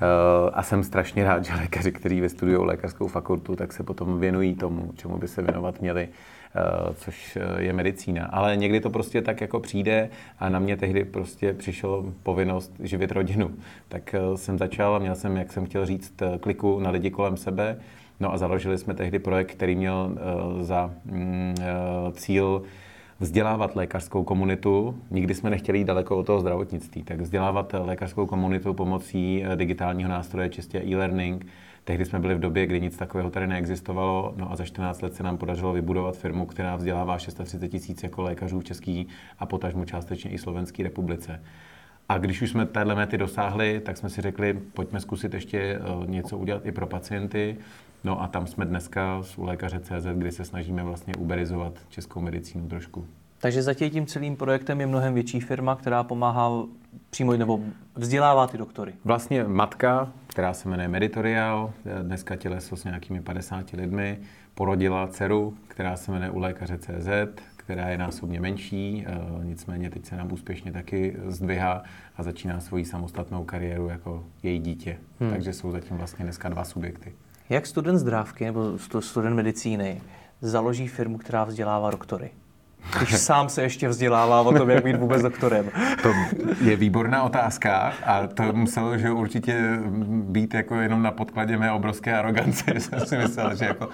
a 0.52 0.62
jsem 0.62 0.82
strašně 0.82 1.24
rád, 1.24 1.44
že 1.44 1.54
lékaři, 1.54 1.92
kteří 1.92 2.20
vystudují 2.20 2.56
lékařskou 2.58 3.06
fakultu, 3.06 3.56
tak 3.56 3.72
se 3.72 3.82
potom 3.82 4.20
věnují 4.20 4.54
tomu, 4.54 4.92
čemu 4.96 5.18
by 5.18 5.28
se 5.28 5.42
věnovat 5.42 5.80
měli. 5.80 6.08
Eh, 6.54 6.94
což 6.94 7.36
eh, 7.40 7.62
je 7.62 7.72
medicína. 7.72 8.26
Ale 8.26 8.56
někdy 8.56 8.80
to 8.80 8.90
prostě 8.90 9.22
tak 9.22 9.40
jako 9.40 9.60
přijde 9.60 10.10
a 10.38 10.48
na 10.48 10.58
mě 10.58 10.76
tehdy 10.76 11.04
prostě 11.04 11.52
přišla 11.52 12.04
povinnost 12.22 12.72
živit 12.80 13.12
rodinu. 13.12 13.50
Tak 13.88 14.14
eh, 14.14 14.36
jsem 14.36 14.58
začal 14.58 14.94
a 14.94 14.98
měl 14.98 15.14
jsem, 15.14 15.36
jak 15.36 15.52
jsem 15.52 15.66
chtěl 15.66 15.86
říct, 15.86 16.14
kliku 16.40 16.80
na 16.80 16.90
lidi 16.90 17.10
kolem 17.10 17.36
sebe. 17.36 17.76
No 18.20 18.32
a 18.32 18.38
založili 18.38 18.78
jsme 18.78 18.94
tehdy 18.94 19.18
projekt, 19.18 19.52
který 19.52 19.74
měl 19.74 20.16
za 20.60 20.90
mm, 21.04 21.54
cíl 22.12 22.62
vzdělávat 23.20 23.76
lékařskou 23.76 24.24
komunitu. 24.24 24.98
Nikdy 25.10 25.34
jsme 25.34 25.50
nechtěli 25.50 25.78
jít 25.78 25.84
daleko 25.84 26.16
od 26.16 26.26
toho 26.26 26.40
zdravotnictví, 26.40 27.02
tak 27.02 27.20
vzdělávat 27.20 27.74
lékařskou 27.78 28.26
komunitu 28.26 28.74
pomocí 28.74 29.44
digitálního 29.54 30.10
nástroje, 30.10 30.48
čistě 30.48 30.82
e-learning, 30.84 31.46
Tehdy 31.84 32.04
jsme 32.04 32.18
byli 32.18 32.34
v 32.34 32.40
době, 32.40 32.66
kdy 32.66 32.80
nic 32.80 32.96
takového 32.96 33.30
tady 33.30 33.46
neexistovalo, 33.46 34.34
no 34.36 34.52
a 34.52 34.56
za 34.56 34.64
14 34.64 35.02
let 35.02 35.14
se 35.14 35.22
nám 35.22 35.36
podařilo 35.36 35.72
vybudovat 35.72 36.16
firmu, 36.16 36.46
která 36.46 36.76
vzdělává 36.76 37.18
630 37.18 37.68
tisíc 37.68 38.02
jako 38.02 38.22
lékařů 38.22 38.60
v 38.60 38.64
České 38.64 39.04
a 39.38 39.46
potažmu 39.46 39.84
částečně 39.84 40.30
i 40.30 40.38
Slovenské 40.38 40.82
republice. 40.82 41.42
A 42.08 42.18
když 42.18 42.42
už 42.42 42.50
jsme 42.50 42.66
téhle 42.66 42.94
mety 42.94 43.18
dosáhli, 43.18 43.80
tak 43.80 43.96
jsme 43.96 44.10
si 44.10 44.20
řekli, 44.20 44.60
pojďme 44.74 45.00
zkusit 45.00 45.34
ještě 45.34 45.58
eh, 45.58 46.06
něco 46.06 46.38
udělat 46.38 46.66
i 46.66 46.72
pro 46.72 46.86
pacienty. 46.86 47.56
No 48.04 48.22
a 48.22 48.28
tam 48.28 48.46
jsme 48.46 48.64
dneska 48.64 49.22
u 49.36 49.44
lékaře 49.44 49.80
CZ, 49.80 50.06
kdy 50.14 50.32
se 50.32 50.44
snažíme 50.44 50.82
vlastně 50.82 51.14
uberizovat 51.14 51.72
českou 51.88 52.20
medicínu 52.20 52.68
trošku. 52.68 53.06
Takže 53.42 53.62
za 53.62 53.74
tím 53.74 54.06
celým 54.06 54.36
projektem 54.36 54.80
je 54.80 54.86
mnohem 54.86 55.14
větší 55.14 55.40
firma, 55.40 55.76
která 55.76 56.04
pomáhá 56.04 56.50
přímo 57.10 57.32
nebo 57.32 57.60
vzdělává 57.94 58.46
ty 58.46 58.58
doktory. 58.58 58.94
Vlastně 59.04 59.44
matka, 59.44 60.12
která 60.26 60.54
se 60.54 60.68
jmenuje 60.68 60.88
Meditorial, 60.88 61.72
dneska 62.02 62.36
těleso 62.36 62.76
s 62.76 62.84
nějakými 62.84 63.20
50 63.20 63.70
lidmi, 63.70 64.18
porodila 64.54 65.08
dceru, 65.08 65.56
která 65.68 65.96
se 65.96 66.12
jmenuje 66.12 66.30
u 66.30 66.38
lékaře 66.38 66.78
CZ, 66.78 67.08
která 67.56 67.88
je 67.88 67.98
násobně 67.98 68.40
menší, 68.40 69.04
eh, 69.06 69.44
nicméně 69.44 69.90
teď 69.90 70.06
se 70.06 70.16
nám 70.16 70.32
úspěšně 70.32 70.72
taky 70.72 71.16
zdvihá 71.26 71.82
a 72.16 72.22
začíná 72.22 72.60
svoji 72.60 72.84
samostatnou 72.84 73.44
kariéru 73.44 73.88
jako 73.88 74.24
její 74.42 74.58
dítě. 74.58 74.98
Hmm. 75.20 75.30
Takže 75.30 75.52
jsou 75.52 75.70
zatím 75.70 75.96
vlastně 75.96 76.24
dneska 76.24 76.48
dva 76.48 76.64
subjekty. 76.64 77.12
Jak 77.48 77.66
student 77.66 77.98
zdrávky 77.98 78.44
nebo 78.44 78.78
student 79.00 79.36
medicíny 79.36 80.02
založí 80.40 80.88
firmu, 80.88 81.18
která 81.18 81.44
vzdělává 81.44 81.90
doktory? 81.90 82.30
Když 82.98 83.16
sám 83.16 83.48
se 83.48 83.62
ještě 83.62 83.88
vzdělává 83.88 84.40
o 84.40 84.52
tom, 84.52 84.70
jak 84.70 84.84
být 84.84 84.96
vůbec 84.96 85.22
doktorem? 85.22 85.70
To 86.02 86.12
je 86.60 86.76
výborná 86.76 87.22
otázka 87.22 87.92
a 88.06 88.26
to 88.26 88.52
muselo 88.52 88.98
že 88.98 89.10
určitě 89.10 89.78
být 90.08 90.54
jako 90.54 90.74
jenom 90.74 91.02
na 91.02 91.10
podkladě 91.10 91.58
mé 91.58 91.72
obrovské 91.72 92.18
arogance, 92.18 92.64
že 92.74 92.80
jsem 92.80 93.00
si 93.00 93.16
myslel, 93.16 93.56
že 93.56 93.64
jako 93.64 93.88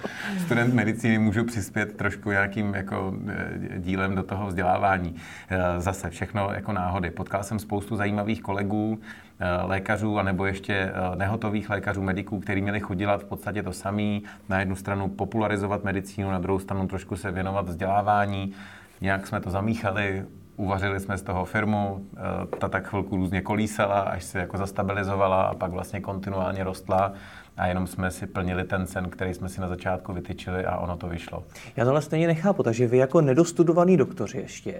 student 0.45 0.73
medicíny 0.73 1.17
můžu 1.17 1.43
přispět 1.43 1.97
trošku 1.97 2.31
nějakým 2.31 2.73
jako 2.73 3.13
eh, 3.27 3.79
dílem 3.79 4.15
do 4.15 4.23
toho 4.23 4.47
vzdělávání. 4.47 5.15
Eh, 5.49 5.81
zase 5.81 6.09
všechno 6.09 6.49
jako 6.53 6.73
náhody. 6.73 7.11
Potkal 7.11 7.43
jsem 7.43 7.59
spoustu 7.59 7.95
zajímavých 7.95 8.41
kolegů, 8.41 8.99
eh, 9.39 9.47
lékařů, 9.63 10.19
anebo 10.19 10.45
ještě 10.45 10.91
nehotových 11.15 11.69
lékařů, 11.69 12.01
mediků, 12.01 12.39
kteří 12.39 12.61
měli 12.61 12.79
chodit 12.79 13.05
v 13.17 13.23
podstatě 13.23 13.63
to 13.63 13.73
samé. 13.73 14.19
Na 14.49 14.59
jednu 14.59 14.75
stranu 14.75 15.07
popularizovat 15.07 15.83
medicínu, 15.83 16.31
na 16.31 16.39
druhou 16.39 16.59
stranu 16.59 16.87
trošku 16.87 17.15
se 17.15 17.31
věnovat 17.31 17.69
vzdělávání. 17.69 18.53
Nějak 19.01 19.27
jsme 19.27 19.41
to 19.41 19.49
zamíchali, 19.49 20.25
uvařili 20.55 20.99
jsme 20.99 21.17
z 21.17 21.21
toho 21.21 21.45
firmu, 21.45 22.05
eh, 22.17 22.57
ta 22.57 22.67
tak 22.67 22.87
chvilku 22.87 23.15
různě 23.15 23.41
kolísala, 23.41 23.99
až 23.99 24.23
se 24.23 24.39
jako 24.39 24.57
zastabilizovala 24.57 25.41
a 25.41 25.55
pak 25.55 25.71
vlastně 25.71 26.01
kontinuálně 26.01 26.63
rostla 26.63 27.13
a 27.57 27.67
jenom 27.67 27.87
jsme 27.87 28.11
si 28.11 28.27
plnili 28.27 28.63
ten 28.63 28.87
sen, 28.87 29.09
který 29.09 29.33
jsme 29.33 29.49
si 29.49 29.61
na 29.61 29.67
začátku 29.67 30.13
vytyčili 30.13 30.65
a 30.65 30.77
ono 30.77 30.97
to 30.97 31.07
vyšlo. 31.07 31.43
Já 31.75 31.85
tohle 31.85 32.01
stejně 32.01 32.27
nechápu, 32.27 32.63
takže 32.63 32.87
vy 32.87 32.97
jako 32.97 33.21
nedostudovaný 33.21 33.97
doktoři 33.97 34.37
ještě, 34.37 34.73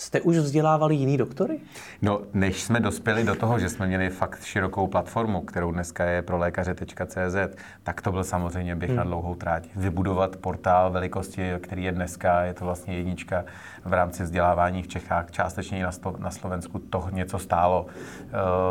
Jste 0.00 0.20
už 0.20 0.36
vzdělávali 0.36 0.94
jiný 0.94 1.16
doktory? 1.16 1.58
No, 2.02 2.20
než 2.34 2.62
jsme 2.62 2.80
dospěli 2.80 3.24
do 3.24 3.34
toho, 3.34 3.58
že 3.58 3.68
jsme 3.68 3.86
měli 3.86 4.10
fakt 4.10 4.44
širokou 4.44 4.86
platformu, 4.86 5.40
kterou 5.40 5.72
dneska 5.72 6.04
je 6.04 6.22
pro 6.22 6.38
lékaře.cz, 6.38 7.56
tak 7.82 8.02
to 8.02 8.12
byl 8.12 8.24
samozřejmě 8.24 8.76
běh 8.76 8.90
hmm. 8.90 8.96
na 8.96 9.04
dlouhou 9.04 9.34
tráť. 9.34 9.66
Vybudovat 9.76 10.36
portál 10.36 10.90
velikosti, 10.90 11.50
který 11.60 11.84
je 11.84 11.92
dneska, 11.92 12.42
je 12.42 12.54
to 12.54 12.64
vlastně 12.64 12.96
jednička 12.96 13.44
v 13.88 13.92
rámci 13.92 14.22
vzdělávání 14.22 14.82
v 14.82 14.88
Čechách, 14.88 15.30
částečně 15.30 15.78
i 15.78 15.82
na, 15.82 15.92
sto, 15.92 16.14
na 16.18 16.30
Slovensku 16.30 16.78
to 16.78 17.08
něco 17.10 17.38
stálo. 17.38 17.86
Eh, 17.88 18.30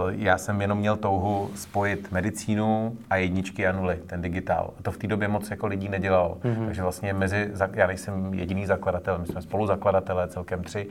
já 0.10 0.38
jsem 0.38 0.62
jenom 0.62 0.78
měl 0.78 0.96
touhu 0.96 1.52
spojit 1.56 2.12
medicínu 2.12 2.98
a 3.10 3.16
jedničky 3.16 3.68
a 3.68 3.72
nuly, 3.72 4.00
ten 4.08 4.22
digitál. 4.22 4.74
A 4.80 4.84
to 4.84 4.92
v 4.92 4.98
té 4.98 5.08
době 5.08 5.28
moc 5.28 5.50
jako 5.52 5.68
lidí 5.68 5.90
nedělalo. 5.90 6.38
Hmm. 6.44 6.66
Takže 6.66 6.82
vlastně 6.82 7.14
mezi, 7.14 7.52
já 7.74 7.88
nejsem 7.88 8.34
jediný 8.34 8.66
zakladatel, 8.66 9.18
my 9.18 9.28
jsme 9.28 9.42
spoluzakladatelé, 9.42 10.28
celkem 10.28 10.64
tři. 10.64 10.88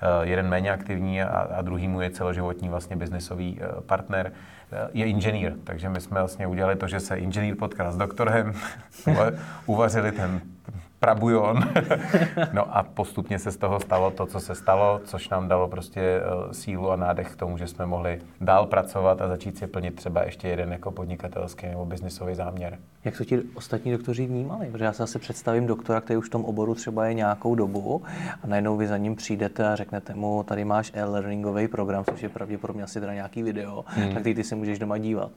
Eh, 0.00 0.26
jeden 0.26 0.48
méně 0.48 0.70
aktivní 0.70 1.22
a, 1.22 1.26
a 1.26 1.62
druhý 1.62 1.88
mu 1.88 2.00
je 2.00 2.10
celoživotní 2.10 2.68
vlastně 2.68 2.96
biznisový 2.96 3.58
eh, 3.60 3.80
partner, 3.80 4.32
je 4.92 5.06
inženýr. 5.06 5.52
Takže 5.64 5.88
my 5.88 6.00
jsme 6.00 6.20
vlastně 6.20 6.46
udělali 6.46 6.76
to, 6.76 6.88
že 6.88 7.00
se 7.00 7.16
inženýr 7.16 7.56
potkal 7.56 7.92
s 7.92 7.96
doktorem, 7.96 8.52
uvařili 9.66 10.12
ten 10.12 10.40
prabujon. 11.00 11.60
no 12.52 12.76
a 12.76 12.82
postupně 12.82 13.38
se 13.38 13.50
z 13.50 13.56
toho 13.56 13.80
stalo 13.80 14.10
to, 14.10 14.26
co 14.26 14.40
se 14.40 14.54
stalo, 14.54 15.00
což 15.04 15.28
nám 15.28 15.48
dalo 15.48 15.68
prostě 15.68 16.00
eh, 16.00 16.54
sílu 16.54 16.90
a 16.90 16.96
nádech 16.96 17.32
k 17.32 17.36
tomu, 17.36 17.58
že 17.58 17.66
jsme 17.66 17.86
mohli 17.86 18.20
dál 18.40 18.66
pracovat 18.66 19.22
a 19.22 19.28
začít 19.28 19.58
si 19.58 19.66
plnit 19.66 19.94
třeba 19.94 20.24
ještě 20.24 20.48
jeden 20.48 20.72
jako 20.72 20.90
podnikatelský 20.90 21.66
nebo 21.66 21.84
biznisový 21.84 22.34
záměr. 22.34 22.78
Jak 23.04 23.16
to 23.16 23.24
ti 23.24 23.42
ostatní 23.54 23.92
doktoři 23.92 24.26
vnímali? 24.26 24.66
Protože 24.70 24.84
já 24.84 24.92
se 24.92 25.02
asi 25.02 25.18
představím 25.18 25.66
doktora, 25.66 26.00
který 26.00 26.16
už 26.16 26.26
v 26.26 26.30
tom 26.30 26.44
oboru 26.44 26.74
třeba 26.74 27.06
je 27.06 27.14
nějakou 27.14 27.54
dobu 27.54 28.02
a 28.42 28.46
najednou 28.46 28.76
vy 28.76 28.86
za 28.86 28.96
ním 28.96 29.16
přijdete 29.16 29.68
a 29.68 29.76
řeknete 29.76 30.14
mu, 30.14 30.42
tady 30.42 30.64
máš 30.64 30.92
e-learningový 30.94 31.68
program, 31.68 32.04
což 32.04 32.22
je 32.22 32.28
pravděpodobně 32.28 32.82
asi 32.82 33.00
teda 33.00 33.14
nějaký 33.14 33.42
video, 33.42 33.84
hmm. 33.86 34.14
tak 34.14 34.22
ty, 34.22 34.34
ty 34.34 34.44
si 34.44 34.54
můžeš 34.54 34.78
doma 34.78 34.98
dívat. 34.98 35.30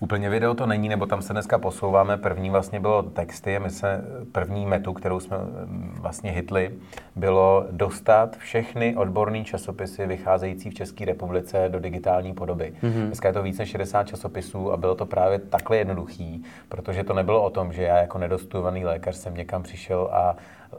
Úplně 0.00 0.30
video 0.30 0.54
to 0.54 0.66
není, 0.66 0.88
nebo 0.88 1.06
tam 1.06 1.22
se 1.22 1.32
dneska 1.32 1.58
posouváme. 1.58 2.16
První 2.16 2.50
vlastně 2.50 2.80
bylo 2.80 3.02
texty, 3.02 3.58
my 3.58 3.70
se 3.70 4.04
první 4.32 4.66
metu, 4.66 4.92
kterou 4.92 5.20
jsme 5.20 5.38
mm, 5.38 5.96
vlastně 6.00 6.30
hitli, 6.30 6.74
bylo 7.16 7.66
dostat 7.70 8.36
všechny 8.36 8.96
odborné 8.96 9.44
časopisy 9.44 10.06
vycházející 10.06 10.70
v 10.70 10.74
České 10.74 11.04
republice 11.04 11.68
do 11.68 11.80
digitální 11.80 12.34
podoby. 12.34 12.72
Mm-hmm. 12.82 13.06
Dneska 13.06 13.28
je 13.28 13.34
to 13.34 13.42
více 13.42 13.62
než 13.62 13.70
60 13.70 14.04
časopisů 14.04 14.72
a 14.72 14.76
bylo 14.76 14.94
to 14.94 15.06
právě 15.06 15.38
takhle 15.38 15.76
jednoduchý, 15.76 16.44
protože 16.68 17.04
to 17.04 17.14
nebylo 17.14 17.42
o 17.42 17.50
tom, 17.50 17.72
že 17.72 17.82
já 17.82 17.96
jako 17.96 18.18
nedostudovaný 18.18 18.84
lékař 18.84 19.16
jsem 19.16 19.34
někam 19.34 19.62
přišel 19.62 20.08
a 20.12 20.36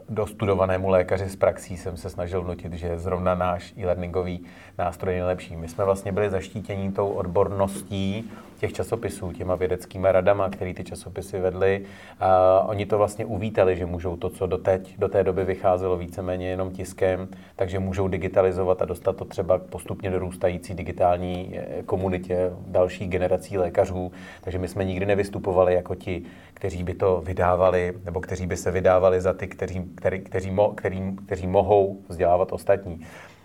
dostudovanému 0.08 0.88
lékaři 0.88 1.28
z 1.28 1.36
praxí 1.36 1.76
jsem 1.76 1.96
se 1.96 2.10
snažil 2.10 2.42
vnutit, 2.42 2.72
že 2.72 2.98
zrovna 2.98 3.34
náš 3.34 3.74
e-learningový 3.76 4.44
nástroj 4.78 5.14
je 5.14 5.20
nejlepší. 5.20 5.56
My 5.56 5.68
jsme 5.68 5.84
vlastně 5.84 6.12
byli 6.12 6.30
zaštítění 6.30 6.92
tou 6.92 7.08
odborností 7.08 8.30
těch 8.60 8.72
časopisů, 8.72 9.32
těma 9.32 9.54
vědeckýma 9.54 10.12
radama, 10.12 10.48
který 10.48 10.74
ty 10.74 10.84
časopisy 10.84 11.40
vedly. 11.40 11.82
A 12.20 12.60
oni 12.68 12.86
to 12.86 12.98
vlastně 12.98 13.24
uvítali, 13.24 13.76
že 13.76 13.86
můžou 13.86 14.16
to, 14.16 14.30
co 14.30 14.46
doteď, 14.46 14.98
do 14.98 15.08
té 15.08 15.24
doby 15.24 15.44
vycházelo 15.44 15.96
víceméně 15.96 16.48
jenom 16.48 16.70
tiskem, 16.70 17.28
takže 17.56 17.78
můžou 17.78 18.08
digitalizovat 18.08 18.82
a 18.82 18.84
dostat 18.84 19.16
to 19.16 19.24
třeba 19.24 19.58
k 19.58 19.62
postupně 19.62 20.10
dorůstající 20.10 20.74
digitální 20.74 21.52
eh, 21.54 21.82
komunitě 21.82 22.50
dalších 22.66 23.08
generací 23.08 23.58
lékařů. 23.58 24.12
Takže 24.40 24.58
my 24.58 24.68
jsme 24.68 24.84
nikdy 24.84 25.06
nevystupovali 25.06 25.74
jako 25.74 25.94
ti, 25.94 26.22
kteří 26.54 26.82
by 26.82 26.94
to 26.94 27.22
vydávali, 27.24 27.94
nebo 28.04 28.20
kteří 28.20 28.46
by 28.46 28.56
se 28.56 28.70
vydávali 28.70 29.20
za 29.20 29.32
ty, 29.32 29.48
kteří, 29.48 29.82
který, 29.94 30.20
kteří, 30.20 30.50
mo, 30.50 30.68
kteří, 30.68 31.16
kteří 31.26 31.46
mohou 31.46 32.00
vzdělávat 32.08 32.52
ostatní. 32.52 33.00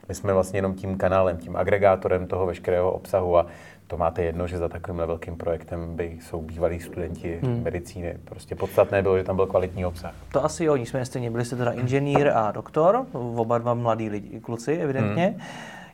My 0.08 0.16
jsme 0.16 0.34
vlastně 0.34 0.58
jenom 0.58 0.74
tím 0.74 0.98
kanálem, 0.98 1.38
tím 1.38 1.56
agregátorem 1.56 2.28
toho 2.28 2.46
veškerého 2.46 2.92
obsahu 2.92 3.38
a 3.38 3.46
to 3.88 3.98
máte 3.98 4.24
jedno, 4.24 4.48
že 4.48 4.58
za 4.58 4.70
takovým 4.70 4.98
velkým 4.98 5.36
projektem 5.38 5.96
by 5.96 6.18
jsou 6.22 6.42
bývalí 6.42 6.80
studenti 6.80 7.40
hmm. 7.44 7.64
medicíny. 7.64 8.18
Prostě 8.26 8.56
podstatné 8.56 9.02
bylo, 9.02 9.18
že 9.18 9.24
tam 9.24 9.36
byl 9.36 9.46
kvalitní 9.46 9.86
obsah. 9.86 10.14
To 10.32 10.46
asi 10.46 10.66
jo, 10.66 10.76
nicméně 10.76 11.06
stejně 11.06 11.32
byli 11.32 11.46
jste 11.46 11.56
teda 11.56 11.72
inženýr 11.72 12.28
a 12.28 12.52
doktor, 12.52 13.06
oba 13.14 13.58
dva 13.58 13.74
mladí 13.74 14.10
lidi, 14.10 14.40
kluci 14.40 14.78
evidentně. 14.78 15.26
Hmm. 15.26 15.42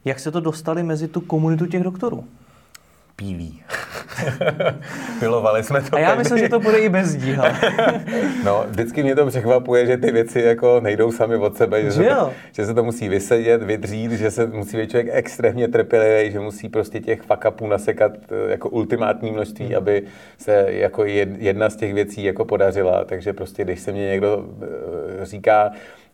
Jak 0.06 0.19
se 0.19 0.32
to 0.32 0.39
dostali 0.39 0.84
mezi 0.84 1.08
tu 1.08 1.21
komunitu 1.21 1.65
těch 1.65 1.84
doktorů? 1.84 2.23
Pílí. 3.22 3.62
Pilovali 5.20 5.64
jsme 5.64 5.82
to. 5.82 5.96
A 5.96 6.00
já 6.00 6.16
myslím, 6.16 6.38
že 6.38 6.50
to 6.50 6.60
bude 6.60 6.78
i 6.78 6.90
bez 6.90 7.16
díha. 7.16 7.46
no, 8.46 8.66
vždycky 8.70 9.04
mě 9.04 9.16
to 9.16 9.26
překvapuje, 9.26 9.86
že 9.86 9.98
ty 9.98 10.12
věci 10.12 10.42
jako 10.42 10.80
nejdou 10.80 11.12
sami 11.12 11.36
od 11.36 11.58
sebe, 11.58 11.82
že, 11.82 11.92
že, 11.92 11.94
se, 11.94 12.04
to, 12.04 12.34
že 12.52 12.66
se 12.66 12.74
to 12.74 12.84
musí 12.84 13.10
vysedět, 13.10 13.64
vydřít, 13.64 14.12
že 14.12 14.32
se 14.32 14.48
musí 14.48 14.78
být 14.78 14.90
člověk 14.90 15.10
extrémně 15.12 15.68
trpělivý, 15.68 16.32
že 16.32 16.40
musí 16.40 16.70
prostě 16.70 17.00
těch 17.00 17.22
fuck 17.22 17.62
nasekat 17.62 18.12
eh, 18.18 18.52
jako 18.52 18.70
ultimátní 18.70 19.32
množství, 19.32 19.66
hmm. 19.66 19.78
aby 19.78 20.04
se 20.38 20.66
jako 20.68 21.06
jedna 21.06 21.70
z 21.70 21.76
těch 21.76 21.94
věcí 21.94 22.24
jako 22.24 22.46
podařila. 22.46 23.06
Takže 23.06 23.34
prostě, 23.34 23.64
když 23.64 23.80
se 23.80 23.92
mě 23.92 24.08
někdo 24.08 24.46
eh, 24.64 25.26
říká, 25.26 25.72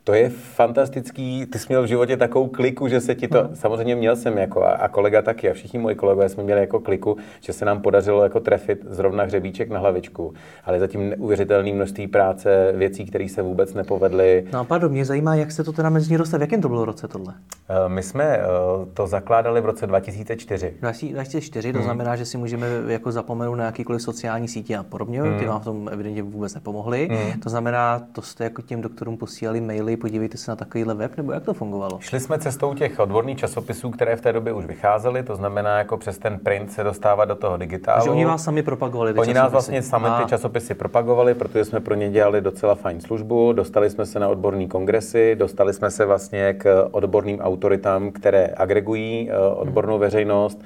to 0.08 0.14
je 0.14 0.30
fantastický. 0.30 1.46
Ty 1.46 1.60
jsi 1.60 1.66
měl 1.70 1.84
v 1.84 1.86
životě 1.86 2.18
takovou 2.18 2.48
kliku, 2.48 2.88
že 2.88 3.02
se 3.02 3.16
ti 3.16 3.28
to, 3.28 3.44
hmm. 3.44 3.56
samozřejmě 3.56 3.96
měl 3.96 4.16
jsem 4.16 4.38
jako 4.38 4.64
a, 4.64 4.70
a 4.70 4.88
kolega 4.88 5.22
taky 5.22 5.50
a 5.50 5.54
všichni 5.54 5.80
moji 5.80 5.96
kolegové 5.96 6.30
jsme 6.30 6.44
měli 6.44 6.62
jako 6.62 6.80
kliku, 6.80 7.18
že 7.40 7.54
se 7.54 7.66
nám 7.66 7.82
podařilo 7.82 8.24
jako 8.24 8.40
trefit 8.40 8.86
zrovna 8.90 9.24
hřebíček 9.24 9.70
na 9.70 9.80
hlavičku. 9.80 10.34
Ale 10.66 10.80
zatím 10.80 11.10
neuvěřitelné 11.10 11.74
množství 11.74 12.08
práce, 12.08 12.74
věcí, 12.76 13.06
které 13.06 13.30
se 13.30 13.42
vůbec 13.42 13.74
nepovedly. 13.74 14.48
No 14.54 14.60
a 14.60 14.64
pardon, 14.64 14.92
mě 14.92 15.06
zajímá, 15.06 15.36
jak 15.36 15.52
se 15.52 15.64
to 15.64 15.74
teda 15.74 15.90
mezi 15.90 16.12
ní 16.12 16.18
dostalo. 16.18 16.40
V 16.40 16.42
jakém 16.42 16.62
to 16.62 16.70
bylo 16.70 16.86
roce 16.86 17.08
tohle? 17.08 17.34
Uh, 17.34 17.94
my 17.94 18.04
jsme 18.04 18.38
uh, 18.38 18.86
to 18.94 19.08
zakládali 19.08 19.62
v 19.62 19.66
roce 19.66 19.88
2004. 19.88 20.74
2004, 20.82 21.74
to 21.74 21.78
hmm. 21.78 21.84
znamená, 21.84 22.16
že 22.16 22.26
si 22.26 22.38
můžeme 22.38 22.68
jako 22.88 23.12
zapomenout 23.12 23.56
na 23.56 23.66
jakýkoliv 23.66 24.02
sociální 24.02 24.48
sítě 24.48 24.78
a 24.78 24.84
podobně. 24.84 25.22
Hmm. 25.22 25.40
Ty 25.40 25.46
vám 25.46 25.62
v 25.62 25.64
tom 25.64 25.90
evidentně 25.92 26.24
vůbec 26.24 26.56
nepomohly. 26.56 27.08
Hmm. 27.12 27.40
To 27.40 27.50
znamená, 27.50 28.00
to 28.12 28.22
jste 28.22 28.44
jako 28.44 28.62
těm 28.62 28.82
doktorům 28.82 29.18
posílali 29.18 29.62
maily, 29.62 29.97
podívejte 29.98 30.38
se 30.38 30.52
na 30.52 30.56
takovýhle 30.56 30.94
web, 30.94 31.18
nebo 31.18 31.32
jak 31.32 31.44
to 31.44 31.54
fungovalo? 31.54 31.98
Šli 32.02 32.20
jsme 32.20 32.40
cestou 32.40 32.74
těch 32.74 33.00
odborných 33.00 33.38
časopisů, 33.38 33.92
které 33.92 34.16
v 34.16 34.22
té 34.22 34.34
době 34.34 34.54
už 34.54 34.66
vycházely, 34.66 35.24
to 35.24 35.36
znamená 35.36 35.78
jako 35.78 35.98
přes 35.98 36.18
ten 36.18 36.40
print 36.40 36.72
se 36.72 36.84
dostávat 36.84 37.26
do 37.26 37.36
toho 37.36 37.58
digitálu. 37.58 37.98
Takže 37.98 38.10
oni 38.12 38.26
vás 38.26 38.44
sami 38.44 38.64
propagovali 38.64 39.10
Oni 39.12 39.18
časopisy. 39.18 39.34
nás 39.34 39.52
vlastně 39.52 39.82
sami 39.82 40.08
ty 40.24 40.30
časopisy 40.30 40.74
propagovali, 40.74 41.34
protože 41.34 41.66
jsme 41.66 41.80
pro 41.80 41.96
ně 41.96 42.10
dělali 42.10 42.42
docela 42.42 42.76
fajn 42.76 43.02
službu, 43.02 43.54
dostali 43.54 43.90
jsme 43.90 44.06
se 44.06 44.20
na 44.20 44.28
odborní 44.28 44.68
kongresy, 44.68 45.36
dostali 45.36 45.74
jsme 45.74 45.92
se 45.92 46.06
vlastně 46.06 46.54
k 46.54 46.88
odborným 46.92 47.40
autoritám, 47.40 48.12
které 48.12 48.50
agregují 48.58 49.30
eh, 49.32 49.38
odbornou 49.38 49.98
veřejnost. 50.00 50.62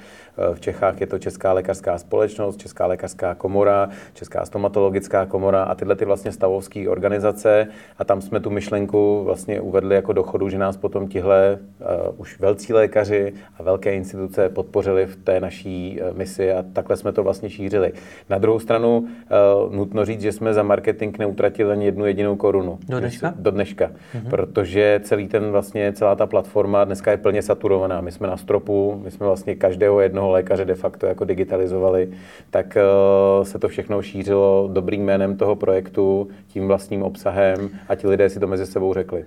V 0.54 0.60
Čechách 0.60 1.00
je 1.00 1.06
to 1.06 1.18
Česká 1.18 1.52
lékařská 1.52 1.98
společnost, 1.98 2.56
Česká 2.56 2.86
lékařská 2.86 3.34
komora, 3.34 3.88
Česká 4.14 4.44
stomatologická 4.44 5.26
komora 5.26 5.62
a 5.62 5.74
tyhle 5.74 5.96
ty 5.96 6.04
vlastně 6.04 6.32
stavovské 6.32 6.88
organizace. 6.88 7.66
A 7.98 8.04
tam 8.04 8.20
jsme 8.20 8.40
tu 8.40 8.50
myšlenku 8.50 9.24
vlastně 9.24 9.60
uvedli 9.60 9.94
jako 9.94 10.12
dochodu, 10.12 10.48
že 10.48 10.58
nás 10.58 10.76
potom 10.76 11.08
tihle 11.08 11.58
uh, 11.80 11.86
už 12.16 12.40
velcí 12.40 12.72
lékaři 12.72 13.32
a 13.58 13.62
velké 13.62 13.94
instituce 13.94 14.48
podpořili 14.48 15.06
v 15.06 15.16
té 15.16 15.40
naší 15.40 16.00
uh, 16.00 16.16
misi 16.16 16.52
a 16.52 16.64
takhle 16.72 16.96
jsme 16.96 17.12
to 17.12 17.22
vlastně 17.22 17.50
šířili. 17.50 17.92
Na 18.30 18.38
druhou 18.38 18.58
stranu 18.58 18.98
uh, 18.98 19.74
nutno 19.74 20.04
říct, 20.04 20.20
že 20.20 20.32
jsme 20.32 20.54
za 20.54 20.62
marketing 20.62 21.18
neutratili 21.18 21.72
ani 21.72 21.84
jednu 21.84 22.06
jedinou 22.06 22.36
korunu. 22.36 22.78
Do 22.88 23.00
dneška? 23.00 23.34
Do 23.36 23.50
dneška, 23.50 23.86
mm-hmm. 23.86 24.30
protože 24.30 25.00
celý 25.04 25.28
ten 25.28 25.50
vlastně, 25.50 25.92
celá 25.92 26.14
ta 26.14 26.26
platforma 26.26 26.84
dneska 26.84 27.10
je 27.10 27.16
plně 27.16 27.42
saturovaná. 27.42 28.00
My 28.00 28.12
jsme 28.12 28.26
na 28.28 28.36
stropu, 28.36 29.00
my 29.04 29.10
jsme 29.10 29.26
vlastně 29.26 29.54
každého 29.54 30.00
jednoho 30.00 30.21
lékaře 30.30 30.64
de 30.64 30.74
facto 30.74 31.06
jako 31.06 31.24
digitalizovali, 31.24 32.08
tak 32.50 32.76
uh, 32.76 33.44
se 33.44 33.58
to 33.58 33.68
všechno 33.68 34.02
šířilo 34.02 34.68
dobrým 34.72 35.04
jménem 35.04 35.36
toho 35.36 35.56
projektu, 35.56 36.28
tím 36.46 36.68
vlastním 36.68 37.02
obsahem 37.02 37.70
a 37.88 37.94
ti 37.94 38.06
lidé 38.08 38.30
si 38.30 38.40
to 38.40 38.46
mezi 38.46 38.66
sebou 38.66 38.94
řekli. 38.94 39.24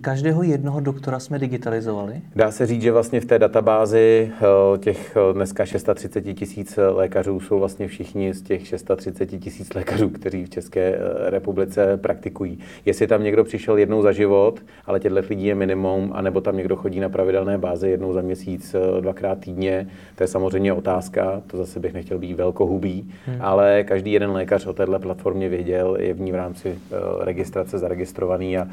každého 0.00 0.42
jednoho 0.42 0.80
doktora 0.80 1.18
jsme 1.18 1.38
digitalizovali? 1.38 2.20
Dá 2.36 2.50
se 2.50 2.66
říct, 2.66 2.82
že 2.82 2.92
vlastně 2.92 3.20
v 3.20 3.24
té 3.24 3.38
databázi 3.38 4.32
uh, 4.72 4.78
těch 4.78 5.16
uh, 5.16 5.34
dneska 5.36 5.64
630 5.64 6.22
tisíc 6.22 6.78
lékařů 6.90 7.40
jsou 7.40 7.58
vlastně 7.58 7.88
všichni 7.88 8.34
z 8.34 8.42
těch 8.42 8.66
630 8.66 9.26
tisíc 9.26 9.74
lékařů, 9.74 10.08
kteří 10.08 10.44
v 10.44 10.50
České 10.50 10.98
republice 11.26 11.96
praktikují. 11.96 12.58
Jestli 12.86 13.06
tam 13.06 13.22
někdo 13.22 13.44
přišel 13.44 13.78
jednou 13.78 14.02
za 14.02 14.12
život, 14.12 14.60
ale 14.86 15.00
těchto 15.00 15.18
lidí 15.28 15.46
je 15.46 15.54
minimum, 15.54 16.10
anebo 16.14 16.40
tam 16.40 16.56
někdo 16.56 16.76
chodí 16.76 17.00
na 17.00 17.08
pravidelné 17.08 17.58
bázi 17.58 17.90
jednou 17.90 18.12
za 18.12 18.20
měsíc, 18.20 18.76
dvakrát 19.00 19.38
týdně, 19.38 19.88
to 20.16 20.24
je 20.24 20.28
samozřejmě 20.38 20.72
otázka, 20.72 21.42
to 21.46 21.56
zase 21.56 21.80
bych 21.80 21.92
nechtěl 21.92 22.18
být 22.18 22.34
velkohubý, 22.34 23.10
hmm. 23.26 23.38
ale 23.40 23.84
každý 23.84 24.12
jeden 24.12 24.30
lékař 24.30 24.66
o 24.66 24.72
této 24.72 24.98
platformě 24.98 25.48
věděl, 25.48 25.96
je 26.00 26.14
v 26.14 26.20
ní 26.20 26.32
v 26.32 26.34
rámci 26.34 26.70
uh, 26.70 27.24
registrace 27.24 27.78
zaregistrovaný 27.78 28.58
a 28.58 28.68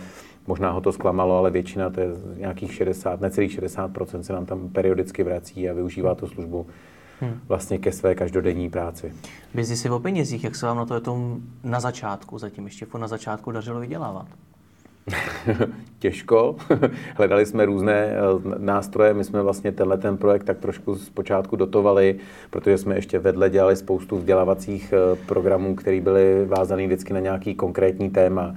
možná 0.47 0.71
ho 0.71 0.81
to 0.81 0.91
zklamalo, 0.91 1.37
ale 1.37 1.51
většina, 1.51 1.89
to 1.89 2.01
je 2.01 2.07
nějakých 2.37 2.73
60, 2.73 3.21
necelých 3.21 3.59
60% 3.59 4.19
se 4.19 4.33
nám 4.33 4.45
tam 4.45 4.69
periodicky 4.69 5.23
vrací 5.23 5.69
a 5.69 5.73
využívá 5.73 6.15
tu 6.15 6.27
službu 6.27 6.65
hmm. 7.21 7.39
vlastně 7.47 7.77
ke 7.77 7.91
své 7.91 8.15
každodenní 8.15 8.69
práci. 8.69 9.13
Biznis 9.53 9.81
si 9.81 9.89
o 9.89 9.99
penězích, 9.99 10.43
jak 10.43 10.55
se 10.55 10.65
vám 10.65 10.77
na 10.77 10.85
to 10.85 10.93
je 10.93 11.01
tom 11.01 11.41
na 11.63 11.79
začátku, 11.79 12.37
zatím 12.37 12.65
ještě 12.65 12.87
na 12.97 13.07
začátku 13.07 13.51
dařilo 13.51 13.79
vydělávat? 13.79 14.27
těžko. 15.99 16.55
Hledali 17.15 17.45
jsme 17.45 17.65
různé 17.65 17.93
eh, 17.93 18.15
nástroje, 18.57 19.13
my 19.13 19.23
jsme 19.23 19.41
vlastně 19.41 19.71
tenhle 19.71 19.97
ten 19.97 20.17
projekt 20.17 20.43
tak 20.43 20.57
trošku 20.57 20.95
zpočátku 20.95 21.55
dotovali, 21.55 22.15
protože 22.49 22.77
jsme 22.77 22.95
ještě 22.95 23.19
vedle 23.19 23.49
dělali 23.49 23.75
spoustu 23.75 24.17
vzdělávacích 24.17 24.93
eh, 24.93 25.15
programů, 25.25 25.75
které 25.75 26.01
byly 26.01 26.45
vázané 26.45 26.85
vždycky 26.85 27.13
na 27.13 27.19
nějaký 27.19 27.55
konkrétní 27.55 28.09
téma 28.09 28.55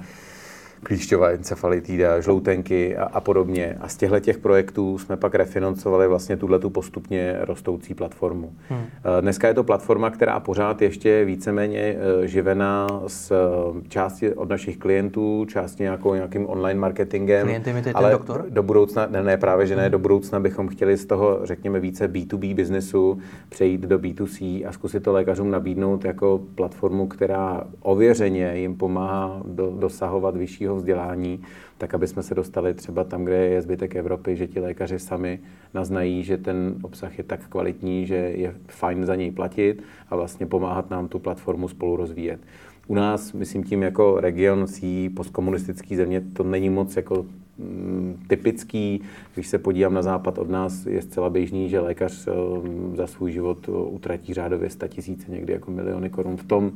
klíšťová 0.83 1.31
encefalitída, 1.31 2.21
žloutenky 2.21 2.97
a, 2.97 3.05
a 3.05 3.21
podobně. 3.21 3.77
A 3.81 3.89
z 3.89 3.97
těchto 3.97 4.21
těch 4.21 4.39
projektů 4.39 4.99
jsme 4.99 5.17
pak 5.17 5.35
refinancovali 5.35 6.09
vlastně 6.09 6.37
tuhle 6.37 6.59
tu 6.59 6.71
postupně 6.71 7.37
rostoucí 7.41 7.95
platformu. 7.95 8.53
Hmm. 8.69 8.81
Eh, 9.19 9.23
dneska 9.23 9.49
je 9.49 9.55
to 9.55 9.65
platforma, 9.65 10.11
která 10.11 10.41
pořád 10.41 10.83
ještě 10.83 11.25
víceméně 11.25 11.81
eh, 11.81 12.27
živená 12.27 12.87
z 13.07 13.31
eh, 13.31 13.35
části 13.89 14.35
od 14.35 14.49
našich 14.49 14.77
klientů, 14.77 15.45
části 15.49 15.83
nějakou, 15.83 16.15
nějakým 16.15 16.49
online 16.49 16.81
marketingem. 16.81 17.47
Klienty 17.47 17.73
mi 17.73 17.83
ale 17.95 18.11
doktor? 18.11 18.47
do 18.49 18.63
budoucna, 18.63 19.07
ne, 19.11 19.23
ne, 19.23 19.37
právě 19.37 19.67
že 19.67 19.77
ne, 19.77 19.83
hmm. 19.83 19.91
do 19.93 19.99
budoucna 19.99 20.41
bychom 20.41 20.69
chtěli 20.69 20.97
z 20.97 21.07
toho, 21.07 21.41
řekněme, 21.43 21.81
více 21.81 22.09
B2B 22.09 22.55
biznesu 22.55 23.19
přejít 23.49 23.81
do 23.81 23.99
B2C 23.99 24.69
a 24.69 24.73
zkusit 24.73 25.03
to 25.03 25.13
lékařům 25.13 25.51
nabídnout 25.51 26.05
jako 26.05 26.41
platformu, 26.55 27.07
která 27.07 27.65
ověřeně 27.83 28.53
jim 28.55 28.77
pomáhá 28.77 29.43
do, 29.45 29.73
dosahovat 29.79 30.37
vyššího 30.37 30.68
vyššího 30.69 30.77
vzdělání, 30.77 31.41
tak 31.79 31.95
aby 31.95 32.07
jsme 32.07 32.23
se 32.23 32.35
dostali 32.35 32.75
třeba 32.75 33.05
tam, 33.05 33.25
kde 33.25 33.37
je 33.37 33.63
zbytek 33.63 33.97
Evropy, 33.97 34.37
že 34.37 34.47
ti 34.47 34.61
lékaři 34.61 34.99
sami 34.99 35.41
naznají, 35.75 36.23
že 36.23 36.37
ten 36.37 36.75
obsah 36.83 37.19
je 37.19 37.25
tak 37.25 37.49
kvalitní, 37.49 38.07
že 38.07 38.15
je 38.15 38.55
fajn 38.69 39.07
za 39.07 39.15
něj 39.15 39.31
platit 39.31 39.83
a 40.11 40.17
vlastně 40.17 40.47
pomáhat 40.47 40.91
nám 40.91 41.09
tu 41.09 41.19
platformu 41.19 41.69
spolu 41.69 41.97
rozvíjet. 41.97 42.41
U 42.89 42.95
nás, 42.95 43.33
myslím 43.33 43.65
tím 43.65 43.83
jako 43.83 44.21
region 44.21 44.67
cí 44.67 45.09
postkomunistický 45.09 45.97
země, 45.97 46.21
to 46.33 46.45
není 46.45 46.71
moc 46.71 46.97
jako 46.97 47.27
mm, 47.59 48.25
typický. 48.29 49.03
Když 49.35 49.47
se 49.47 49.59
podívám 49.59 49.95
na 49.95 50.03
západ 50.03 50.39
od 50.39 50.51
nás, 50.51 50.87
je 50.87 51.03
zcela 51.03 51.31
běžný, 51.31 51.69
že 51.69 51.81
lékař 51.81 52.29
eh, 52.29 52.33
za 52.97 53.07
svůj 53.07 53.33
život 53.33 53.69
utratí 53.69 54.35
řádově 54.35 54.71
100 54.71 54.89
tisíce, 54.89 55.31
někdy 55.31 55.53
jako 55.53 55.71
miliony 55.71 56.11
korun 56.11 56.37
v 56.37 56.45
tom, 56.45 56.73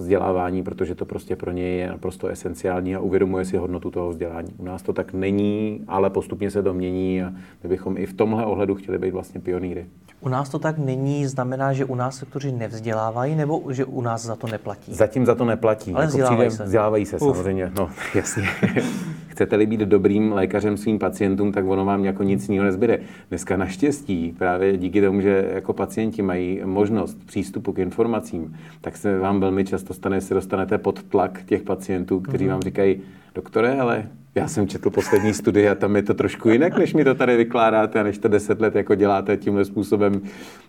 vzdělávání, 0.00 0.62
protože 0.62 0.94
to 0.94 1.04
prostě 1.04 1.36
pro 1.36 1.52
něj 1.52 1.78
je 1.78 1.88
naprosto 1.88 2.26
esenciální 2.26 2.94
a 2.94 3.00
uvědomuje 3.00 3.44
si 3.44 3.56
hodnotu 3.56 3.90
toho 3.90 4.08
vzdělání. 4.08 4.54
U 4.58 4.64
nás 4.64 4.82
to 4.82 4.92
tak 4.92 5.12
není, 5.12 5.84
ale 5.88 6.10
postupně 6.10 6.50
se 6.50 6.62
to 6.62 6.74
mění 6.74 7.22
a 7.22 7.32
my 7.62 7.68
bychom 7.68 7.98
i 7.98 8.06
v 8.06 8.14
tomhle 8.14 8.46
ohledu 8.46 8.74
chtěli 8.74 8.98
být 8.98 9.10
vlastně 9.10 9.40
pionýry. 9.40 9.86
U 10.20 10.28
nás 10.28 10.48
to 10.48 10.58
tak 10.58 10.78
není, 10.78 11.26
znamená, 11.26 11.72
že 11.72 11.84
u 11.84 11.94
nás 11.94 12.20
doktoři 12.20 12.52
nevzdělávají, 12.52 13.34
nebo 13.34 13.62
že 13.70 13.84
u 13.84 14.00
nás 14.00 14.22
za 14.22 14.36
to 14.36 14.46
neplatí? 14.46 14.94
Zatím 14.94 15.26
za 15.26 15.34
to 15.34 15.44
neplatí. 15.44 15.92
Ale 15.92 16.04
jako 16.04 16.08
vzdělávají 16.08 16.48
přijde, 16.48 16.56
se. 16.56 16.64
Vzdělávají 16.64 17.06
se 17.06 17.16
Uf. 17.16 17.20
samozřejmě, 17.20 17.72
no 17.76 17.90
jasně. 18.14 18.48
Chcete-li 19.28 19.66
být 19.66 19.80
dobrým 19.80 20.32
lékařem 20.32 20.76
svým 20.76 20.98
pacientům, 20.98 21.52
tak 21.52 21.64
ono 21.66 21.84
vám 21.84 22.04
jako 22.04 22.22
nic 22.22 22.48
jiného 22.48 22.64
nezbyde. 22.64 22.98
Dneska 23.28 23.56
naštěstí, 23.56 24.34
právě 24.38 24.76
díky 24.76 25.00
tomu, 25.00 25.20
že 25.20 25.50
jako 25.54 25.72
pacienti 25.72 26.22
mají 26.22 26.60
možnost 26.64 27.18
přístupu 27.26 27.72
k 27.72 27.78
informacím, 27.78 28.56
tak 28.80 28.96
se 28.96 29.18
vám 29.18 29.40
velmi 29.40 29.64
často 29.64 29.94
stane, 29.94 30.20
se 30.20 30.34
dostanete 30.34 30.78
pod 30.78 31.02
tlak 31.02 31.42
těch 31.46 31.62
pacientů, 31.62 32.20
kteří 32.20 32.44
mm-hmm. 32.44 32.50
vám 32.50 32.62
říkají, 32.62 33.00
doktore, 33.34 33.80
ale 33.80 34.06
já 34.34 34.48
jsem 34.48 34.68
četl 34.68 34.90
poslední 34.90 35.34
studii 35.34 35.68
a 35.68 35.74
tam 35.74 35.96
je 35.96 36.02
to 36.02 36.14
trošku 36.14 36.48
jinak, 36.48 36.78
než 36.78 36.94
mi 36.94 37.04
to 37.04 37.14
tady 37.14 37.36
vykládáte 37.36 38.00
a 38.00 38.02
než 38.02 38.18
to 38.18 38.28
deset 38.28 38.60
let 38.60 38.74
jako 38.74 38.94
děláte 38.94 39.36
tímhle 39.36 39.64
způsobem. 39.64 40.20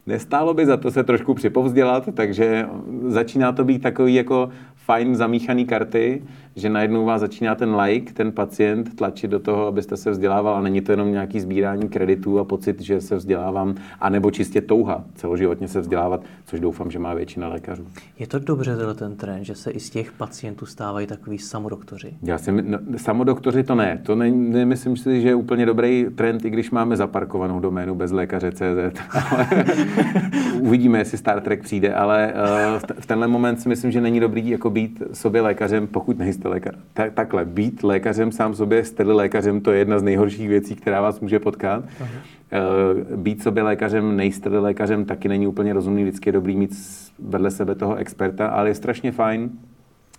Nestálo 0.08 0.54
by 0.54 0.66
za 0.66 0.78
to 0.78 0.92
se 0.92 1.04
trošku 1.04 1.34
připovzdělat, 1.34 2.10
takže 2.14 2.66
začíná 3.08 3.52
to 3.52 3.64
být 3.64 3.82
takový 3.82 4.14
jako 4.14 4.50
fajn 4.76 5.16
zamíchaný 5.16 5.66
karty, 5.66 6.22
že 6.56 6.70
najednou 6.70 7.06
vás 7.06 7.22
začíná 7.22 7.56
ten 7.56 7.76
like, 7.76 8.14
ten 8.14 8.32
pacient 8.32 8.96
tlačit 8.96 9.32
do 9.32 9.40
toho, 9.40 9.68
abyste 9.68 9.98
se 9.98 10.12
vzdělával 10.12 10.56
a 10.56 10.62
není 10.62 10.82
to 10.82 10.92
jenom 10.92 11.12
nějaký 11.12 11.40
sbírání 11.40 11.90
kreditů 11.90 12.40
a 12.40 12.44
pocit, 12.44 12.82
že 12.82 13.02
se 13.02 13.16
vzdělávám, 13.16 13.76
anebo 14.00 14.32
čistě 14.32 14.62
touha 14.62 15.04
celoživotně 15.16 15.68
se 15.68 15.82
vzdělávat, 15.82 16.22
což 16.46 16.60
doufám, 16.60 16.92
že 16.92 17.00
má 17.00 17.14
většina 17.14 17.48
lékařů. 17.48 17.88
Je 18.20 18.28
to 18.28 18.40
dobře 18.40 18.76
ten 18.96 19.16
trend, 19.16 19.44
že 19.44 19.56
se 19.56 19.72
i 19.72 19.80
z 19.80 19.90
těch 19.90 20.12
pacientů 20.12 20.66
stávají 20.66 21.08
takový 21.08 21.38
samodoktoři? 21.38 22.14
Já 22.24 22.38
si, 22.38 22.52
no, 22.52 22.78
samodoktoři 22.98 23.64
to 23.64 23.76
ne. 23.76 24.02
To 24.04 24.16
ne, 24.16 24.32
nemyslím 24.32 24.98
si, 24.98 25.22
že 25.22 25.28
je 25.28 25.36
úplně 25.36 25.66
dobrý 25.66 26.06
trend, 26.16 26.46
i 26.46 26.50
když 26.50 26.72
máme 26.72 26.98
zaparkovanou 26.98 27.60
doménu 27.60 27.96
bez 27.96 28.12
lékaře 28.12 28.52
CZ. 28.52 29.02
uvidíme, 30.62 30.98
jestli 30.98 31.18
Star 31.18 31.42
Trek 31.42 31.62
přijde, 31.62 31.94
ale 31.94 32.34
uh, 32.74 32.80
v 33.00 33.06
tenhle 33.06 33.28
moment 33.28 33.62
si 33.62 33.70
myslím, 33.70 33.92
že 33.92 34.02
není 34.02 34.20
dobrý 34.20 34.50
jako 34.50 34.70
být 34.70 35.04
sobě 35.14 35.42
lékařem, 35.42 35.88
pokud 35.88 36.18
nejste 36.18 36.41
lékař. 36.50 36.76
Tak, 36.94 37.14
takhle, 37.14 37.46
být 37.46 37.84
lékařem 37.84 38.32
sám 38.32 38.56
sobě, 38.56 38.84
jste 38.84 39.04
lékařem, 39.04 39.62
to 39.62 39.72
je 39.72 39.80
jedna 39.80 40.00
z 40.00 40.04
nejhorších 40.04 40.50
věcí, 40.50 40.76
která 40.76 41.02
vás 41.02 41.20
může 41.20 41.40
potkat. 41.40 41.84
Uh, 41.84 43.18
být 43.18 43.44
sobě 43.44 43.64
lékařem, 43.64 44.18
nejste 44.18 44.50
lékařem, 44.50 45.06
taky 45.06 45.28
není 45.28 45.48
úplně 45.48 45.74
rozumný. 45.74 46.04
Vždycky 46.04 46.30
je 46.30 46.34
dobrý 46.34 46.56
mít 46.56 46.72
vedle 47.20 47.52
sebe 47.52 47.76
toho 47.76 47.96
experta, 47.96 48.48
ale 48.48 48.70
je 48.70 48.76
strašně 48.76 49.12
fajn, 49.12 49.50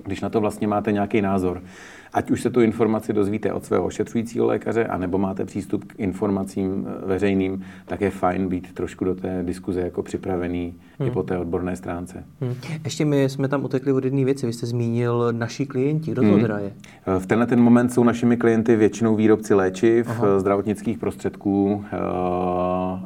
když 0.04 0.20
na 0.20 0.28
to 0.28 0.40
vlastně 0.40 0.68
máte 0.68 0.92
nějaký 0.92 1.20
názor. 1.20 1.62
Ať 2.14 2.30
už 2.30 2.42
se 2.42 2.50
tu 2.50 2.60
informaci 2.60 3.12
dozvíte 3.12 3.52
od 3.52 3.64
svého 3.64 3.84
ošetřujícího 3.84 4.46
lékaře, 4.46 4.86
anebo 4.86 5.18
máte 5.18 5.44
přístup 5.44 5.84
k 5.84 6.00
informacím 6.00 6.86
eh, 6.88 7.06
veřejným, 7.06 7.64
tak 7.86 8.00
je 8.00 8.10
fajn 8.10 8.48
být 8.48 8.74
trošku 8.74 9.04
do 9.04 9.14
té 9.14 9.42
diskuze 9.42 9.80
jako 9.80 10.02
připravený 10.02 10.74
hmm. 10.98 11.08
i 11.08 11.10
po 11.10 11.22
té 11.22 11.38
odborné 11.38 11.76
stránce. 11.76 12.24
Hmm. 12.40 12.54
Ještě 12.84 13.04
my 13.04 13.28
jsme 13.28 13.48
tam 13.48 13.64
utekli 13.64 13.92
od 13.92 14.04
jedné 14.04 14.24
věci. 14.24 14.46
Vy 14.46 14.52
jste 14.52 14.66
zmínil 14.66 15.28
naši 15.32 15.66
klienti. 15.66 16.10
Kdo 16.10 16.22
to 16.22 16.28
hmm. 16.28 16.40
teda 16.40 16.58
je? 16.58 16.72
Eh, 17.06 17.20
v 17.20 17.26
tenhle 17.26 17.46
ten 17.46 17.60
moment 17.60 17.92
jsou 17.92 18.04
našimi 18.04 18.36
klienty 18.36 18.76
většinou 18.76 19.16
výrobci 19.16 19.54
léčiv, 19.54 20.06
Aha. 20.08 20.26
Eh, 20.36 20.40
zdravotnických 20.40 20.98
prostředků 20.98 21.84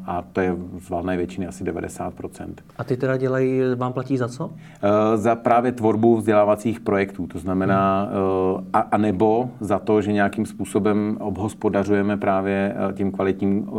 a 0.07 0.25
to 0.33 0.41
je 0.41 0.57
z 0.79 0.91
valné 0.91 1.17
většiny 1.17 1.47
asi 1.47 1.65
90%. 1.65 2.55
A 2.77 2.85
ty 2.85 2.97
teda 2.97 3.17
dělají, 3.17 3.61
vám 3.77 3.93
platí 3.93 4.17
za 4.17 4.29
co? 4.29 4.51
Za 5.15 5.35
právě 5.35 5.73
tvorbu 5.73 6.17
vzdělávacích 6.17 6.81
projektů. 6.81 7.27
To 7.27 7.39
znamená, 7.39 8.03
hmm. 8.03 8.67
a, 8.73 8.95
a 8.97 8.99
nebo 8.99 9.51
za 9.61 9.78
to, 9.78 10.03
že 10.03 10.12
nějakým 10.12 10.47
způsobem 10.47 11.16
obhospodařujeme 11.20 12.16
právě 12.16 12.74
eh, 12.76 12.92
tím 12.92 13.12
kvalitním 13.12 13.68
eh, 13.68 13.72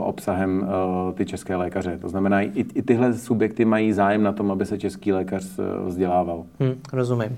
obsahem 0.00 0.66
eh, 0.68 1.12
ty 1.12 1.26
české 1.26 1.56
lékaře. 1.56 1.98
To 1.98 2.08
znamená, 2.08 2.42
i, 2.42 2.50
i 2.74 2.82
tyhle 2.82 3.14
subjekty 3.14 3.64
mají 3.64 3.92
zájem 3.92 4.22
na 4.22 4.32
tom, 4.32 4.50
aby 4.50 4.66
se 4.66 4.78
český 4.78 5.12
lékař 5.12 5.60
vzdělával. 5.86 6.44
Hmm, 6.60 6.74
rozumím. 6.92 7.36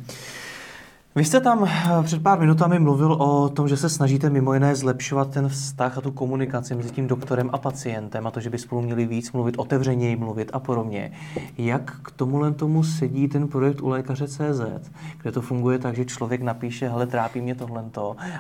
Vy 1.18 1.24
jste 1.24 1.40
tam 1.40 1.64
eh, 1.64 2.02
před 2.02 2.22
pár 2.22 2.40
minutami 2.40 2.78
mluvil 2.78 3.12
o 3.12 3.48
tom, 3.48 3.68
že 3.68 3.76
se 3.76 3.88
snažíte 3.88 4.30
mimo 4.30 4.54
jiné 4.54 4.74
zlepšovat 4.74 5.30
ten 5.30 5.48
vztah 5.48 5.98
a 5.98 6.00
tu 6.00 6.10
komunikaci 6.10 6.74
mezi 6.74 6.90
tím 6.90 7.06
doktorem 7.06 7.50
a 7.52 7.58
pacientem 7.58 8.26
a 8.26 8.30
to, 8.30 8.40
že 8.40 8.50
by 8.50 8.58
spolu 8.58 8.82
měli 8.82 9.06
víc 9.06 9.32
mluvit, 9.32 9.58
otevřeněji 9.58 10.16
mluvit 10.16 10.50
a 10.52 10.58
podobně. 10.58 11.12
Jak 11.58 12.00
k 12.02 12.10
tomuhle 12.10 12.52
tomu 12.52 12.84
sedí 12.84 13.28
ten 13.28 13.48
projekt 13.48 13.80
u 13.80 13.88
lékaře 13.88 14.28
CZ, 14.28 14.90
kde 15.22 15.32
to 15.32 15.40
funguje 15.40 15.78
tak, 15.78 15.96
že 15.96 16.04
člověk 16.04 16.42
napíše, 16.42 16.88
hele, 16.88 17.06
trápí 17.06 17.40
mě 17.40 17.54
tohle 17.54 17.84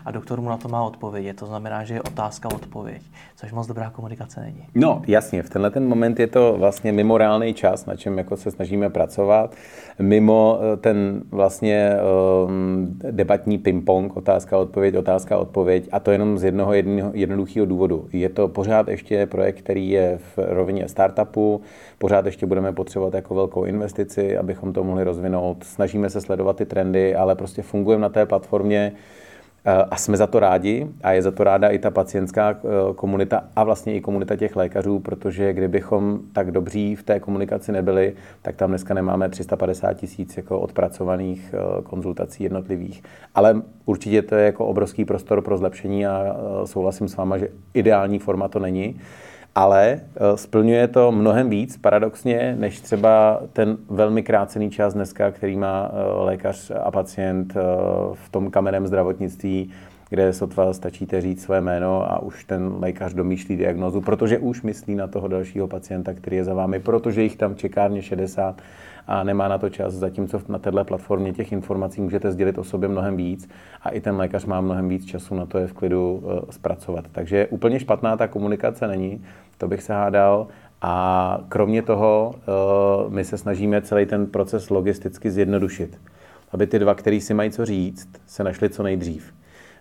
a 0.04 0.10
doktor 0.10 0.40
mu 0.40 0.48
na 0.48 0.56
to 0.56 0.68
má 0.68 0.82
odpovědět. 0.82 1.36
To 1.36 1.46
znamená, 1.46 1.84
že 1.84 1.94
je 1.94 2.02
otázka 2.02 2.48
odpověď, 2.54 3.02
což 3.36 3.52
moc 3.52 3.66
dobrá 3.66 3.90
komunikace 3.90 4.40
není. 4.40 4.66
No, 4.74 5.02
jasně, 5.06 5.42
v 5.42 5.50
tenhle 5.50 5.70
ten 5.70 5.88
moment 5.88 6.20
je 6.20 6.26
to 6.26 6.56
vlastně 6.58 6.92
mimorálný 6.92 7.54
čas, 7.54 7.86
na 7.86 7.96
čem 7.96 8.18
jako 8.18 8.36
se 8.36 8.50
snažíme 8.50 8.90
pracovat. 8.90 9.54
Mimo 10.00 10.58
eh, 10.60 10.76
ten 10.76 11.22
vlastně 11.30 11.92
um, 12.46 12.98
debatní 13.10 13.58
ping-pong, 13.58 14.16
otázka, 14.16 14.58
odpověď, 14.58 14.96
otázka, 14.96 15.38
odpověď 15.38 15.88
a 15.92 16.00
to 16.00 16.10
jenom 16.10 16.38
z 16.38 16.44
jednoho 16.44 16.72
jednoduchého 17.12 17.66
důvodu. 17.66 18.08
Je 18.12 18.28
to 18.28 18.48
pořád 18.48 18.88
ještě 18.88 19.26
projekt, 19.26 19.58
který 19.58 19.90
je 19.90 20.18
v 20.18 20.38
rovině 20.38 20.88
startupu, 20.88 21.60
pořád 21.98 22.26
ještě 22.26 22.46
budeme 22.46 22.72
potřebovat 22.72 23.14
jako 23.14 23.34
velkou 23.34 23.64
investici, 23.64 24.38
abychom 24.38 24.72
to 24.72 24.84
mohli 24.84 25.04
rozvinout. 25.04 25.64
Snažíme 25.64 26.10
se 26.10 26.20
sledovat 26.20 26.56
ty 26.56 26.66
trendy, 26.66 27.14
ale 27.14 27.34
prostě 27.34 27.62
fungujeme 27.62 28.02
na 28.02 28.08
té 28.08 28.26
platformě, 28.26 28.92
a 29.90 29.96
jsme 29.96 30.16
za 30.16 30.26
to 30.26 30.40
rádi 30.40 30.88
a 31.02 31.12
je 31.12 31.22
za 31.22 31.30
to 31.30 31.44
ráda 31.44 31.68
i 31.68 31.78
ta 31.78 31.90
pacientská 31.90 32.50
eh, 32.50 32.94
komunita 32.94 33.44
a 33.56 33.64
vlastně 33.64 33.94
i 33.94 34.00
komunita 34.00 34.36
těch 34.36 34.56
lékařů, 34.56 34.98
protože 34.98 35.52
kdybychom 35.52 36.20
tak 36.32 36.50
dobří 36.50 36.96
v 36.96 37.02
té 37.02 37.20
komunikaci 37.20 37.72
nebyli, 37.72 38.14
tak 38.42 38.56
tam 38.56 38.70
dneska 38.70 38.94
nemáme 38.94 39.28
350 39.28 39.92
tisíc 39.92 40.36
jako 40.36 40.60
odpracovaných 40.60 41.54
eh, 41.54 41.82
konzultací 41.82 42.42
jednotlivých. 42.44 43.02
Ale 43.34 43.62
určitě 43.84 44.22
to 44.22 44.34
je 44.34 44.44
jako 44.44 44.66
obrovský 44.66 45.04
prostor 45.04 45.42
pro 45.42 45.58
zlepšení 45.58 46.06
a 46.06 46.24
eh, 46.24 46.66
souhlasím 46.66 47.08
s 47.08 47.16
váma, 47.16 47.38
že 47.38 47.48
ideální 47.74 48.18
forma 48.18 48.48
to 48.48 48.58
není 48.58 49.00
ale 49.54 50.00
eh, 50.00 50.36
splňuje 50.36 50.88
to 50.88 51.12
mnohem 51.12 51.50
víc 51.50 51.76
paradoxně, 51.76 52.56
než 52.58 52.80
třeba 52.80 53.40
ten 53.52 53.76
velmi 53.90 54.22
krácený 54.22 54.70
čas 54.70 54.94
dneska, 54.94 55.30
který 55.30 55.56
má 55.56 55.90
eh, 55.92 56.22
lékař 56.24 56.72
a 56.84 56.90
pacient 56.90 57.56
eh, 57.56 57.60
v 58.14 58.28
tom 58.30 58.50
kamenem 58.50 58.86
zdravotnictví, 58.86 59.70
kde 60.10 60.32
sotva 60.32 60.72
stačíte 60.72 61.20
říct 61.20 61.42
své 61.42 61.60
jméno 61.60 62.12
a 62.12 62.22
už 62.22 62.44
ten 62.44 62.72
lékař 62.78 63.14
domýšlí 63.14 63.56
diagnozu, 63.56 64.00
protože 64.00 64.38
už 64.38 64.62
myslí 64.62 64.94
na 64.94 65.06
toho 65.06 65.28
dalšího 65.28 65.66
pacienta, 65.66 66.14
který 66.14 66.36
je 66.36 66.44
za 66.44 66.54
vámi, 66.54 66.80
protože 66.80 67.22
jich 67.22 67.36
tam 67.36 67.54
čekárně 67.54 68.02
60 68.02 68.60
a 69.08 69.22
nemá 69.22 69.48
na 69.48 69.58
to 69.58 69.70
čas, 69.70 69.94
zatímco 69.94 70.40
na 70.48 70.58
této 70.58 70.84
platformě 70.84 71.32
těch 71.32 71.52
informací 71.52 72.00
můžete 72.00 72.32
sdělit 72.32 72.58
o 72.58 72.64
sobě 72.64 72.88
mnohem 72.88 73.16
víc 73.16 73.48
a 73.82 73.90
i 73.90 74.00
ten 74.00 74.16
lékař 74.16 74.44
má 74.44 74.60
mnohem 74.60 74.88
víc 74.88 75.04
času 75.04 75.34
na 75.34 75.46
to 75.46 75.58
je 75.58 75.66
v 75.66 75.72
klidu 75.72 76.22
zpracovat. 76.50 77.04
Takže 77.12 77.46
úplně 77.46 77.80
špatná 77.80 78.16
ta 78.16 78.28
komunikace 78.28 78.86
není, 78.86 79.24
to 79.58 79.68
bych 79.68 79.82
se 79.82 79.92
hádal. 79.92 80.46
A 80.82 81.40
kromě 81.48 81.82
toho 81.82 82.34
eh, 82.36 83.10
my 83.10 83.24
se 83.24 83.38
snažíme 83.38 83.82
celý 83.82 84.06
ten 84.06 84.26
proces 84.26 84.70
logisticky 84.70 85.30
zjednodušit, 85.30 86.00
aby 86.52 86.66
ty 86.66 86.78
dva, 86.78 86.94
který 86.94 87.20
si 87.20 87.34
mají 87.34 87.50
co 87.50 87.64
říct, 87.64 88.08
se 88.26 88.44
našli 88.44 88.70
co 88.70 88.82
nejdřív. 88.82 89.37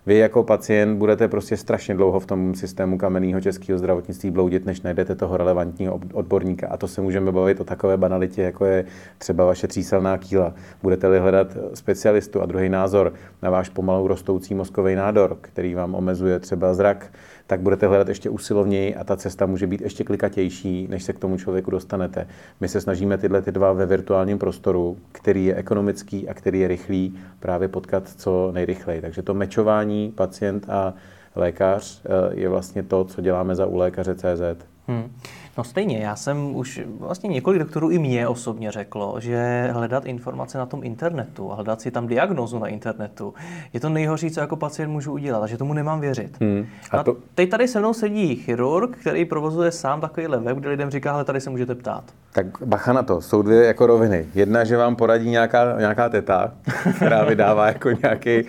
Vy 0.08 0.18
jako 0.18 0.42
pacient 0.42 0.98
budete 0.98 1.28
prostě 1.28 1.56
strašně 1.56 1.94
dlouho 1.94 2.20
v 2.20 2.26
tom 2.26 2.54
systému 2.54 2.98
kamenného 2.98 3.40
českého 3.40 3.78
zdravotnictví 3.78 4.30
bloudit, 4.30 4.66
než 4.66 4.80
najdete 4.80 5.14
toho 5.14 5.36
relevantního 5.36 6.00
odborníka. 6.12 6.68
A 6.68 6.76
to 6.76 6.88
se 6.88 7.00
můžeme 7.00 7.32
bavit 7.32 7.60
o 7.60 7.64
takové 7.64 7.96
banalitě, 7.96 8.42
jako 8.42 8.64
je 8.64 8.84
třeba 9.18 9.44
vaše 9.44 9.66
tříselná 9.66 10.18
kýla. 10.18 10.54
Budete-li 10.82 11.18
hledat 11.18 11.56
specialistu 11.74 12.42
a 12.42 12.46
druhý 12.46 12.68
názor 12.68 13.12
na 13.42 13.50
váš 13.50 13.68
pomalu 13.68 14.08
rostoucí 14.08 14.54
mozkový 14.54 14.94
nádor, 14.94 15.38
který 15.40 15.74
vám 15.74 15.94
omezuje 15.94 16.38
třeba 16.38 16.74
zrak, 16.74 17.12
tak 17.48 17.60
budete 17.60 17.86
hledat 17.86 18.08
ještě 18.08 18.30
usilovněji 18.30 18.94
a 18.94 19.04
ta 19.04 19.16
cesta 19.16 19.46
může 19.46 19.66
být 19.66 19.80
ještě 19.80 20.04
klikatější, 20.04 20.86
než 20.90 21.02
se 21.02 21.12
k 21.12 21.18
tomu 21.18 21.36
člověku 21.36 21.70
dostanete. 21.70 22.26
My 22.60 22.68
se 22.68 22.80
snažíme 22.80 23.18
tyhle 23.18 23.42
ty 23.42 23.52
dva 23.52 23.72
ve 23.72 23.86
virtuálním 23.86 24.38
prostoru, 24.38 24.96
který 25.12 25.44
je 25.46 25.54
ekonomický 25.54 26.28
a 26.28 26.34
který 26.34 26.60
je 26.60 26.68
rychlý, 26.68 27.18
právě 27.40 27.68
potkat 27.68 28.08
co 28.16 28.50
nejrychleji. 28.52 29.00
Takže 29.00 29.22
to 29.22 29.34
mečování 29.34 30.12
pacient 30.14 30.66
a 30.68 30.94
lékař 31.36 32.02
eh, 32.04 32.08
je 32.40 32.48
vlastně 32.48 32.82
to, 32.82 33.04
co 33.04 33.20
děláme 33.20 33.54
za 33.54 33.66
u 33.66 33.76
lékaře 33.76 34.14
CZ. 34.14 34.66
Hmm. 34.88 35.10
No 35.58 35.64
stejně, 35.64 35.98
já 35.98 36.16
jsem 36.16 36.56
už 36.56 36.80
vlastně 36.98 37.28
několik 37.30 37.58
doktorů 37.58 37.90
i 37.90 37.98
mě 37.98 38.28
osobně 38.28 38.70
řeklo, 38.70 39.20
že 39.20 39.68
hledat 39.72 40.06
informace 40.06 40.58
na 40.58 40.66
tom 40.66 40.84
internetu 40.84 41.52
a 41.52 41.54
hledat 41.54 41.80
si 41.80 41.90
tam 41.90 42.06
diagnozu 42.06 42.58
na 42.58 42.66
internetu 42.66 43.34
je 43.72 43.80
to 43.80 43.88
nejhorší, 43.88 44.30
co 44.30 44.40
jako 44.40 44.56
pacient 44.56 44.90
můžu 44.90 45.12
udělat 45.12 45.42
a 45.42 45.46
že 45.46 45.56
tomu 45.56 45.74
nemám 45.74 46.00
věřit. 46.00 46.36
Hmm. 46.40 46.66
A 46.90 47.02
to... 47.02 47.16
teď 47.34 47.50
tady 47.50 47.68
se 47.68 47.78
mnou 47.78 47.94
sedí 47.94 48.36
chirurg, 48.36 48.96
který 48.96 49.24
provozuje 49.24 49.72
sám 49.72 50.00
takový 50.00 50.26
web, 50.26 50.58
kde 50.58 50.68
lidem 50.68 50.90
říká, 50.90 51.12
ale 51.12 51.24
tady 51.24 51.40
se 51.40 51.50
můžete 51.50 51.74
ptát. 51.74 52.04
Tak 52.32 52.46
bacha 52.64 52.92
na 52.92 53.02
to, 53.02 53.20
jsou 53.20 53.42
dvě 53.42 53.64
jako 53.64 53.86
roviny. 53.86 54.26
Jedna, 54.34 54.64
že 54.64 54.76
vám 54.76 54.96
poradí 54.96 55.30
nějaká, 55.30 55.78
nějaká 55.78 56.08
teta, 56.08 56.52
která 56.96 57.24
vydává 57.24 57.66
jako 57.66 57.90
nějaký 58.02 58.42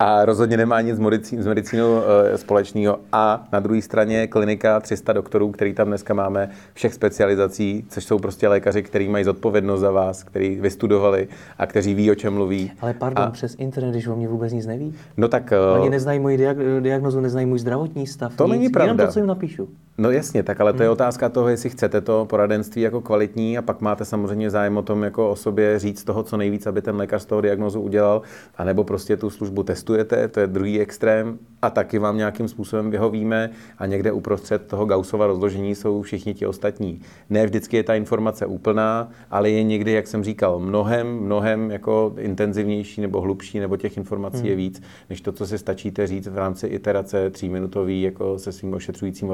a 0.00 0.24
rozhodně 0.24 0.56
nemá 0.56 0.80
nic 0.80 0.96
s, 0.96 0.98
medicín, 0.98 1.42
s 1.42 1.46
medicínou 1.46 1.92
uh, 1.92 2.02
společného. 2.36 2.98
A 3.12 3.44
na 3.52 3.60
druhé 3.60 3.82
straně 3.82 4.26
klinika 4.26 4.80
300 4.80 5.12
doktorů, 5.12 5.50
který 5.50 5.74
tam 5.74 5.86
dneska 5.86 6.14
máme, 6.14 6.50
všech 6.74 6.94
specializací, 6.94 7.84
což 7.88 8.04
jsou 8.04 8.18
prostě 8.18 8.48
lékaři, 8.48 8.82
kteří 8.82 9.08
mají 9.08 9.24
zodpovědnost 9.24 9.80
za 9.80 9.90
vás, 9.90 10.22
kteří 10.22 10.60
vystudovali 10.60 11.28
a 11.58 11.66
kteří 11.66 11.94
ví, 11.94 12.10
o 12.10 12.14
čem 12.14 12.34
mluví. 12.34 12.72
Ale 12.80 12.94
pardon, 12.94 13.24
a... 13.24 13.30
přes 13.30 13.54
internet, 13.58 13.90
když 13.90 14.06
o 14.06 14.16
mě 14.16 14.28
vůbec 14.28 14.52
nic 14.52 14.66
neví. 14.66 14.94
No 15.16 15.28
tak... 15.28 15.52
Uh... 15.74 15.80
Oni 15.80 15.90
neznají 15.90 16.20
moji 16.20 16.38
diag- 16.38 16.80
diagnozu, 16.80 17.20
neznají 17.20 17.46
můj 17.46 17.58
zdravotní 17.58 18.06
stav. 18.06 18.36
To 18.36 18.44
nic. 18.44 18.50
není 18.50 18.68
pravda. 18.68 18.92
Jenom 18.92 19.06
to, 19.06 19.12
co 19.12 19.18
jim 19.18 19.26
napíšu. 19.26 19.68
No 20.00 20.10
jasně, 20.10 20.42
tak 20.42 20.60
ale 20.60 20.72
to 20.72 20.82
je 20.82 20.88
hmm. 20.88 20.92
otázka 20.92 21.28
toho, 21.28 21.48
jestli 21.48 21.70
chcete 21.70 22.00
to 22.00 22.26
poradenství 22.26 22.82
jako 22.82 23.00
kvalitní 23.00 23.58
a 23.58 23.62
pak 23.62 23.80
máte 23.80 24.04
samozřejmě 24.04 24.50
zájem 24.50 24.76
o 24.76 24.82
tom 24.82 25.02
jako 25.02 25.30
o 25.30 25.36
sobě 25.36 25.78
říct 25.78 26.04
toho, 26.04 26.22
co 26.22 26.36
nejvíc, 26.36 26.66
aby 26.66 26.82
ten 26.82 26.96
lékař 26.96 27.22
z 27.22 27.26
toho 27.26 27.40
diagnozu 27.40 27.80
udělal, 27.80 28.22
anebo 28.56 28.84
prostě 28.84 29.16
tu 29.16 29.30
službu 29.30 29.62
testujete, 29.62 30.28
to 30.28 30.40
je 30.40 30.46
druhý 30.46 30.80
extrém 30.80 31.38
a 31.62 31.70
taky 31.70 31.98
vám 31.98 32.16
nějakým 32.16 32.48
způsobem 32.48 32.90
vyhovíme 32.90 33.50
a 33.78 33.86
někde 33.86 34.12
uprostřed 34.12 34.66
toho 34.66 34.86
Gaussova 34.86 35.26
rozložení 35.26 35.74
jsou 35.74 36.02
všichni 36.02 36.34
ti 36.34 36.46
ostatní. 36.46 37.00
Ne 37.30 37.46
vždycky 37.46 37.76
je 37.76 37.82
ta 37.82 37.94
informace 37.94 38.46
úplná, 38.46 39.08
ale 39.30 39.50
je 39.50 39.62
někdy, 39.62 39.92
jak 39.92 40.06
jsem 40.06 40.24
říkal, 40.24 40.58
mnohem, 40.58 41.20
mnohem 41.20 41.70
jako 41.70 42.14
intenzivnější 42.18 43.00
nebo 43.00 43.20
hlubší, 43.20 43.60
nebo 43.60 43.76
těch 43.76 43.96
informací 43.96 44.38
hmm. 44.38 44.46
je 44.46 44.56
víc, 44.56 44.82
než 45.10 45.20
to, 45.20 45.32
co 45.32 45.46
si 45.46 45.58
stačíte 45.58 46.06
říct 46.06 46.26
v 46.26 46.38
rámci 46.38 46.66
iterace 46.66 47.30
tříminutový 47.30 48.02
jako 48.02 48.38
se 48.38 48.52
svým 48.52 48.74
ošetřujícím 48.74 49.28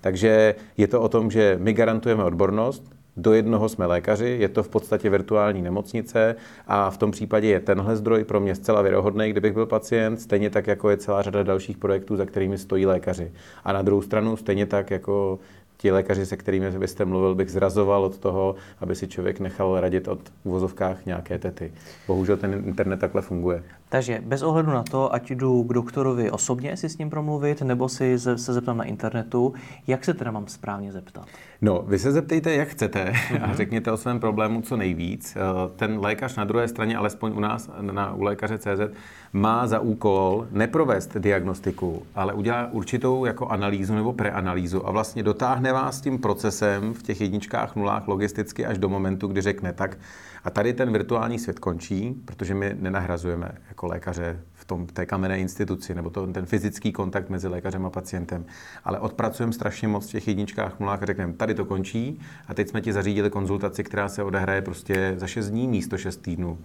Takže 0.00 0.54
je 0.76 0.88
to 0.88 1.00
o 1.00 1.08
tom, 1.08 1.30
že 1.30 1.56
my 1.60 1.72
garantujeme 1.72 2.24
odbornost, 2.24 2.96
do 3.16 3.32
jednoho 3.32 3.68
jsme 3.68 3.86
lékaři, 3.86 4.36
je 4.40 4.48
to 4.48 4.62
v 4.62 4.68
podstatě 4.68 5.10
virtuální 5.10 5.62
nemocnice 5.62 6.36
a 6.66 6.90
v 6.90 6.98
tom 6.98 7.10
případě 7.10 7.48
je 7.48 7.60
tenhle 7.60 7.96
zdroj 7.96 8.24
pro 8.24 8.40
mě 8.40 8.54
zcela 8.54 8.82
věrohodný, 8.82 9.30
kdybych 9.30 9.52
byl 9.52 9.66
pacient, 9.66 10.20
stejně 10.20 10.50
tak, 10.50 10.66
jako 10.66 10.90
je 10.90 10.96
celá 10.96 11.22
řada 11.22 11.42
dalších 11.42 11.78
projektů, 11.78 12.16
za 12.16 12.26
kterými 12.26 12.58
stojí 12.58 12.86
lékaři. 12.86 13.32
A 13.64 13.72
na 13.72 13.82
druhou 13.82 14.02
stranu, 14.02 14.36
stejně 14.36 14.66
tak, 14.66 14.90
jako 14.90 15.38
ti 15.76 15.90
lékaři, 15.90 16.26
se 16.26 16.36
kterými 16.36 16.70
byste 16.70 17.04
mluvil, 17.04 17.34
bych 17.34 17.50
zrazoval 17.50 18.04
od 18.04 18.18
toho, 18.18 18.54
aby 18.80 18.94
si 18.94 19.08
člověk 19.08 19.40
nechal 19.40 19.80
radit 19.80 20.08
od 20.08 20.20
uvozovkách 20.44 21.06
nějaké 21.06 21.38
tety. 21.38 21.72
Bohužel 22.06 22.36
ten 22.36 22.62
internet 22.66 23.00
takhle 23.00 23.22
funguje. 23.22 23.62
Takže 23.88 24.22
bez 24.24 24.42
ohledu 24.42 24.70
na 24.70 24.82
to, 24.82 25.14
ať 25.14 25.30
jdu 25.30 25.62
k 25.62 25.72
doktorovi 25.72 26.30
osobně 26.30 26.76
si 26.76 26.88
s 26.88 26.98
ním 26.98 27.10
promluvit, 27.10 27.62
nebo 27.62 27.88
si 27.88 28.18
se 28.18 28.36
zeptám 28.36 28.76
na 28.76 28.84
internetu, 28.84 29.54
jak 29.86 30.04
se 30.04 30.14
teda 30.14 30.30
mám 30.30 30.46
správně 30.46 30.92
zeptat? 30.92 31.26
No, 31.62 31.84
vy 31.86 31.98
se 31.98 32.12
zeptejte, 32.12 32.54
jak 32.54 32.68
chcete 32.68 33.04
mm-hmm. 33.04 33.42
a 33.42 33.46
mhm. 33.46 33.56
řekněte 33.56 33.92
o 33.92 33.96
svém 33.96 34.20
problému 34.20 34.62
co 34.62 34.76
nejvíc. 34.76 35.36
Eh, 35.36 35.40
ten 35.76 35.98
lékař 36.00 36.36
na 36.36 36.44
druhé 36.44 36.68
straně, 36.68 36.96
alespoň 36.96 37.32
u 37.36 37.40
nás 37.40 37.70
na, 37.80 38.14
u 38.14 38.22
lékaře 38.22 38.58
CZ, 38.58 38.80
má 39.32 39.66
za 39.66 39.80
úkol 39.80 40.46
neprovést 40.50 41.16
diagnostiku, 41.16 42.02
ale 42.14 42.32
udělá 42.32 42.68
určitou 42.72 43.24
jako 43.24 43.46
analýzu 43.46 43.94
nebo 43.94 44.12
preanalýzu 44.12 44.88
a 44.88 44.90
vlastně 44.90 45.22
dotáhne 45.22 45.65
vás 45.72 46.00
tím 46.00 46.18
procesem 46.18 46.94
v 46.94 47.02
těch 47.02 47.20
jedničkách, 47.20 47.76
nulách 47.76 48.08
logisticky 48.08 48.66
až 48.66 48.78
do 48.78 48.88
momentu, 48.88 49.28
kdy 49.28 49.40
řekne 49.40 49.72
tak, 49.72 49.98
a 50.44 50.50
tady 50.50 50.72
ten 50.72 50.92
virtuální 50.92 51.38
svět 51.38 51.58
končí, 51.58 52.22
protože 52.24 52.54
my 52.54 52.76
nenahrazujeme 52.80 53.52
jako 53.68 53.86
lékaře 53.86 54.40
v 54.52 54.64
tom, 54.64 54.86
té 54.86 55.06
kamenné 55.06 55.38
instituci, 55.38 55.94
nebo 55.94 56.10
to, 56.10 56.26
ten 56.26 56.46
fyzický 56.46 56.92
kontakt 56.92 57.30
mezi 57.30 57.48
lékařem 57.48 57.86
a 57.86 57.90
pacientem. 57.90 58.44
Ale 58.84 58.98
odpracujeme 58.98 59.52
strašně 59.52 59.88
moc 59.88 60.08
v 60.08 60.12
těch 60.12 60.28
jedničkách, 60.28 60.80
nulách 60.80 61.02
a 61.02 61.06
řekneme, 61.06 61.32
tady 61.32 61.54
to 61.54 61.64
končí 61.64 62.20
a 62.48 62.54
teď 62.54 62.68
jsme 62.68 62.80
ti 62.80 62.92
zařídili 62.92 63.30
konzultaci, 63.30 63.84
která 63.84 64.08
se 64.08 64.22
odehraje 64.22 64.62
prostě 64.62 65.14
za 65.16 65.26
6 65.26 65.50
dní 65.50 65.68
místo 65.68 65.98
6 65.98 66.16
týdnů. 66.16 66.58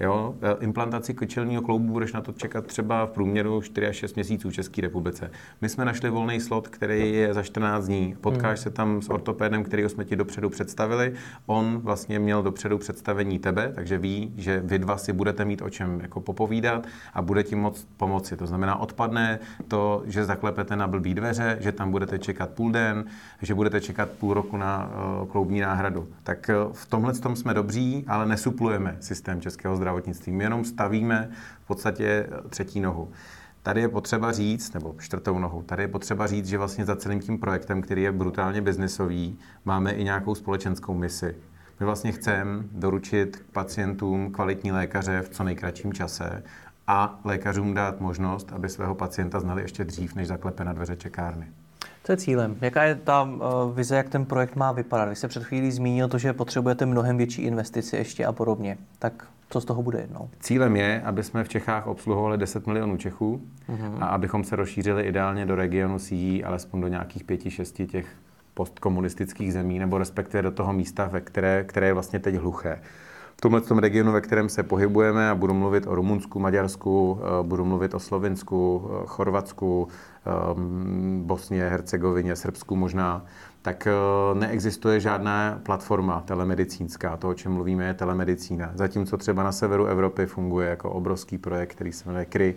Jo? 0.00 0.34
E, 0.42 0.64
implantaci 0.64 1.14
kyčelního 1.14 1.62
kloubu 1.62 1.92
budeš 1.92 2.12
na 2.12 2.20
to 2.20 2.32
čekat 2.32 2.66
třeba 2.66 3.06
v 3.06 3.10
průměru 3.10 3.62
4 3.62 3.86
až 3.86 3.96
6 3.96 4.14
měsíců 4.14 4.50
v 4.50 4.52
České 4.52 4.82
republice. 4.82 5.30
My 5.60 5.68
jsme 5.68 5.84
našli 5.84 6.10
volný 6.10 6.40
slot, 6.40 6.68
který 6.68 7.14
je 7.14 7.34
za 7.34 7.42
14 7.42 7.86
dní. 7.86 8.16
Potkáš 8.20 8.58
hmm. 8.58 8.62
se 8.62 8.70
tam 8.70 9.02
s 9.02 9.10
ortopédem, 9.10 9.64
který 9.64 9.82
jsme 9.88 10.04
ti 10.04 10.16
dopředu 10.16 10.50
představili. 10.50 11.12
On 11.46 11.78
vlastně 11.78 12.18
měl 12.18 12.42
dopředu 12.42 12.78
představení 12.78 13.38
tebe, 13.38 13.72
takže 13.74 13.98
ví, 13.98 14.32
že 14.36 14.60
vy 14.64 14.78
dva 14.78 14.96
si 14.96 15.12
budete 15.12 15.44
mít 15.44 15.62
o 15.62 15.70
čem 15.70 16.00
jako 16.00 16.20
popovídat 16.20 16.86
a 17.14 17.22
bude 17.22 17.42
ti 17.42 17.56
moc 17.56 17.86
pomoci. 17.96 18.36
To 18.36 18.46
znamená, 18.46 18.76
odpadne 18.76 19.38
to, 19.68 20.02
že 20.06 20.24
zaklepete 20.24 20.76
na 20.76 20.86
blbý 20.86 21.14
dveře, 21.14 21.58
že 21.60 21.72
tam 21.72 21.90
budete 21.90 22.18
čekat 22.18 22.50
půl 22.50 22.72
den, 22.72 23.04
že 23.42 23.54
budete 23.54 23.80
čekat 23.80 24.08
půl 24.10 24.34
roku 24.34 24.56
na 24.56 24.90
uh, 25.20 25.28
kloubní 25.28 25.60
náhradu. 25.60 26.08
Tak 26.22 26.50
uh, 26.66 26.72
v 26.72 26.86
tomhle 26.86 27.14
tom 27.14 27.36
jsme 27.36 27.54
dobří, 27.54 28.04
ale 28.08 28.26
nesuplujeme 28.26 28.96
systém 29.00 29.40
českého 29.40 29.76
zdravotnictví 29.76 29.87
zdravotnictví. 29.88 30.32
My 30.32 30.44
jenom 30.44 30.64
stavíme 30.64 31.28
v 31.64 31.66
podstatě 31.66 32.26
třetí 32.48 32.80
nohu. 32.80 33.08
Tady 33.62 33.80
je 33.80 33.88
potřeba 33.88 34.32
říct, 34.32 34.74
nebo 34.74 34.94
čtvrtou 34.98 35.38
nohu, 35.38 35.62
tady 35.62 35.82
je 35.82 35.88
potřeba 35.88 36.26
říct, 36.26 36.46
že 36.46 36.58
vlastně 36.58 36.84
za 36.84 36.96
celým 36.96 37.20
tím 37.20 37.38
projektem, 37.38 37.82
který 37.82 38.02
je 38.02 38.12
brutálně 38.12 38.62
biznisový, 38.62 39.38
máme 39.64 39.92
i 39.92 40.04
nějakou 40.04 40.34
společenskou 40.34 40.94
misi. 40.94 41.36
My 41.80 41.86
vlastně 41.86 42.12
chceme 42.12 42.64
doručit 42.72 43.44
pacientům 43.52 44.32
kvalitní 44.32 44.72
lékaře 44.72 45.22
v 45.22 45.28
co 45.28 45.44
nejkratším 45.44 45.92
čase 45.92 46.42
a 46.86 47.20
lékařům 47.24 47.74
dát 47.74 48.00
možnost, 48.00 48.52
aby 48.52 48.68
svého 48.68 48.94
pacienta 48.94 49.40
znali 49.40 49.62
ještě 49.62 49.84
dřív, 49.84 50.14
než 50.14 50.28
zaklepe 50.28 50.64
na 50.64 50.72
dveře 50.72 50.96
čekárny. 50.96 51.46
Co 52.04 52.12
je 52.12 52.16
cílem? 52.16 52.56
Jaká 52.60 52.82
je 52.82 52.94
ta 52.94 53.22
uh, 53.22 53.40
vize, 53.76 53.96
jak 53.96 54.08
ten 54.08 54.24
projekt 54.24 54.56
má 54.56 54.72
vypadat? 54.72 55.08
Vy 55.08 55.16
jste 55.16 55.28
před 55.28 55.44
chvílí 55.44 55.72
zmínil 55.72 56.08
to, 56.08 56.18
že 56.18 56.32
potřebujete 56.32 56.86
mnohem 56.86 57.16
větší 57.16 57.42
investici 57.42 57.96
ještě 57.96 58.26
a 58.26 58.32
podobně. 58.32 58.78
Tak 58.98 59.28
co 59.50 59.60
z 59.60 59.64
toho 59.64 59.82
bude 59.82 60.00
jednou? 60.00 60.30
Cílem 60.40 60.76
je, 60.76 61.02
aby 61.02 61.22
jsme 61.22 61.44
v 61.44 61.48
Čechách 61.48 61.86
obsluhovali 61.86 62.38
10 62.38 62.66
milionů 62.66 62.96
Čechů 62.96 63.42
uh-huh. 63.68 63.96
a 64.00 64.06
abychom 64.06 64.44
se 64.44 64.56
rozšířili 64.56 65.02
ideálně 65.02 65.46
do 65.46 65.54
regionu 65.54 65.98
CE, 65.98 66.42
alespoň 66.44 66.80
do 66.80 66.88
nějakých 66.88 67.24
pěti, 67.24 67.50
šesti 67.50 67.86
těch 67.86 68.06
postkomunistických 68.54 69.52
zemí, 69.52 69.78
nebo 69.78 69.98
respektive 69.98 70.42
do 70.42 70.50
toho 70.50 70.72
místa, 70.72 71.08
ve 71.12 71.20
které, 71.20 71.64
které 71.64 71.86
je 71.86 71.92
vlastně 71.92 72.18
teď 72.18 72.34
hluché. 72.34 72.80
V 73.38 73.40
tomhle 73.40 73.60
tom 73.60 73.78
regionu, 73.78 74.12
ve 74.12 74.20
kterém 74.20 74.48
se 74.48 74.62
pohybujeme, 74.62 75.30
a 75.30 75.34
budu 75.34 75.54
mluvit 75.54 75.86
o 75.86 75.94
Rumunsku, 75.94 76.38
Maďarsku, 76.38 77.20
eh, 77.20 77.42
budu 77.42 77.64
mluvit 77.64 77.94
o 77.94 77.98
Slovinsku, 77.98 78.90
eh, 78.90 79.02
Chorvatsku, 79.06 79.88
ehm, 80.26 81.22
Bosně, 81.26 81.68
Hercegovině, 81.68 82.36
Srbsku 82.36 82.76
možná, 82.76 83.24
tak 83.62 83.86
eh, 83.86 83.92
neexistuje 84.38 85.00
žádná 85.00 85.60
platforma 85.62 86.20
telemedicínská. 86.20 87.16
To, 87.16 87.28
o 87.28 87.34
čem 87.34 87.52
mluvíme, 87.52 87.86
je 87.86 87.94
telemedicína. 87.94 88.70
Zatímco 88.74 89.16
třeba 89.16 89.42
na 89.42 89.52
severu 89.52 89.86
Evropy 89.86 90.26
funguje 90.26 90.68
jako 90.68 90.90
obrovský 90.90 91.38
projekt, 91.38 91.74
který 91.74 91.92
se 91.92 92.08
jmenuje 92.08 92.24
KRY. 92.24 92.54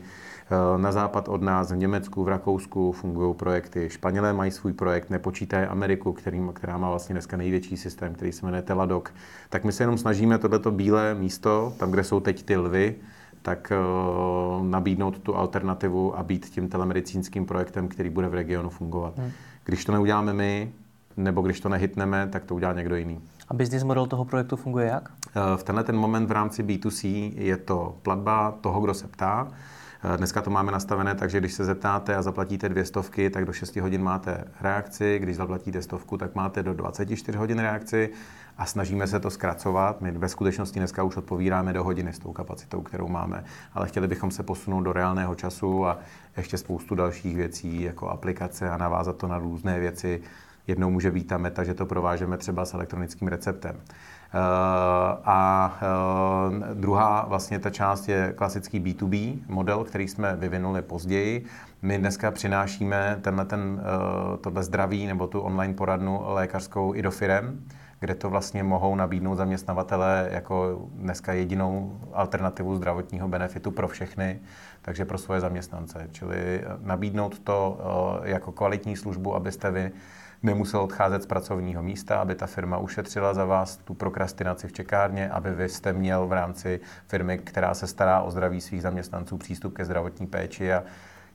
Eh, 0.52 0.78
na 0.78 0.92
západ 0.92 1.28
od 1.28 1.42
nás 1.42 1.72
v 1.72 1.76
Německu, 1.76 2.24
v 2.24 2.28
Rakousku 2.28 2.92
fungují 2.92 3.36
projekty. 3.36 3.90
Španělé 3.90 4.34
mají 4.34 4.52
svůj 4.52 4.74
projekt, 4.74 5.10
nepočítají 5.10 5.66
Ameriku, 5.66 6.14
který, 6.14 6.42
která 6.54 6.78
má 6.78 6.90
vlastně 6.90 7.14
dneska 7.14 7.38
největší 7.38 7.78
systém, 7.78 8.14
který 8.14 8.32
se 8.32 8.46
jmenuje 8.46 8.62
Teladoc. 8.62 9.04
Tak 9.50 9.64
my 9.64 9.72
se 9.72 9.84
jenom 9.84 9.98
snažíme 9.98 10.38
tohleto 10.38 10.72
bílé 10.72 11.16
místo, 11.16 11.74
tam, 11.78 11.92
kde 11.92 12.04
jsou 12.04 12.20
teď 12.20 12.44
ty 12.44 12.58
lvy, 12.58 12.96
tak 13.42 13.72
uh, 14.60 14.66
nabídnout 14.66 15.20
tu 15.20 15.36
alternativu 15.36 16.20
a 16.20 16.24
být 16.24 16.46
tím 16.46 16.70
telemedicínským 16.70 17.46
projektem, 17.46 17.88
který 17.88 18.10
bude 18.10 18.28
v 18.28 18.34
regionu 18.34 18.70
fungovat. 18.70 19.18
Hmm. 19.18 19.32
Když 19.66 19.86
to 19.86 19.92
neuděláme 19.92 20.34
my, 20.34 20.72
nebo 21.18 21.42
když 21.42 21.60
to 21.60 21.70
nehytneme, 21.70 22.28
tak 22.32 22.46
to 22.46 22.56
udělá 22.56 22.74
někdo 22.74 22.96
jiný. 22.96 23.22
A 23.50 23.54
business 23.54 23.84
model 23.84 24.06
toho 24.06 24.26
projektu 24.26 24.56
funguje 24.56 24.88
jak? 24.88 25.10
Eh, 25.36 25.58
v 25.58 25.64
tenhle 25.64 25.84
ten 25.84 25.98
moment 25.98 26.28
v 26.28 26.32
rámci 26.32 26.64
B2C 26.64 27.32
je 27.36 27.58
to 27.58 27.96
platba 28.02 28.52
toho, 28.62 28.82
kdo 28.82 28.94
se 28.94 29.08
ptá. 29.08 29.48
Eh, 30.04 30.18
dneska 30.18 30.42
to 30.42 30.50
máme 30.50 30.72
nastavené 30.72 31.16
tak, 31.16 31.30
že 31.30 31.40
když 31.40 31.54
se 31.54 31.66
zeptáte 31.66 32.16
a 32.16 32.22
zaplatíte 32.22 32.70
dvě 32.70 32.86
stovky, 32.86 33.30
tak 33.30 33.46
do 33.46 33.54
6 33.54 33.76
hodin 33.76 34.04
máte 34.04 34.44
reakci, 34.62 35.20
když 35.20 35.36
zaplatíte 35.36 35.82
stovku, 35.82 36.18
tak 36.18 36.36
máte 36.36 36.64
do 36.64 36.74
24 36.74 37.38
hodin 37.38 37.60
reakci 37.60 38.10
a 38.58 38.66
snažíme 38.66 39.08
se 39.08 39.20
to 39.20 39.30
zkracovat. 39.30 40.02
My 40.02 40.12
ve 40.12 40.30
skutečnosti 40.30 40.80
dneska 40.80 41.04
už 41.04 41.18
odpovídáme 41.18 41.74
do 41.74 41.84
hodiny 41.84 42.14
s 42.14 42.20
tou 42.20 42.34
kapacitou, 42.34 42.82
kterou 42.82 43.08
máme, 43.08 43.44
ale 43.74 43.88
chtěli 43.88 44.08
bychom 44.08 44.32
se 44.32 44.44
posunout 44.44 44.82
do 44.82 44.94
reálného 44.94 45.36
času 45.36 45.88
a 45.88 46.00
ještě 46.38 46.58
spoustu 46.58 46.96
dalších 46.96 47.36
věcí, 47.36 47.82
jako 47.82 48.10
aplikace 48.10 48.70
a 48.70 48.78
navázat 48.78 49.18
to 49.18 49.28
na 49.28 49.38
různé 49.38 49.80
věci, 49.80 50.22
Jednou 50.68 50.90
může 50.90 51.12
být 51.12 51.28
ta 51.28 51.38
meta, 51.38 51.64
že 51.64 51.74
to 51.74 51.86
provážeme 51.86 52.38
třeba 52.38 52.66
s 52.66 52.74
elektronickým 52.74 53.28
receptem. 53.28 53.76
Eh, 54.34 54.38
a 55.26 55.78
eh, 55.82 56.74
druhá 56.74 57.26
vlastně 57.26 57.60
ta 57.60 57.70
část 57.70 58.10
je 58.10 58.34
klasický 58.38 58.80
B2B 58.80 59.40
model, 59.48 59.84
který 59.84 60.08
jsme 60.08 60.36
vyvinuli 60.36 60.82
později. 60.82 61.46
My 61.82 61.98
dneska 61.98 62.32
přinášíme 62.32 63.18
tenhle 63.22 63.46
ten, 63.46 63.82
eh, 63.82 64.38
tohle 64.38 64.64
zdraví 64.64 65.08
nebo 65.08 65.28
tu 65.28 65.40
online 65.40 65.74
poradnu 65.74 66.22
lékařskou 66.26 66.96
i 66.96 67.02
do 67.02 67.12
firem 67.12 67.64
kde 68.00 68.16
to 68.16 68.30
vlastně 68.30 68.64
mohou 68.64 68.96
nabídnout 68.96 69.36
zaměstnavatele 69.36 70.30
jako 70.32 70.88
dneska 70.94 71.34
jedinou 71.34 72.00
alternativu 72.14 72.76
zdravotního 72.76 73.28
benefitu 73.28 73.72
pro 73.72 73.88
všechny, 73.88 74.40
takže 74.82 75.06
pro 75.06 75.18
svoje 75.18 75.42
zaměstnance. 75.42 76.08
Čili 76.12 76.64
nabídnout 76.84 77.40
to 77.40 77.80
jako 78.24 78.52
kvalitní 78.52 78.96
službu, 78.96 79.36
abyste 79.36 79.72
vy 79.72 79.92
nemusel 80.44 80.82
odcházet 80.82 81.24
z 81.24 81.26
pracovního 81.26 81.84
místa, 81.84 82.20
aby 82.20 82.36
ta 82.36 82.48
firma 82.48 82.78
ušetřila 82.78 83.34
za 83.34 83.46
vás 83.46 83.78
tu 83.78 83.94
prokrastinaci 83.94 84.68
v 84.68 84.74
čekárně, 84.74 85.30
aby 85.30 85.52
vy 85.52 85.70
jste 85.70 85.94
měl 85.94 86.28
v 86.28 86.34
rámci 86.34 86.80
firmy, 87.08 87.38
která 87.38 87.74
se 87.74 87.88
stará 87.88 88.22
o 88.22 88.32
zdraví 88.32 88.62
svých 88.62 88.82
zaměstnanců, 88.82 89.38
přístup 89.38 89.74
ke 89.74 89.86
zdravotní 89.86 90.28
péči 90.28 90.74
a 90.74 90.84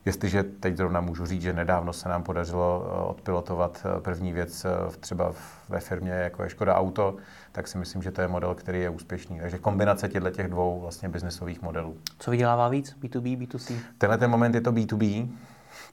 Jestliže 0.07 0.43
teď 0.43 0.77
zrovna 0.77 1.01
můžu 1.01 1.25
říct, 1.25 1.41
že 1.41 1.53
nedávno 1.53 1.93
se 1.93 2.09
nám 2.09 2.23
podařilo 2.23 2.85
eh, 2.85 3.01
odpilotovat 3.01 3.85
eh, 3.85 4.01
první 4.01 4.33
věc 4.33 4.65
eh, 4.65 4.69
třeba 4.99 5.33
ve 5.69 5.79
firmě, 5.79 6.11
jako 6.11 6.43
je 6.43 6.49
Škoda 6.49 6.75
Auto, 6.75 7.15
tak 7.51 7.67
si 7.67 7.77
myslím, 7.77 8.01
že 8.01 8.11
to 8.11 8.21
je 8.21 8.27
model, 8.27 8.55
který 8.55 8.79
je 8.79 8.89
úspěšný. 8.89 9.39
Takže 9.39 9.57
kombinace 9.57 10.09
těchto 10.09 10.29
těch 10.29 10.47
dvou 10.47 10.79
vlastně 10.81 11.09
biznesových 11.09 11.61
modelů. 11.61 11.97
Co 12.19 12.31
vydělává 12.31 12.67
víc? 12.67 12.95
B2B, 13.01 13.37
B2C? 13.37 13.75
Tenhle 13.97 14.17
ten 14.17 14.31
moment 14.31 14.55
je 14.55 14.61
to 14.61 14.71
B2B, 14.71 15.29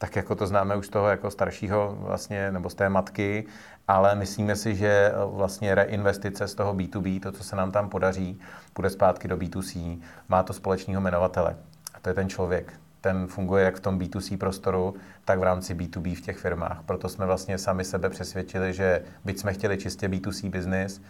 tak 0.05 0.17
jako 0.17 0.35
to 0.35 0.47
známe 0.47 0.77
už 0.77 0.89
toho 0.89 1.09
jako 1.09 1.31
staršího 1.31 1.97
vlastně, 2.01 2.53
nebo 2.53 2.71
z 2.71 2.75
té 2.75 2.89
matky, 2.89 3.45
ale 3.89 4.15
myslíme 4.15 4.57
si, 4.57 4.75
že 4.75 5.13
vlastně 5.27 5.75
reinvestice 5.75 6.49
z 6.49 6.55
toho 6.55 6.75
B2B, 6.75 7.21
to, 7.21 7.33
co 7.33 7.45
se 7.45 7.57
nám 7.57 7.73
tam 7.73 7.89
podaří, 7.89 8.41
bude 8.75 8.91
zpátky 8.91 9.29
do 9.29 9.37
B2C, 9.37 10.01
má 10.29 10.43
to 10.43 10.53
společného 10.53 11.01
jmenovatele. 11.01 11.57
A 11.95 12.01
to 12.01 12.09
je 12.09 12.15
ten 12.15 12.29
člověk, 12.29 12.73
ten 13.01 13.27
funguje 13.27 13.65
jak 13.65 13.77
v 13.77 13.81
tom 13.81 13.99
B2C 13.99 14.39
prostoru, 14.39 14.95
tak 15.25 15.39
v 15.39 15.43
rámci 15.43 15.75
B2B 15.75 16.17
v 16.17 16.21
těch 16.21 16.37
firmách. 16.37 16.83
Proto 16.87 17.09
jsme 17.09 17.27
vlastně 17.27 17.59
sami 17.59 17.85
sebe 17.85 18.11
přesvědčili, 18.11 18.73
že 18.73 19.03
byť 19.25 19.39
jsme 19.39 19.53
chtěli 19.53 19.79
čistě 19.79 20.09
B2C 20.09 20.51
business, 20.51 21.01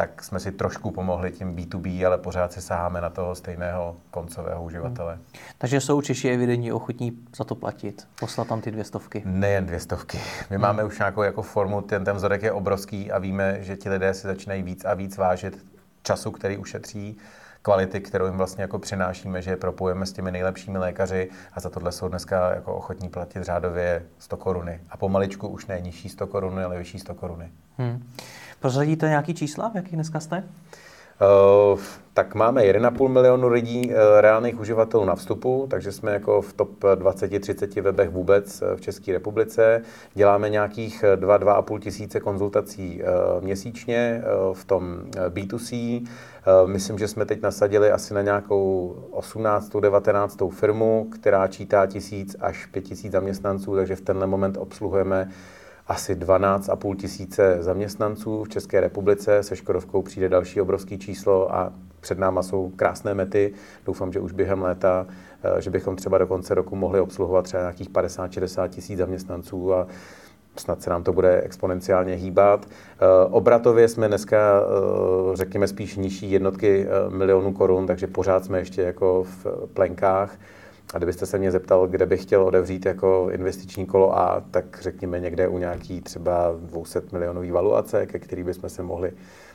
tak 0.00 0.24
jsme 0.24 0.40
si 0.40 0.52
trošku 0.52 0.90
pomohli 0.90 1.32
tím 1.32 1.56
B2B, 1.56 2.06
ale 2.06 2.18
pořád 2.18 2.52
si 2.52 2.60
saháme 2.60 3.00
na 3.00 3.10
toho 3.10 3.34
stejného 3.34 3.96
koncového 4.10 4.64
uživatele. 4.64 5.14
Hmm. 5.14 5.24
Takže 5.58 5.80
jsou 5.80 6.00
Češi 6.00 6.28
evidentně 6.28 6.74
ochotní 6.74 7.18
za 7.36 7.44
to 7.44 7.54
platit, 7.54 8.08
poslat 8.20 8.48
tam 8.48 8.60
ty 8.60 8.70
dvě 8.70 8.84
stovky. 8.84 9.22
Nejen 9.24 9.66
dvě 9.66 9.80
stovky. 9.80 10.18
My 10.50 10.56
hmm. 10.56 10.62
máme 10.62 10.84
už 10.84 10.98
nějakou 10.98 11.22
jako 11.22 11.42
formu, 11.42 11.80
ten, 11.80 12.04
ten 12.04 12.16
vzorek 12.16 12.42
je 12.42 12.52
obrovský 12.52 13.12
a 13.12 13.18
víme, 13.18 13.58
že 13.60 13.76
ti 13.76 13.90
lidé 13.90 14.14
si 14.14 14.26
začínají 14.26 14.62
víc 14.62 14.84
a 14.84 14.94
víc 14.94 15.16
vážit 15.16 15.66
času, 16.02 16.30
který 16.30 16.56
ušetří 16.56 17.16
kvality, 17.62 18.00
kterou 18.00 18.26
jim 18.26 18.36
vlastně 18.36 18.62
jako 18.62 18.78
přinášíme, 18.78 19.42
že 19.42 19.50
je 19.50 19.56
propojeme 19.56 20.06
s 20.06 20.12
těmi 20.12 20.32
nejlepšími 20.32 20.78
lékaři 20.78 21.30
a 21.52 21.60
za 21.60 21.70
tohle 21.70 21.92
jsou 21.92 22.08
dneska 22.08 22.54
jako 22.54 22.74
ochotní 22.74 23.08
platit 23.08 23.42
řádově 23.42 24.02
100 24.18 24.36
koruny. 24.36 24.80
A 24.90 24.96
pomaličku 24.96 25.48
už 25.48 25.66
ne 25.66 25.80
nižší 25.80 26.08
100 26.08 26.26
koruny, 26.26 26.64
ale 26.64 26.78
vyšší 26.78 26.98
100 26.98 27.14
koruny. 27.14 27.50
Hmm. 27.78 28.02
Prozradíte 28.60 29.08
nějaký 29.08 29.34
čísla, 29.34 29.68
v 29.68 29.74
jakých 29.74 29.94
dneska 29.94 30.20
jste? 30.20 30.44
Uh, 31.72 31.80
tak 32.14 32.34
máme 32.34 32.62
1,5 32.62 33.08
milionu 33.08 33.48
lidí 33.48 33.88
uh, 33.88 33.94
reálných 34.20 34.60
uživatelů 34.60 35.04
na 35.04 35.14
vstupu, 35.14 35.66
takže 35.70 35.92
jsme 35.92 36.12
jako 36.12 36.42
v 36.42 36.52
top 36.52 36.70
20-30 36.80 37.82
webech 37.82 38.10
vůbec 38.10 38.62
uh, 38.62 38.76
v 38.76 38.80
České 38.80 39.12
republice. 39.12 39.82
Děláme 40.14 40.50
nějakých 40.50 41.04
2-2,5 41.16 41.78
tisíce 41.78 42.20
konzultací 42.20 43.02
měsíčně 43.40 44.22
v 44.52 44.64
tom 44.64 45.02
B2C. 45.28 46.06
Myslím, 46.66 46.98
že 46.98 47.08
jsme 47.08 47.24
teď 47.24 47.42
nasadili 47.42 47.90
asi 47.92 48.14
na 48.14 48.22
nějakou 48.22 48.96
18. 49.10 49.72
19. 49.80 50.38
firmu, 50.50 51.06
která 51.12 51.46
čítá 51.46 51.86
tisíc 51.86 52.36
až 52.40 52.66
5 52.66 52.82
tisíc 52.82 53.12
zaměstnanců, 53.12 53.76
takže 53.76 53.96
v 53.96 54.00
tenhle 54.00 54.26
moment 54.26 54.56
obsluhujeme 54.56 55.30
asi 55.90 56.14
12,5 56.14 56.96
tisíce 56.96 57.56
zaměstnanců 57.60 58.44
v 58.44 58.48
České 58.48 58.80
republice. 58.80 59.42
Se 59.42 59.56
Škodovkou 59.56 60.02
přijde 60.02 60.28
další 60.28 60.60
obrovský 60.60 60.98
číslo 60.98 61.54
a 61.54 61.72
před 62.00 62.18
náma 62.18 62.42
jsou 62.42 62.72
krásné 62.76 63.14
mety. 63.14 63.52
Doufám, 63.86 64.12
že 64.12 64.20
už 64.20 64.32
během 64.32 64.62
léta, 64.62 65.06
eh, 65.42 65.60
že 65.60 65.70
bychom 65.70 65.96
třeba 65.96 66.18
do 66.18 66.26
konce 66.26 66.54
roku 66.54 66.76
mohli 66.76 67.00
obsluhovat 67.00 67.44
třeba 67.44 67.62
nějakých 67.62 67.90
50-60 67.90 68.68
tisíc 68.68 68.98
zaměstnanců 68.98 69.74
a 69.74 69.86
snad 70.56 70.82
se 70.82 70.90
nám 70.90 71.02
to 71.02 71.12
bude 71.12 71.40
exponenciálně 71.40 72.14
hýbat. 72.14 72.66
Eh, 72.66 73.06
obratově 73.30 73.88
jsme 73.88 74.08
dneska, 74.08 74.62
eh, 74.62 75.36
řekněme, 75.36 75.68
spíš 75.68 75.96
nižší 75.96 76.30
jednotky 76.30 76.86
milionů 77.08 77.52
korun, 77.52 77.86
takže 77.86 78.06
pořád 78.06 78.44
jsme 78.44 78.58
ještě 78.58 78.82
jako 78.82 79.24
v 79.24 79.46
plenkách. 79.74 80.38
A 80.94 80.98
kdybyste 80.98 81.26
se 81.26 81.38
mě 81.38 81.50
zeptal, 81.50 81.86
kde 81.86 82.06
bych 82.06 82.22
chtěl 82.22 82.42
odevřít 82.42 82.86
jako 82.86 83.28
investiční 83.32 83.86
kolo 83.86 84.18
A, 84.18 84.42
tak 84.50 84.78
řekněme 84.80 85.20
někde 85.20 85.48
u 85.48 85.58
nějaký 85.58 86.00
třeba 86.00 86.54
200 86.58 87.02
milionový 87.12 87.50
valuace, 87.50 88.06
ke 88.06 88.18
který 88.18 88.42
bychom 88.42 88.70
se 88.70 88.82
mohli 88.82 89.12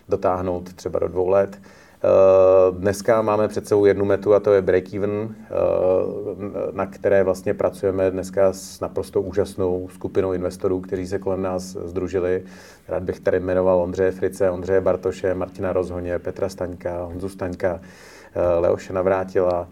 dotáhnout 0.09 0.73
třeba 0.73 0.99
do 0.99 1.07
dvou 1.07 1.29
let. 1.29 1.59
Eh, 2.05 2.71
dneska 2.71 3.21
máme 3.21 3.47
před 3.47 3.67
sebou 3.67 3.85
jednu 3.85 4.05
metu 4.05 4.33
a 4.33 4.39
to 4.39 4.53
je 4.53 4.61
break-even, 4.61 5.29
eh, 5.29 5.51
na 6.71 6.85
které 6.85 7.23
vlastně 7.23 7.53
pracujeme 7.53 8.11
dneska 8.11 8.53
s 8.53 8.79
naprosto 8.79 9.21
úžasnou 9.21 9.89
skupinou 9.93 10.33
investorů, 10.33 10.79
kteří 10.79 11.07
se 11.07 11.19
kolem 11.19 11.41
nás 11.41 11.63
združili. 11.63 12.43
Rád 12.87 13.03
bych 13.03 13.19
tady 13.19 13.39
jmenoval 13.39 13.81
Ondřeje 13.81 14.11
Frice, 14.11 14.49
Ondřeje 14.49 14.81
Bartoše, 14.81 15.33
Martina 15.33 15.73
Rozhoně, 15.73 16.19
Petra 16.19 16.49
Staňka, 16.49 17.03
Honzu 17.03 17.29
Staňka, 17.29 17.79
eh, 18.35 18.59
Leoše 18.59 18.93
Navrátila, 18.93 19.67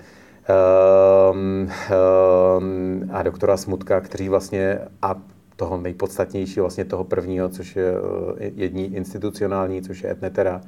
a 3.11 3.23
doktora 3.23 3.57
Smutka, 3.57 4.01
kteří 4.01 4.29
vlastně 4.29 4.79
a 5.01 5.15
toho 5.55 5.77
nejpodstatnější, 5.77 6.59
vlastně 6.59 6.85
toho 6.85 7.03
prvního, 7.03 7.49
což 7.49 7.75
je 7.75 7.93
eh, 8.37 8.51
jední 8.55 8.95
institucionální, 8.95 9.81
což 9.81 10.03
je 10.03 10.11
Etnetera, 10.11 10.61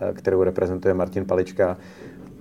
eh, 0.00 0.12
kterou 0.12 0.42
reprezentuje 0.42 0.94
Martin 0.94 1.24
Palička. 1.24 1.76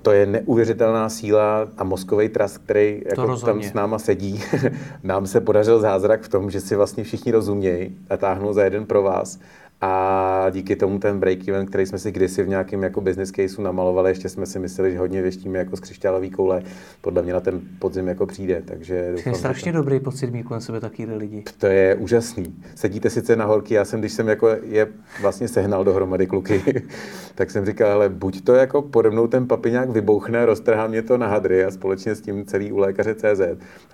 To 0.02 0.12
je 0.12 0.26
neuvěřitelná 0.26 1.10
síla 1.10 1.68
a 1.78 1.84
mozkový 1.84 2.30
trast, 2.30 2.58
který 2.58 3.02
jako 3.06 3.38
tam 3.38 3.64
s 3.64 3.74
náma 3.74 4.00
sedí. 4.00 4.44
Nám 5.04 5.28
se 5.28 5.42
podařil 5.42 5.80
zázrak 5.80 6.22
v 6.22 6.30
tom, 6.30 6.52
že 6.52 6.62
si 6.62 6.76
vlastně 6.76 7.04
všichni 7.04 7.32
rozumějí 7.32 7.98
a 8.10 8.18
táhnou 8.18 8.54
za 8.54 8.64
jeden 8.64 8.86
pro 8.86 9.04
vás 9.04 9.40
a 9.82 10.50
díky 10.52 10.76
tomu 10.76 11.00
ten 11.00 11.20
break-even, 11.20 11.66
který 11.66 11.86
jsme 11.86 12.00
si 12.00 12.12
kdysi 12.12 12.44
v 12.44 12.48
nějakém 12.48 12.84
jako 12.84 13.02
business 13.02 13.32
caseu 13.32 13.62
namalovali, 13.62 14.12
ještě 14.12 14.30
jsme 14.30 14.46
si 14.46 14.60
mysleli, 14.60 14.92
že 14.92 15.00
hodně 15.00 15.22
věštíme 15.22 15.60
jako 15.60 15.78
z 15.78 15.80
křišťálový 15.80 16.30
koule, 16.30 16.64
podle 17.02 17.22
mě 17.22 17.34
na 17.34 17.40
ten 17.40 17.62
podzim 17.80 18.08
jako 18.08 18.26
přijde. 18.26 18.62
Takže 18.66 19.12
doufám, 19.12 19.34
je 19.34 19.40
strašně 19.40 19.72
to... 19.72 19.78
dobrý 19.78 20.00
pocit 20.00 20.32
mít 20.32 20.44
kolem 20.44 20.62
sebe 20.62 20.80
takový 20.80 21.06
lidi. 21.06 21.44
To 21.58 21.68
je 21.68 21.96
úžasný. 21.96 22.56
Sedíte 22.76 23.10
sice 23.10 23.36
na 23.36 23.46
horky, 23.46 23.74
já 23.74 23.86
jsem, 23.86 24.00
když 24.00 24.12
jsem 24.12 24.28
jako 24.28 24.48
je 24.64 24.88
vlastně 25.22 25.48
sehnal 25.48 25.84
dohromady 25.84 26.28
kluky, 26.28 26.84
tak 27.36 27.52
jsem 27.52 27.66
říkal, 27.66 27.92
ale 27.92 28.10
buď 28.10 28.44
to 28.44 28.54
jako 28.54 28.82
pode 28.82 29.10
mnou 29.10 29.28
ten 29.28 29.48
papiňák 29.48 29.90
vybouchne, 29.90 30.46
roztrhá 30.46 30.88
mě 30.88 31.02
to 31.02 31.18
na 31.18 31.28
hadry 31.28 31.66
a 31.66 31.72
společně 31.72 32.16
s 32.16 32.22
tím 32.22 32.46
celý 32.46 32.72
u 32.72 32.78
lékaře 32.78 33.16
CZ, 33.16 33.42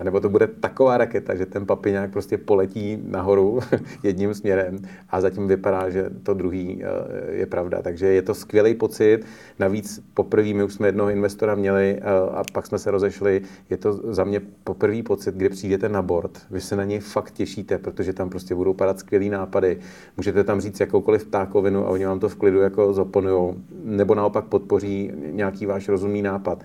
nebo 0.03 0.19
to 0.19 0.29
bude 0.29 0.47
taková 0.47 0.97
raketa, 0.97 1.35
že 1.35 1.45
ten 1.45 1.65
papiňák 1.65 2.11
prostě 2.11 2.37
poletí 2.37 2.99
nahoru 3.07 3.59
jedním 4.03 4.33
směrem 4.33 4.79
a 5.09 5.21
zatím 5.21 5.47
vypadá 5.47 5.70
vypadá, 5.71 5.89
že 5.89 6.09
to 6.23 6.33
druhý 6.33 6.83
eh, 6.83 7.31
je 7.31 7.45
pravda. 7.45 7.81
Takže 7.81 8.05
je 8.05 8.21
to 8.21 8.33
skvělý 8.33 8.75
pocit. 8.75 9.19
Navíc 9.59 10.03
poprvé 10.13 10.53
my 10.53 10.63
už 10.63 10.73
jsme 10.73 10.87
jednoho 10.87 11.09
investora 11.09 11.55
měli 11.55 11.97
eh, 11.97 12.03
a 12.31 12.43
pak 12.53 12.67
jsme 12.67 12.79
se 12.79 12.91
rozešli. 12.91 13.41
Je 13.69 13.77
to 13.77 13.93
za 14.13 14.23
mě 14.23 14.41
poprvý 14.63 15.03
pocit, 15.03 15.35
kdy 15.35 15.49
přijdete 15.49 15.89
na 15.89 16.01
board. 16.01 16.41
Vy 16.51 16.61
se 16.61 16.75
na 16.75 16.83
něj 16.83 16.99
fakt 16.99 17.31
těšíte, 17.31 17.77
protože 17.77 18.13
tam 18.13 18.29
prostě 18.29 18.55
budou 18.55 18.73
padat 18.73 18.99
skvělý 18.99 19.29
nápady. 19.29 19.79
Můžete 20.17 20.43
tam 20.43 20.61
říct 20.61 20.79
jakoukoliv 20.79 21.25
ptákovinu 21.25 21.87
a 21.87 21.89
oni 21.89 22.05
vám 22.05 22.19
to 22.19 22.29
v 22.29 22.35
klidu 22.35 22.59
jako 22.59 22.93
zoponujou. 22.93 23.55
Nebo 23.83 24.15
naopak 24.15 24.45
podpoří 24.45 25.11
nějaký 25.31 25.65
váš 25.65 25.89
rozumný 25.89 26.21
nápad 26.21 26.63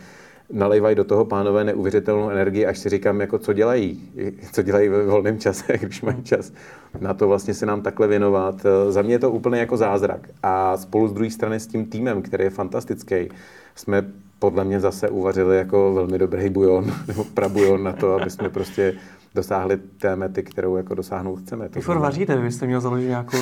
nalejvají 0.53 0.97
do 0.97 1.05
toho 1.05 1.25
pánové 1.25 1.65
neuvěřitelnou 1.65 2.31
energii, 2.31 2.67
až 2.67 2.79
si 2.79 2.89
říkám, 2.89 3.21
jako 3.21 3.39
co 3.39 3.53
dělají, 3.53 4.11
co 4.53 4.63
dělají 4.63 4.89
ve 4.89 5.05
volném 5.05 5.39
čase, 5.39 5.79
když 5.81 6.03
mají 6.03 6.23
čas 6.23 6.53
na 7.01 7.15
to 7.15 7.29
vlastně 7.29 7.55
se 7.55 7.67
nám 7.67 7.83
takhle 7.83 8.07
věnovat. 8.07 8.67
Za 8.89 9.03
mě 9.03 9.15
je 9.15 9.19
to 9.19 9.31
úplně 9.31 9.61
jako 9.61 9.77
zázrak. 9.77 10.29
A 10.43 10.77
spolu 10.77 11.09
s 11.09 11.13
druhé 11.13 11.31
strany 11.31 11.61
s 11.61 11.67
tím 11.67 11.87
týmem, 11.87 12.23
který 12.23 12.45
je 12.45 12.51
fantastický, 12.51 13.29
jsme 13.75 14.05
podle 14.39 14.65
mě 14.65 14.81
zase 14.81 15.09
uvařili 15.09 15.57
jako 15.57 15.95
velmi 15.95 16.19
dobrý 16.19 16.49
bujon, 16.49 16.93
nebo 17.09 17.25
prabujon 17.25 17.83
na 17.83 17.93
to, 17.93 18.15
aby 18.15 18.31
jsme 18.31 18.49
prostě 18.49 18.95
dosáhli 19.37 19.77
té 19.77 20.17
mety, 20.17 20.43
kterou 20.43 20.77
jako 20.77 20.95
dosáhnout 20.95 21.37
chceme. 21.37 21.69
Vy 21.75 21.81
furt 21.81 21.99
vaříte, 21.99 22.37
vy 22.37 22.43
byste 22.43 22.67
měl 22.67 22.81
založit 22.81 23.09
nějakou 23.09 23.37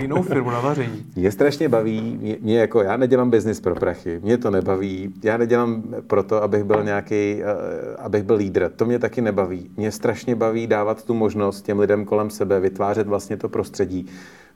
jinou 0.00 0.22
firmu 0.22 0.50
na 0.50 0.60
vaření. 0.60 1.06
Mě 1.16 1.32
strašně 1.32 1.68
baví, 1.68 2.18
mě, 2.20 2.36
mě 2.40 2.58
jako, 2.58 2.82
já 2.82 2.96
nedělám 2.96 3.30
biznis 3.30 3.60
pro 3.60 3.74
prachy, 3.74 4.20
mě 4.22 4.38
to 4.38 4.50
nebaví, 4.50 5.14
já 5.24 5.36
nedělám 5.36 5.82
proto, 6.06 6.42
abych 6.42 6.64
byl 6.64 6.84
nějaký, 6.84 7.40
uh, 7.42 8.04
abych 8.04 8.22
byl 8.22 8.36
lídr, 8.36 8.70
to 8.76 8.84
mě 8.84 8.98
taky 8.98 9.20
nebaví. 9.20 9.70
Mě 9.76 9.92
strašně 9.92 10.36
baví 10.36 10.66
dávat 10.66 11.04
tu 11.04 11.14
možnost 11.14 11.62
těm 11.62 11.78
lidem 11.78 12.04
kolem 12.04 12.30
sebe, 12.30 12.60
vytvářet 12.60 13.06
vlastně 13.06 13.36
to 13.36 13.48
prostředí, 13.48 14.06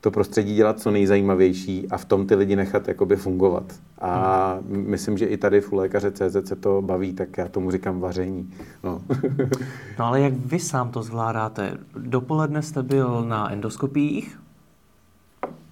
to 0.03 0.11
prostředí 0.11 0.55
dělat 0.55 0.81
co 0.81 0.91
nejzajímavější 0.91 1.89
a 1.91 1.99
v 1.99 2.05
tom 2.05 2.27
ty 2.27 2.35
lidi 2.35 2.57
nechat 2.57 2.89
jakoby 2.89 3.17
fungovat. 3.17 3.65
A 3.99 4.53
hmm. 4.69 4.85
myslím, 4.87 5.19
že 5.19 5.27
i 5.27 5.37
tady 5.37 5.61
v 5.61 5.73
lékaře 5.73 6.11
CZ 6.11 6.49
se 6.49 6.57
to 6.57 6.83
baví, 6.83 7.13
tak 7.13 7.39
já 7.39 7.49
tomu 7.49 7.71
říkám 7.71 8.01
vaření. 8.01 8.51
No. 8.85 9.03
no 9.99 10.05
ale 10.05 10.21
jak 10.21 10.33
vy 10.33 10.59
sám 10.59 10.91
to 10.91 11.03
zvládáte? 11.03 11.79
Dopoledne 11.97 12.63
jste 12.63 12.83
byl 12.83 13.25
na 13.25 13.53
endoskopiích, 13.53 14.39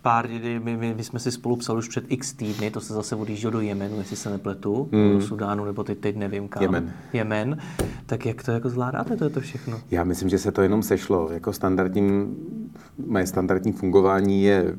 pár, 0.02 0.28
my, 0.58 0.76
my, 0.76 0.94
my 0.94 1.04
jsme 1.04 1.18
si 1.18 1.32
spolu 1.32 1.56
psali 1.56 1.78
už 1.78 1.88
před 1.88 2.04
x 2.08 2.32
týdny, 2.32 2.70
to 2.70 2.80
se 2.80 2.94
zase 2.94 3.16
odjížděl 3.16 3.50
do 3.50 3.60
Jemenu, 3.60 3.98
jestli 3.98 4.16
se 4.16 4.30
nepletu, 4.30 4.88
mm. 4.92 5.12
do 5.12 5.20
Sudánu, 5.20 5.64
nebo 5.64 5.84
teď, 5.84 5.98
teď 5.98 6.16
nevím 6.16 6.48
kam. 6.48 6.62
Jemen. 6.62 6.92
Jemen. 7.12 7.58
Tak 8.06 8.26
jak 8.26 8.42
to 8.42 8.52
jako 8.52 8.68
zvládáte, 8.68 9.16
to 9.16 9.24
je 9.24 9.30
to 9.30 9.40
všechno? 9.40 9.80
Já 9.90 10.04
myslím, 10.04 10.28
že 10.28 10.38
se 10.38 10.52
to 10.52 10.62
jenom 10.62 10.82
sešlo. 10.82 11.30
Jako 11.32 11.52
standardním, 11.52 12.36
moje 13.06 13.26
standardní 13.26 13.72
fungování 13.72 14.42
je 14.42 14.74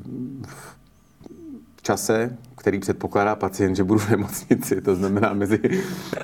v 0.46 1.82
čase, 1.82 2.36
který 2.58 2.78
předpokládá 2.78 3.36
pacient, 3.36 3.74
že 3.74 3.84
budu 3.84 4.00
v 4.00 4.10
nemocnici. 4.10 4.80
To 4.80 4.94
znamená 4.94 5.32
mezi 5.32 5.60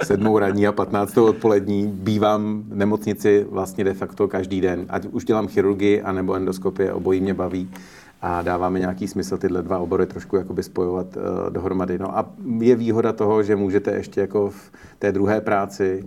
7 0.03 0.37
raní 0.37 0.67
a 0.67 0.73
15 0.73 1.19
odpolední 1.19 1.87
bývám 1.87 2.65
v 2.69 2.77
nemocnici 2.77 3.47
vlastně 3.51 3.85
de 3.85 3.95
facto 3.95 4.29
každý 4.29 4.61
den. 4.61 4.87
Ať 4.89 5.07
už 5.07 5.25
dělám 5.25 5.49
chirurgii 5.49 6.03
anebo 6.03 6.35
endoskopie, 6.35 6.93
obojí 6.93 7.21
mě 7.21 7.35
baví 7.35 7.71
a 8.23 8.43
dáváme 8.43 8.79
nějaký 8.79 9.09
smysl 9.09 9.39
tyhle 9.39 9.63
dva 9.63 9.79
obory 9.79 10.07
trošku 10.07 10.37
jakoby 10.37 10.63
spojovat 10.63 11.17
uh, 11.17 11.23
dohromady. 11.51 11.99
No 11.99 12.19
a 12.19 12.31
je 12.59 12.77
výhoda 12.77 13.13
toho, 13.13 13.43
že 13.43 13.57
můžete 13.57 13.91
ještě 13.91 14.21
jako 14.21 14.51
v 14.51 14.71
té 14.99 15.13
druhé 15.13 15.41
práci 15.41 16.05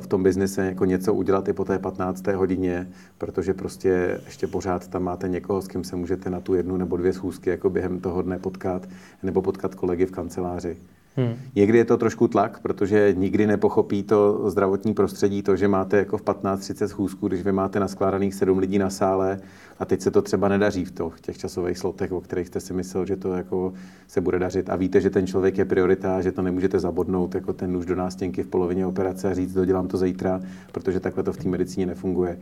v 0.00 0.06
tom 0.06 0.22
biznise 0.22 0.66
jako 0.66 0.84
něco 0.84 1.14
udělat 1.14 1.48
i 1.48 1.52
po 1.52 1.64
té 1.64 1.78
15. 1.78 2.26
hodině, 2.26 2.88
protože 3.18 3.54
prostě 3.54 4.20
ještě 4.24 4.46
pořád 4.46 4.88
tam 4.88 5.02
máte 5.02 5.28
někoho, 5.28 5.62
s 5.62 5.68
kým 5.68 5.84
se 5.84 5.96
můžete 5.96 6.30
na 6.30 6.40
tu 6.40 6.54
jednu 6.54 6.76
nebo 6.76 6.96
dvě 6.96 7.12
schůzky 7.12 7.50
jako 7.50 7.70
během 7.70 8.00
toho 8.00 8.22
dne 8.22 8.38
potkat, 8.38 8.88
nebo 9.22 9.42
potkat 9.42 9.74
kolegy 9.74 10.06
v 10.06 10.10
kanceláři. 10.10 10.76
Hmm. 11.16 11.34
Někdy 11.54 11.78
je 11.78 11.84
to 11.84 11.96
trošku 11.96 12.28
tlak, 12.28 12.60
protože 12.60 13.14
nikdy 13.16 13.46
nepochopí 13.46 14.02
to 14.02 14.50
zdravotní 14.50 14.94
prostředí, 14.94 15.42
to, 15.42 15.56
že 15.56 15.68
máte 15.68 15.96
jako 15.96 16.18
v 16.18 16.22
15-30 16.22 16.86
schůzků, 16.86 17.28
když 17.28 17.42
vy 17.42 17.52
máte 17.52 17.80
naskládaných 17.80 18.34
7 18.34 18.58
lidí 18.58 18.78
na 18.78 18.90
sále 18.90 19.40
a 19.78 19.84
teď 19.84 20.00
se 20.00 20.10
to 20.10 20.22
třeba 20.22 20.48
nedaří 20.48 20.84
v 20.84 21.20
těch 21.20 21.38
časových 21.38 21.78
slotech, 21.78 22.12
o 22.12 22.20
kterých 22.20 22.46
jste 22.46 22.60
si 22.60 22.72
myslel, 22.72 23.06
že 23.06 23.16
to 23.16 23.32
jako 23.32 23.72
se 24.08 24.20
bude 24.20 24.38
dařit 24.38 24.70
a 24.70 24.76
víte, 24.76 25.00
že 25.00 25.10
ten 25.10 25.26
člověk 25.26 25.58
je 25.58 25.64
priorita, 25.64 26.20
že 26.20 26.32
to 26.32 26.42
nemůžete 26.42 26.78
zabodnout 26.78 27.34
jako 27.34 27.52
ten 27.52 27.72
nůž 27.72 27.86
do 27.86 27.94
nástěnky 27.94 28.42
v 28.42 28.46
polovině 28.46 28.86
operace 28.86 29.30
a 29.30 29.34
říct, 29.34 29.54
dodělám 29.54 29.88
to 29.88 29.96
zítra, 29.96 30.40
protože 30.72 31.00
takhle 31.00 31.22
to 31.22 31.32
v 31.32 31.36
té 31.36 31.48
medicíně 31.48 31.86
nefunguje. 31.86 32.38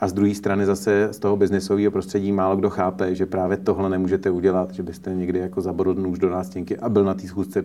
A 0.00 0.08
z 0.08 0.12
druhé 0.12 0.34
strany 0.34 0.66
zase 0.66 1.08
z 1.10 1.18
toho 1.18 1.36
biznesového 1.36 1.90
prostředí 1.90 2.32
málo 2.32 2.56
kdo 2.56 2.70
chápe, 2.70 3.14
že 3.14 3.26
právě 3.26 3.56
tohle 3.56 3.90
nemůžete 3.90 4.30
udělat, 4.30 4.74
že 4.74 4.82
byste 4.82 5.14
někdy 5.14 5.38
jako 5.38 5.60
zabodl 5.60 5.94
nůž 5.94 6.18
do 6.18 6.30
nástěnky 6.30 6.78
a 6.78 6.88
byl 6.88 7.04
na 7.04 7.14
té 7.14 7.26
schůzce 7.26 7.64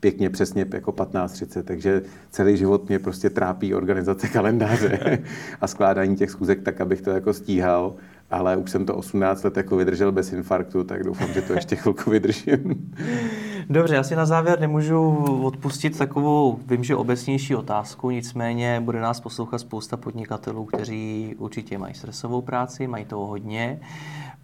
pěkně 0.00 0.30
přesně 0.30 0.66
jako 0.72 0.92
15.30. 0.92 1.62
Takže 1.62 2.02
celý 2.30 2.56
život 2.56 2.88
mě 2.88 2.98
prostě 2.98 3.30
trápí 3.30 3.74
organizace 3.74 4.28
kalendáře 4.28 5.18
a 5.60 5.66
skládání 5.66 6.16
těch 6.16 6.30
schůzek 6.30 6.62
tak, 6.62 6.80
abych 6.80 7.02
to 7.02 7.10
jako 7.10 7.32
stíhal 7.32 7.94
ale 8.30 8.56
už 8.56 8.70
jsem 8.70 8.86
to 8.86 8.96
18 8.96 9.42
let 9.42 9.56
jako 9.56 9.76
vydržel 9.76 10.12
bez 10.12 10.32
infarktu, 10.32 10.84
tak 10.84 11.04
doufám, 11.04 11.32
že 11.32 11.42
to 11.42 11.52
ještě 11.52 11.76
chvilku 11.76 12.10
vydržím. 12.10 12.92
Dobře, 13.70 13.94
já 13.94 14.02
si 14.02 14.16
na 14.16 14.26
závěr 14.26 14.60
nemůžu 14.60 15.10
odpustit 15.42 15.98
takovou, 15.98 16.60
vím, 16.66 16.84
že 16.84 16.96
obecnější 16.96 17.54
otázku, 17.54 18.10
nicméně 18.10 18.80
bude 18.80 19.00
nás 19.00 19.20
poslouchat 19.20 19.58
spousta 19.58 19.96
podnikatelů, 19.96 20.64
kteří 20.64 21.34
určitě 21.38 21.78
mají 21.78 21.94
stresovou 21.94 22.42
práci, 22.42 22.86
mají 22.86 23.04
toho 23.04 23.26
hodně, 23.26 23.80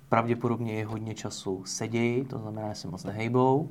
pravděpodobně 0.09 0.75
je 0.75 0.87
hodně 0.87 1.15
času 1.15 1.63
sedějí, 1.65 2.25
to 2.25 2.39
znamená, 2.39 2.69
že 2.69 2.75
se 2.75 2.89
moc 2.89 3.05
nehejbou. 3.05 3.69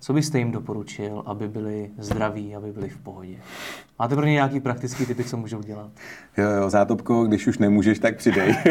Co 0.00 0.12
byste 0.12 0.38
jim 0.38 0.50
doporučil, 0.50 1.22
aby 1.26 1.48
byli 1.48 1.90
zdraví, 1.98 2.56
aby 2.56 2.72
byli 2.72 2.88
v 2.88 2.98
pohodě? 2.98 3.36
Máte 3.98 4.16
pro 4.16 4.26
ně 4.26 4.32
nějaký 4.32 4.60
praktický 4.60 5.06
typy, 5.06 5.24
co 5.24 5.36
můžou 5.36 5.62
dělat? 5.62 5.90
Jo, 6.36 6.50
jo, 6.50 6.70
zátopko, 6.70 7.24
když 7.24 7.46
už 7.46 7.58
nemůžeš, 7.58 7.98
tak 7.98 8.16
přidej. 8.16 8.56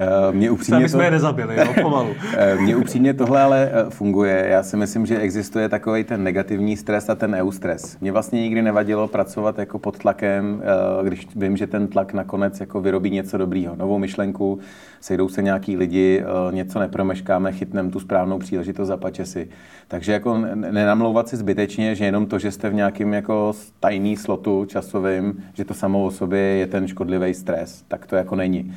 Eh, 0.00 0.32
mě 0.32 0.50
upřímně 0.50 0.88
jsme 0.88 0.98
to... 0.98 1.04
je 1.04 1.10
nezabili, 1.10 1.56
jo, 1.56 1.74
pomalu. 1.82 2.14
Eh, 2.36 2.54
mně 2.54 2.76
upřímně 2.76 3.14
tohle 3.14 3.42
ale 3.42 3.70
eh, 3.72 3.90
funguje. 3.90 4.46
Já 4.48 4.62
si 4.62 4.76
myslím, 4.76 5.06
že 5.06 5.18
existuje 5.18 5.68
takový 5.68 6.04
ten 6.04 6.24
negativní 6.24 6.76
stres 6.76 7.10
a 7.10 7.14
ten 7.14 7.34
eustres. 7.34 7.98
Mě 8.00 8.12
vlastně 8.12 8.42
nikdy 8.42 8.62
nevadilo 8.62 9.08
pracovat 9.08 9.58
jako 9.58 9.78
pod 9.78 9.98
tlakem, 9.98 10.62
když 11.02 11.28
vím, 11.36 11.56
že 11.56 11.66
ten 11.66 11.88
tlak 11.88 12.12
nakonec 12.12 12.60
jako 12.60 12.80
vyrobí 12.80 13.10
něco 13.10 13.38
dobrýho. 13.38 13.76
Novou 13.76 13.98
myšlenku, 13.98 14.58
sejdou 15.00 15.28
se 15.28 15.42
nějaký 15.42 15.76
lidi, 15.76 16.24
něco 16.50 16.78
nepromeškáme, 16.78 17.52
chytneme 17.52 17.90
tu 17.90 18.00
správnou 18.00 18.38
příležitost 18.38 18.88
za 18.88 18.96
pačesy. 18.96 19.48
Takže 19.88 20.12
jako 20.12 20.38
nenamlouvat 20.54 21.28
si 21.28 21.36
zbytečně, 21.36 21.94
že 21.94 22.04
jenom 22.04 22.26
to, 22.26 22.38
že 22.38 22.50
jste 22.50 22.70
v 22.70 22.74
nějakém 22.74 23.14
jako 23.14 23.52
tajný 23.80 24.16
slotu 24.16 24.64
časovým, 24.64 25.44
že 25.54 25.64
to 25.64 25.74
samo 25.74 26.04
o 26.04 26.10
sobě 26.10 26.40
je 26.40 26.66
ten 26.66 26.88
škodlivý 26.88 27.34
stres, 27.34 27.84
tak 27.88 28.06
to 28.06 28.16
jako 28.16 28.36
není. 28.36 28.74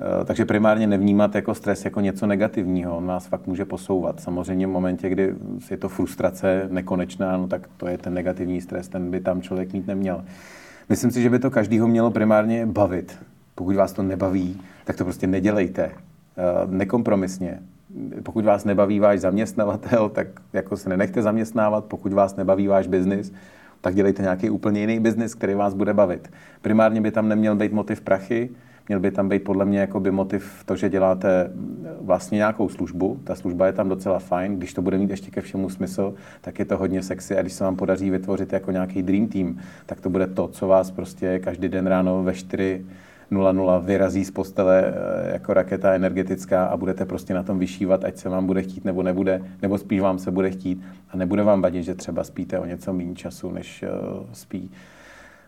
Eh, 0.00 0.24
takže 0.24 0.44
primárně 0.44 0.86
nevnímat 0.86 1.34
jako 1.34 1.54
stres 1.54 1.84
jako 1.84 2.00
něco 2.00 2.26
negativního, 2.26 2.96
on 2.96 3.06
nás 3.06 3.26
fakt 3.26 3.46
může 3.46 3.64
posouvat. 3.64 4.20
Samozřejmě 4.20 4.66
v 4.66 4.70
momentě, 4.70 5.08
kdy 5.08 5.34
je 5.70 5.76
to 5.76 5.88
frustrace 5.88 6.68
nekonečná, 6.70 7.36
no 7.36 7.48
tak 7.48 7.68
to 7.76 7.86
je 7.86 7.98
ten 7.98 8.14
negativní 8.14 8.60
stres, 8.60 8.88
ten 8.88 9.10
by 9.10 9.20
tam 9.20 9.42
člověk 9.42 9.72
mít 9.72 9.86
neměl. 9.86 10.24
Myslím 10.88 11.10
si, 11.10 11.22
že 11.22 11.30
by 11.30 11.38
to 11.38 11.50
každýho 11.50 11.88
mělo 11.88 12.10
primárně 12.10 12.66
bavit. 12.66 13.18
Pokud 13.54 13.76
vás 13.76 13.92
to 13.92 14.02
nebaví, 14.02 14.60
tak 14.84 14.96
to 14.96 15.04
prostě 15.04 15.26
nedělejte. 15.26 15.82
Eh, 15.84 15.92
nekompromisně. 16.66 17.60
Pokud 18.22 18.44
vás 18.44 18.64
nebaví 18.64 19.00
váš 19.00 19.20
zaměstnavatel, 19.20 20.08
tak 20.08 20.26
jako 20.52 20.76
se 20.76 20.88
nenechte 20.88 21.22
zaměstnávat. 21.22 21.84
Pokud 21.84 22.12
vás 22.12 22.36
nebaví 22.36 22.66
váš 22.66 22.86
biznis, 22.86 23.32
tak 23.80 23.94
dělejte 23.94 24.22
nějaký 24.22 24.50
úplně 24.50 24.80
jiný 24.80 25.00
biznis, 25.00 25.34
který 25.34 25.54
vás 25.54 25.74
bude 25.74 25.94
bavit. 25.94 26.30
Primárně 26.62 27.00
by 27.00 27.10
tam 27.10 27.28
neměl 27.28 27.56
být 27.56 27.72
motiv 27.72 28.00
prachy, 28.00 28.50
Měl 28.88 29.00
by 29.00 29.10
tam 29.10 29.28
být 29.28 29.44
podle 29.44 29.64
mě 29.64 29.80
jako 29.80 30.00
by 30.00 30.10
motiv 30.10 30.64
to, 30.64 30.76
že 30.76 30.88
děláte 30.88 31.50
vlastně 32.00 32.36
nějakou 32.36 32.68
službu. 32.68 33.20
Ta 33.24 33.34
služba 33.34 33.66
je 33.66 33.72
tam 33.72 33.88
docela 33.88 34.18
fajn. 34.18 34.56
Když 34.56 34.74
to 34.74 34.82
bude 34.82 34.98
mít 34.98 35.10
ještě 35.10 35.30
ke 35.30 35.40
všemu 35.40 35.70
smysl, 35.70 36.14
tak 36.40 36.58
je 36.58 36.64
to 36.64 36.76
hodně 36.76 37.02
sexy. 37.02 37.38
A 37.38 37.42
když 37.42 37.52
se 37.52 37.64
vám 37.64 37.76
podaří 37.76 38.10
vytvořit 38.10 38.52
jako 38.52 38.70
nějaký 38.70 39.02
dream 39.02 39.26
team, 39.26 39.58
tak 39.86 40.00
to 40.00 40.10
bude 40.10 40.26
to, 40.26 40.48
co 40.48 40.68
vás 40.68 40.90
prostě 40.90 41.38
každý 41.38 41.68
den 41.68 41.86
ráno 41.86 42.22
ve 42.22 42.34
4 42.34 42.86
0-0 43.32 43.84
vyrazí 43.84 44.24
z 44.24 44.30
postele 44.30 44.84
eh, 44.86 45.32
jako 45.32 45.54
raketa 45.54 45.92
energetická 45.92 46.66
a 46.66 46.76
budete 46.76 47.04
prostě 47.04 47.34
na 47.34 47.42
tom 47.42 47.58
vyšívat, 47.58 48.04
ať 48.04 48.16
se 48.16 48.28
vám 48.28 48.46
bude 48.46 48.62
chtít 48.62 48.84
nebo 48.84 49.02
nebude, 49.02 49.42
nebo 49.62 49.78
spíš 49.78 50.00
vám 50.00 50.18
se 50.18 50.30
bude 50.30 50.50
chtít 50.50 50.82
a 51.10 51.16
nebude 51.16 51.42
vám 51.42 51.62
vadit, 51.62 51.84
že 51.84 51.94
třeba 51.94 52.24
spíte 52.24 52.58
o 52.58 52.66
něco 52.66 52.92
méně 52.92 53.14
času, 53.14 53.50
než 53.50 53.84
uh, 53.84 54.26
spí 54.32 54.70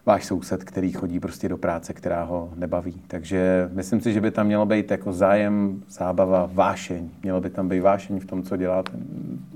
váš 0.09 0.25
soused, 0.25 0.65
který 0.65 0.93
chodí 0.93 1.21
prostě 1.21 1.49
do 1.49 1.59
práce, 1.59 1.93
která 1.93 2.25
ho 2.25 2.51
nebaví. 2.57 3.03
Takže 3.07 3.71
myslím 3.73 4.01
si, 4.01 4.13
že 4.13 4.21
by 4.21 4.31
tam 4.31 4.47
mělo 4.47 4.67
být 4.67 4.91
jako 4.91 5.13
zájem, 5.13 5.83
zábava, 5.89 6.51
vášeň. 6.53 7.11
Mělo 7.23 7.41
by 7.41 7.51
tam 7.51 7.69
být 7.69 7.81
vášeň 7.81 8.21
v 8.21 8.25
tom, 8.25 8.43
co 8.43 8.57
děláte 8.57 8.93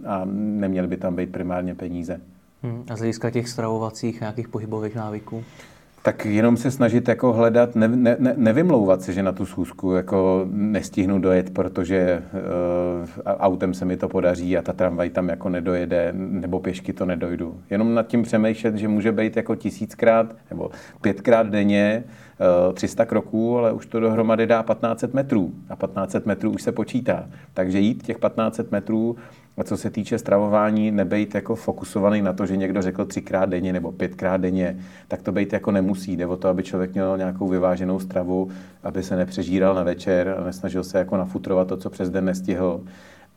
a 0.07 0.23
neměly 0.33 0.89
by 0.89 0.97
tam 0.97 1.17
být 1.17 1.33
primárně 1.33 1.75
peníze. 1.75 2.21
Hmm. 2.63 2.85
A 2.91 2.97
z 2.97 2.99
hlediska 2.99 3.31
těch 3.31 3.49
stravovacích 3.49 4.21
nějakých 4.21 4.49
pohybových 4.49 4.95
návyků? 4.95 5.45
Tak 6.05 6.25
jenom 6.25 6.57
se 6.57 6.71
snažit 6.71 7.09
jako 7.09 7.33
hledat, 7.33 7.75
ne, 7.75 7.89
ne, 7.89 8.17
ne, 8.19 8.35
nevymlouvat 8.37 9.03
se, 9.03 9.13
že 9.13 9.23
na 9.23 9.33
tu 9.33 9.47
schůzku 9.47 9.93
jako 9.93 10.47
nestihnu 10.51 11.19
dojet, 11.19 11.51
protože 11.55 12.23
uh, 12.33 13.09
autem 13.25 13.75
se 13.75 13.85
mi 13.85 13.97
to 13.97 14.09
podaří 14.09 14.59
a 14.59 14.63
ta 14.63 14.73
tramvaj 14.73 15.11
tam 15.11 15.29
jako 15.29 15.49
nedojede, 15.49 16.13
nebo 16.17 16.61
pěšky 16.61 16.93
to 16.93 17.07
nedojdu. 17.07 17.61
Jenom 17.71 17.95
nad 17.95 18.07
tím 18.07 18.23
přemýšlet, 18.23 18.77
že 18.77 18.89
může 18.89 19.13
být 19.13 19.37
jako 19.37 19.55
tisíckrát 19.55 20.37
nebo 20.51 20.71
pětkrát 21.01 21.47
denně 21.47 22.05
uh, 22.05 22.71
eh, 22.71 22.73
300 22.73 23.05
kroků, 23.05 23.59
ale 23.59 23.73
už 23.73 23.87
to 23.87 24.01
dohromady 24.01 24.47
dá 24.47 24.63
1500 24.63 25.15
metrů. 25.15 25.53
A 25.69 25.77
1500 25.77 26.27
metrů 26.27 26.51
už 26.51 26.63
se 26.63 26.73
počítá. 26.73 27.29
Takže 27.55 27.79
jít 27.79 28.03
těch 28.03 28.17
1500 28.17 28.73
metrů 28.73 29.17
a 29.57 29.65
co 29.65 29.77
se 29.77 29.91
týče 29.91 30.19
stravování, 30.19 30.91
nebejt 30.91 31.35
jako 31.35 31.55
fokusovaný 31.55 32.23
na 32.23 32.33
to, 32.33 32.47
že 32.47 32.57
někdo 32.57 32.83
řekl 32.83 33.05
třikrát 33.05 33.49
denně 33.49 33.73
nebo 33.73 33.93
pětkrát 33.93 34.41
denně, 34.41 34.77
tak 35.09 35.23
to 35.23 35.33
být 35.33 35.53
jako 35.53 35.71
nemusí. 35.71 36.17
Jde 36.17 36.27
o 36.27 36.37
to, 36.37 36.49
aby 36.49 36.63
člověk 36.63 36.93
měl 36.93 37.19
nějakou 37.19 37.49
vyváženou 37.49 37.99
stravu, 38.01 38.49
aby 38.83 39.03
se 39.03 39.17
nepřežíral 39.17 39.75
na 39.75 39.83
večer 39.83 40.37
a 40.39 40.45
nesnažil 40.45 40.85
se 40.85 40.99
jako 40.99 41.17
nafutrovat 41.17 41.69
to, 41.69 41.77
co 41.77 41.91
přes 41.91 42.11
den 42.11 42.25
nestihl 42.25 42.81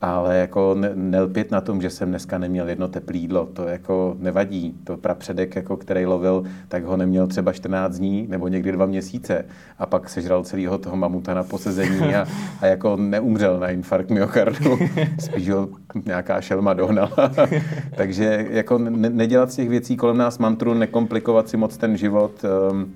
ale 0.01 0.37
jako 0.37 0.75
ne, 0.75 0.91
nelpět 0.95 1.51
na 1.51 1.61
tom, 1.61 1.81
že 1.81 1.89
jsem 1.89 2.09
dneska 2.09 2.37
neměl 2.37 2.69
jedno 2.69 2.87
teplé 2.87 3.17
jídlo, 3.17 3.45
to 3.45 3.63
jako 3.63 4.15
nevadí. 4.19 4.75
To 4.83 4.97
prapředek, 4.97 5.55
jako 5.55 5.77
který 5.77 6.05
lovil, 6.05 6.43
tak 6.67 6.83
ho 6.83 6.97
neměl 6.97 7.27
třeba 7.27 7.53
14 7.53 7.97
dní 7.97 8.27
nebo 8.29 8.47
někdy 8.47 8.71
dva 8.71 8.85
měsíce 8.85 9.45
a 9.79 9.85
pak 9.85 10.09
sežral 10.09 10.43
celého 10.43 10.77
toho 10.77 10.95
mamuta 10.95 11.33
na 11.33 11.43
posezení 11.43 12.15
a, 12.15 12.27
a 12.61 12.65
jako 12.65 12.97
neumřel 12.97 13.59
na 13.59 13.69
infarkt 13.69 14.09
myokardu. 14.09 14.77
Spíš 15.19 15.49
ho 15.49 15.69
nějaká 16.05 16.41
šelma 16.41 16.73
dohnala. 16.73 17.31
Takže 17.95 18.47
jako 18.49 18.77
ne, 18.77 19.09
nedělat 19.09 19.51
z 19.51 19.55
těch 19.55 19.69
věcí 19.69 19.97
kolem 19.97 20.17
nás 20.17 20.37
mantru, 20.37 20.73
nekomplikovat 20.73 21.49
si 21.49 21.57
moc 21.57 21.77
ten 21.77 21.97
život, 21.97 22.31
um, 22.71 22.93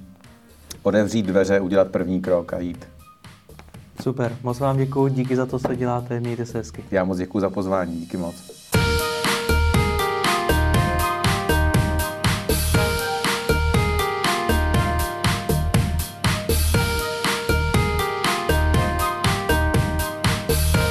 odevřít 0.83 1.25
dveře, 1.25 1.59
udělat 1.59 1.87
první 1.87 2.21
krok 2.21 2.53
a 2.53 2.59
jít. 2.59 2.98
Super, 4.03 4.37
moc 4.43 4.59
vám 4.59 4.77
děkuji, 4.77 5.07
díky 5.07 5.35
za 5.35 5.45
to, 5.45 5.59
co 5.59 5.75
děláte, 5.75 6.19
mějte 6.19 6.45
se 6.45 6.57
hezky. 6.57 6.83
Já 6.91 7.03
moc 7.03 7.17
děkuji 7.17 7.39
za 7.39 7.49
pozvání, 7.49 7.99
díky 7.99 8.17
moc. 8.17 8.58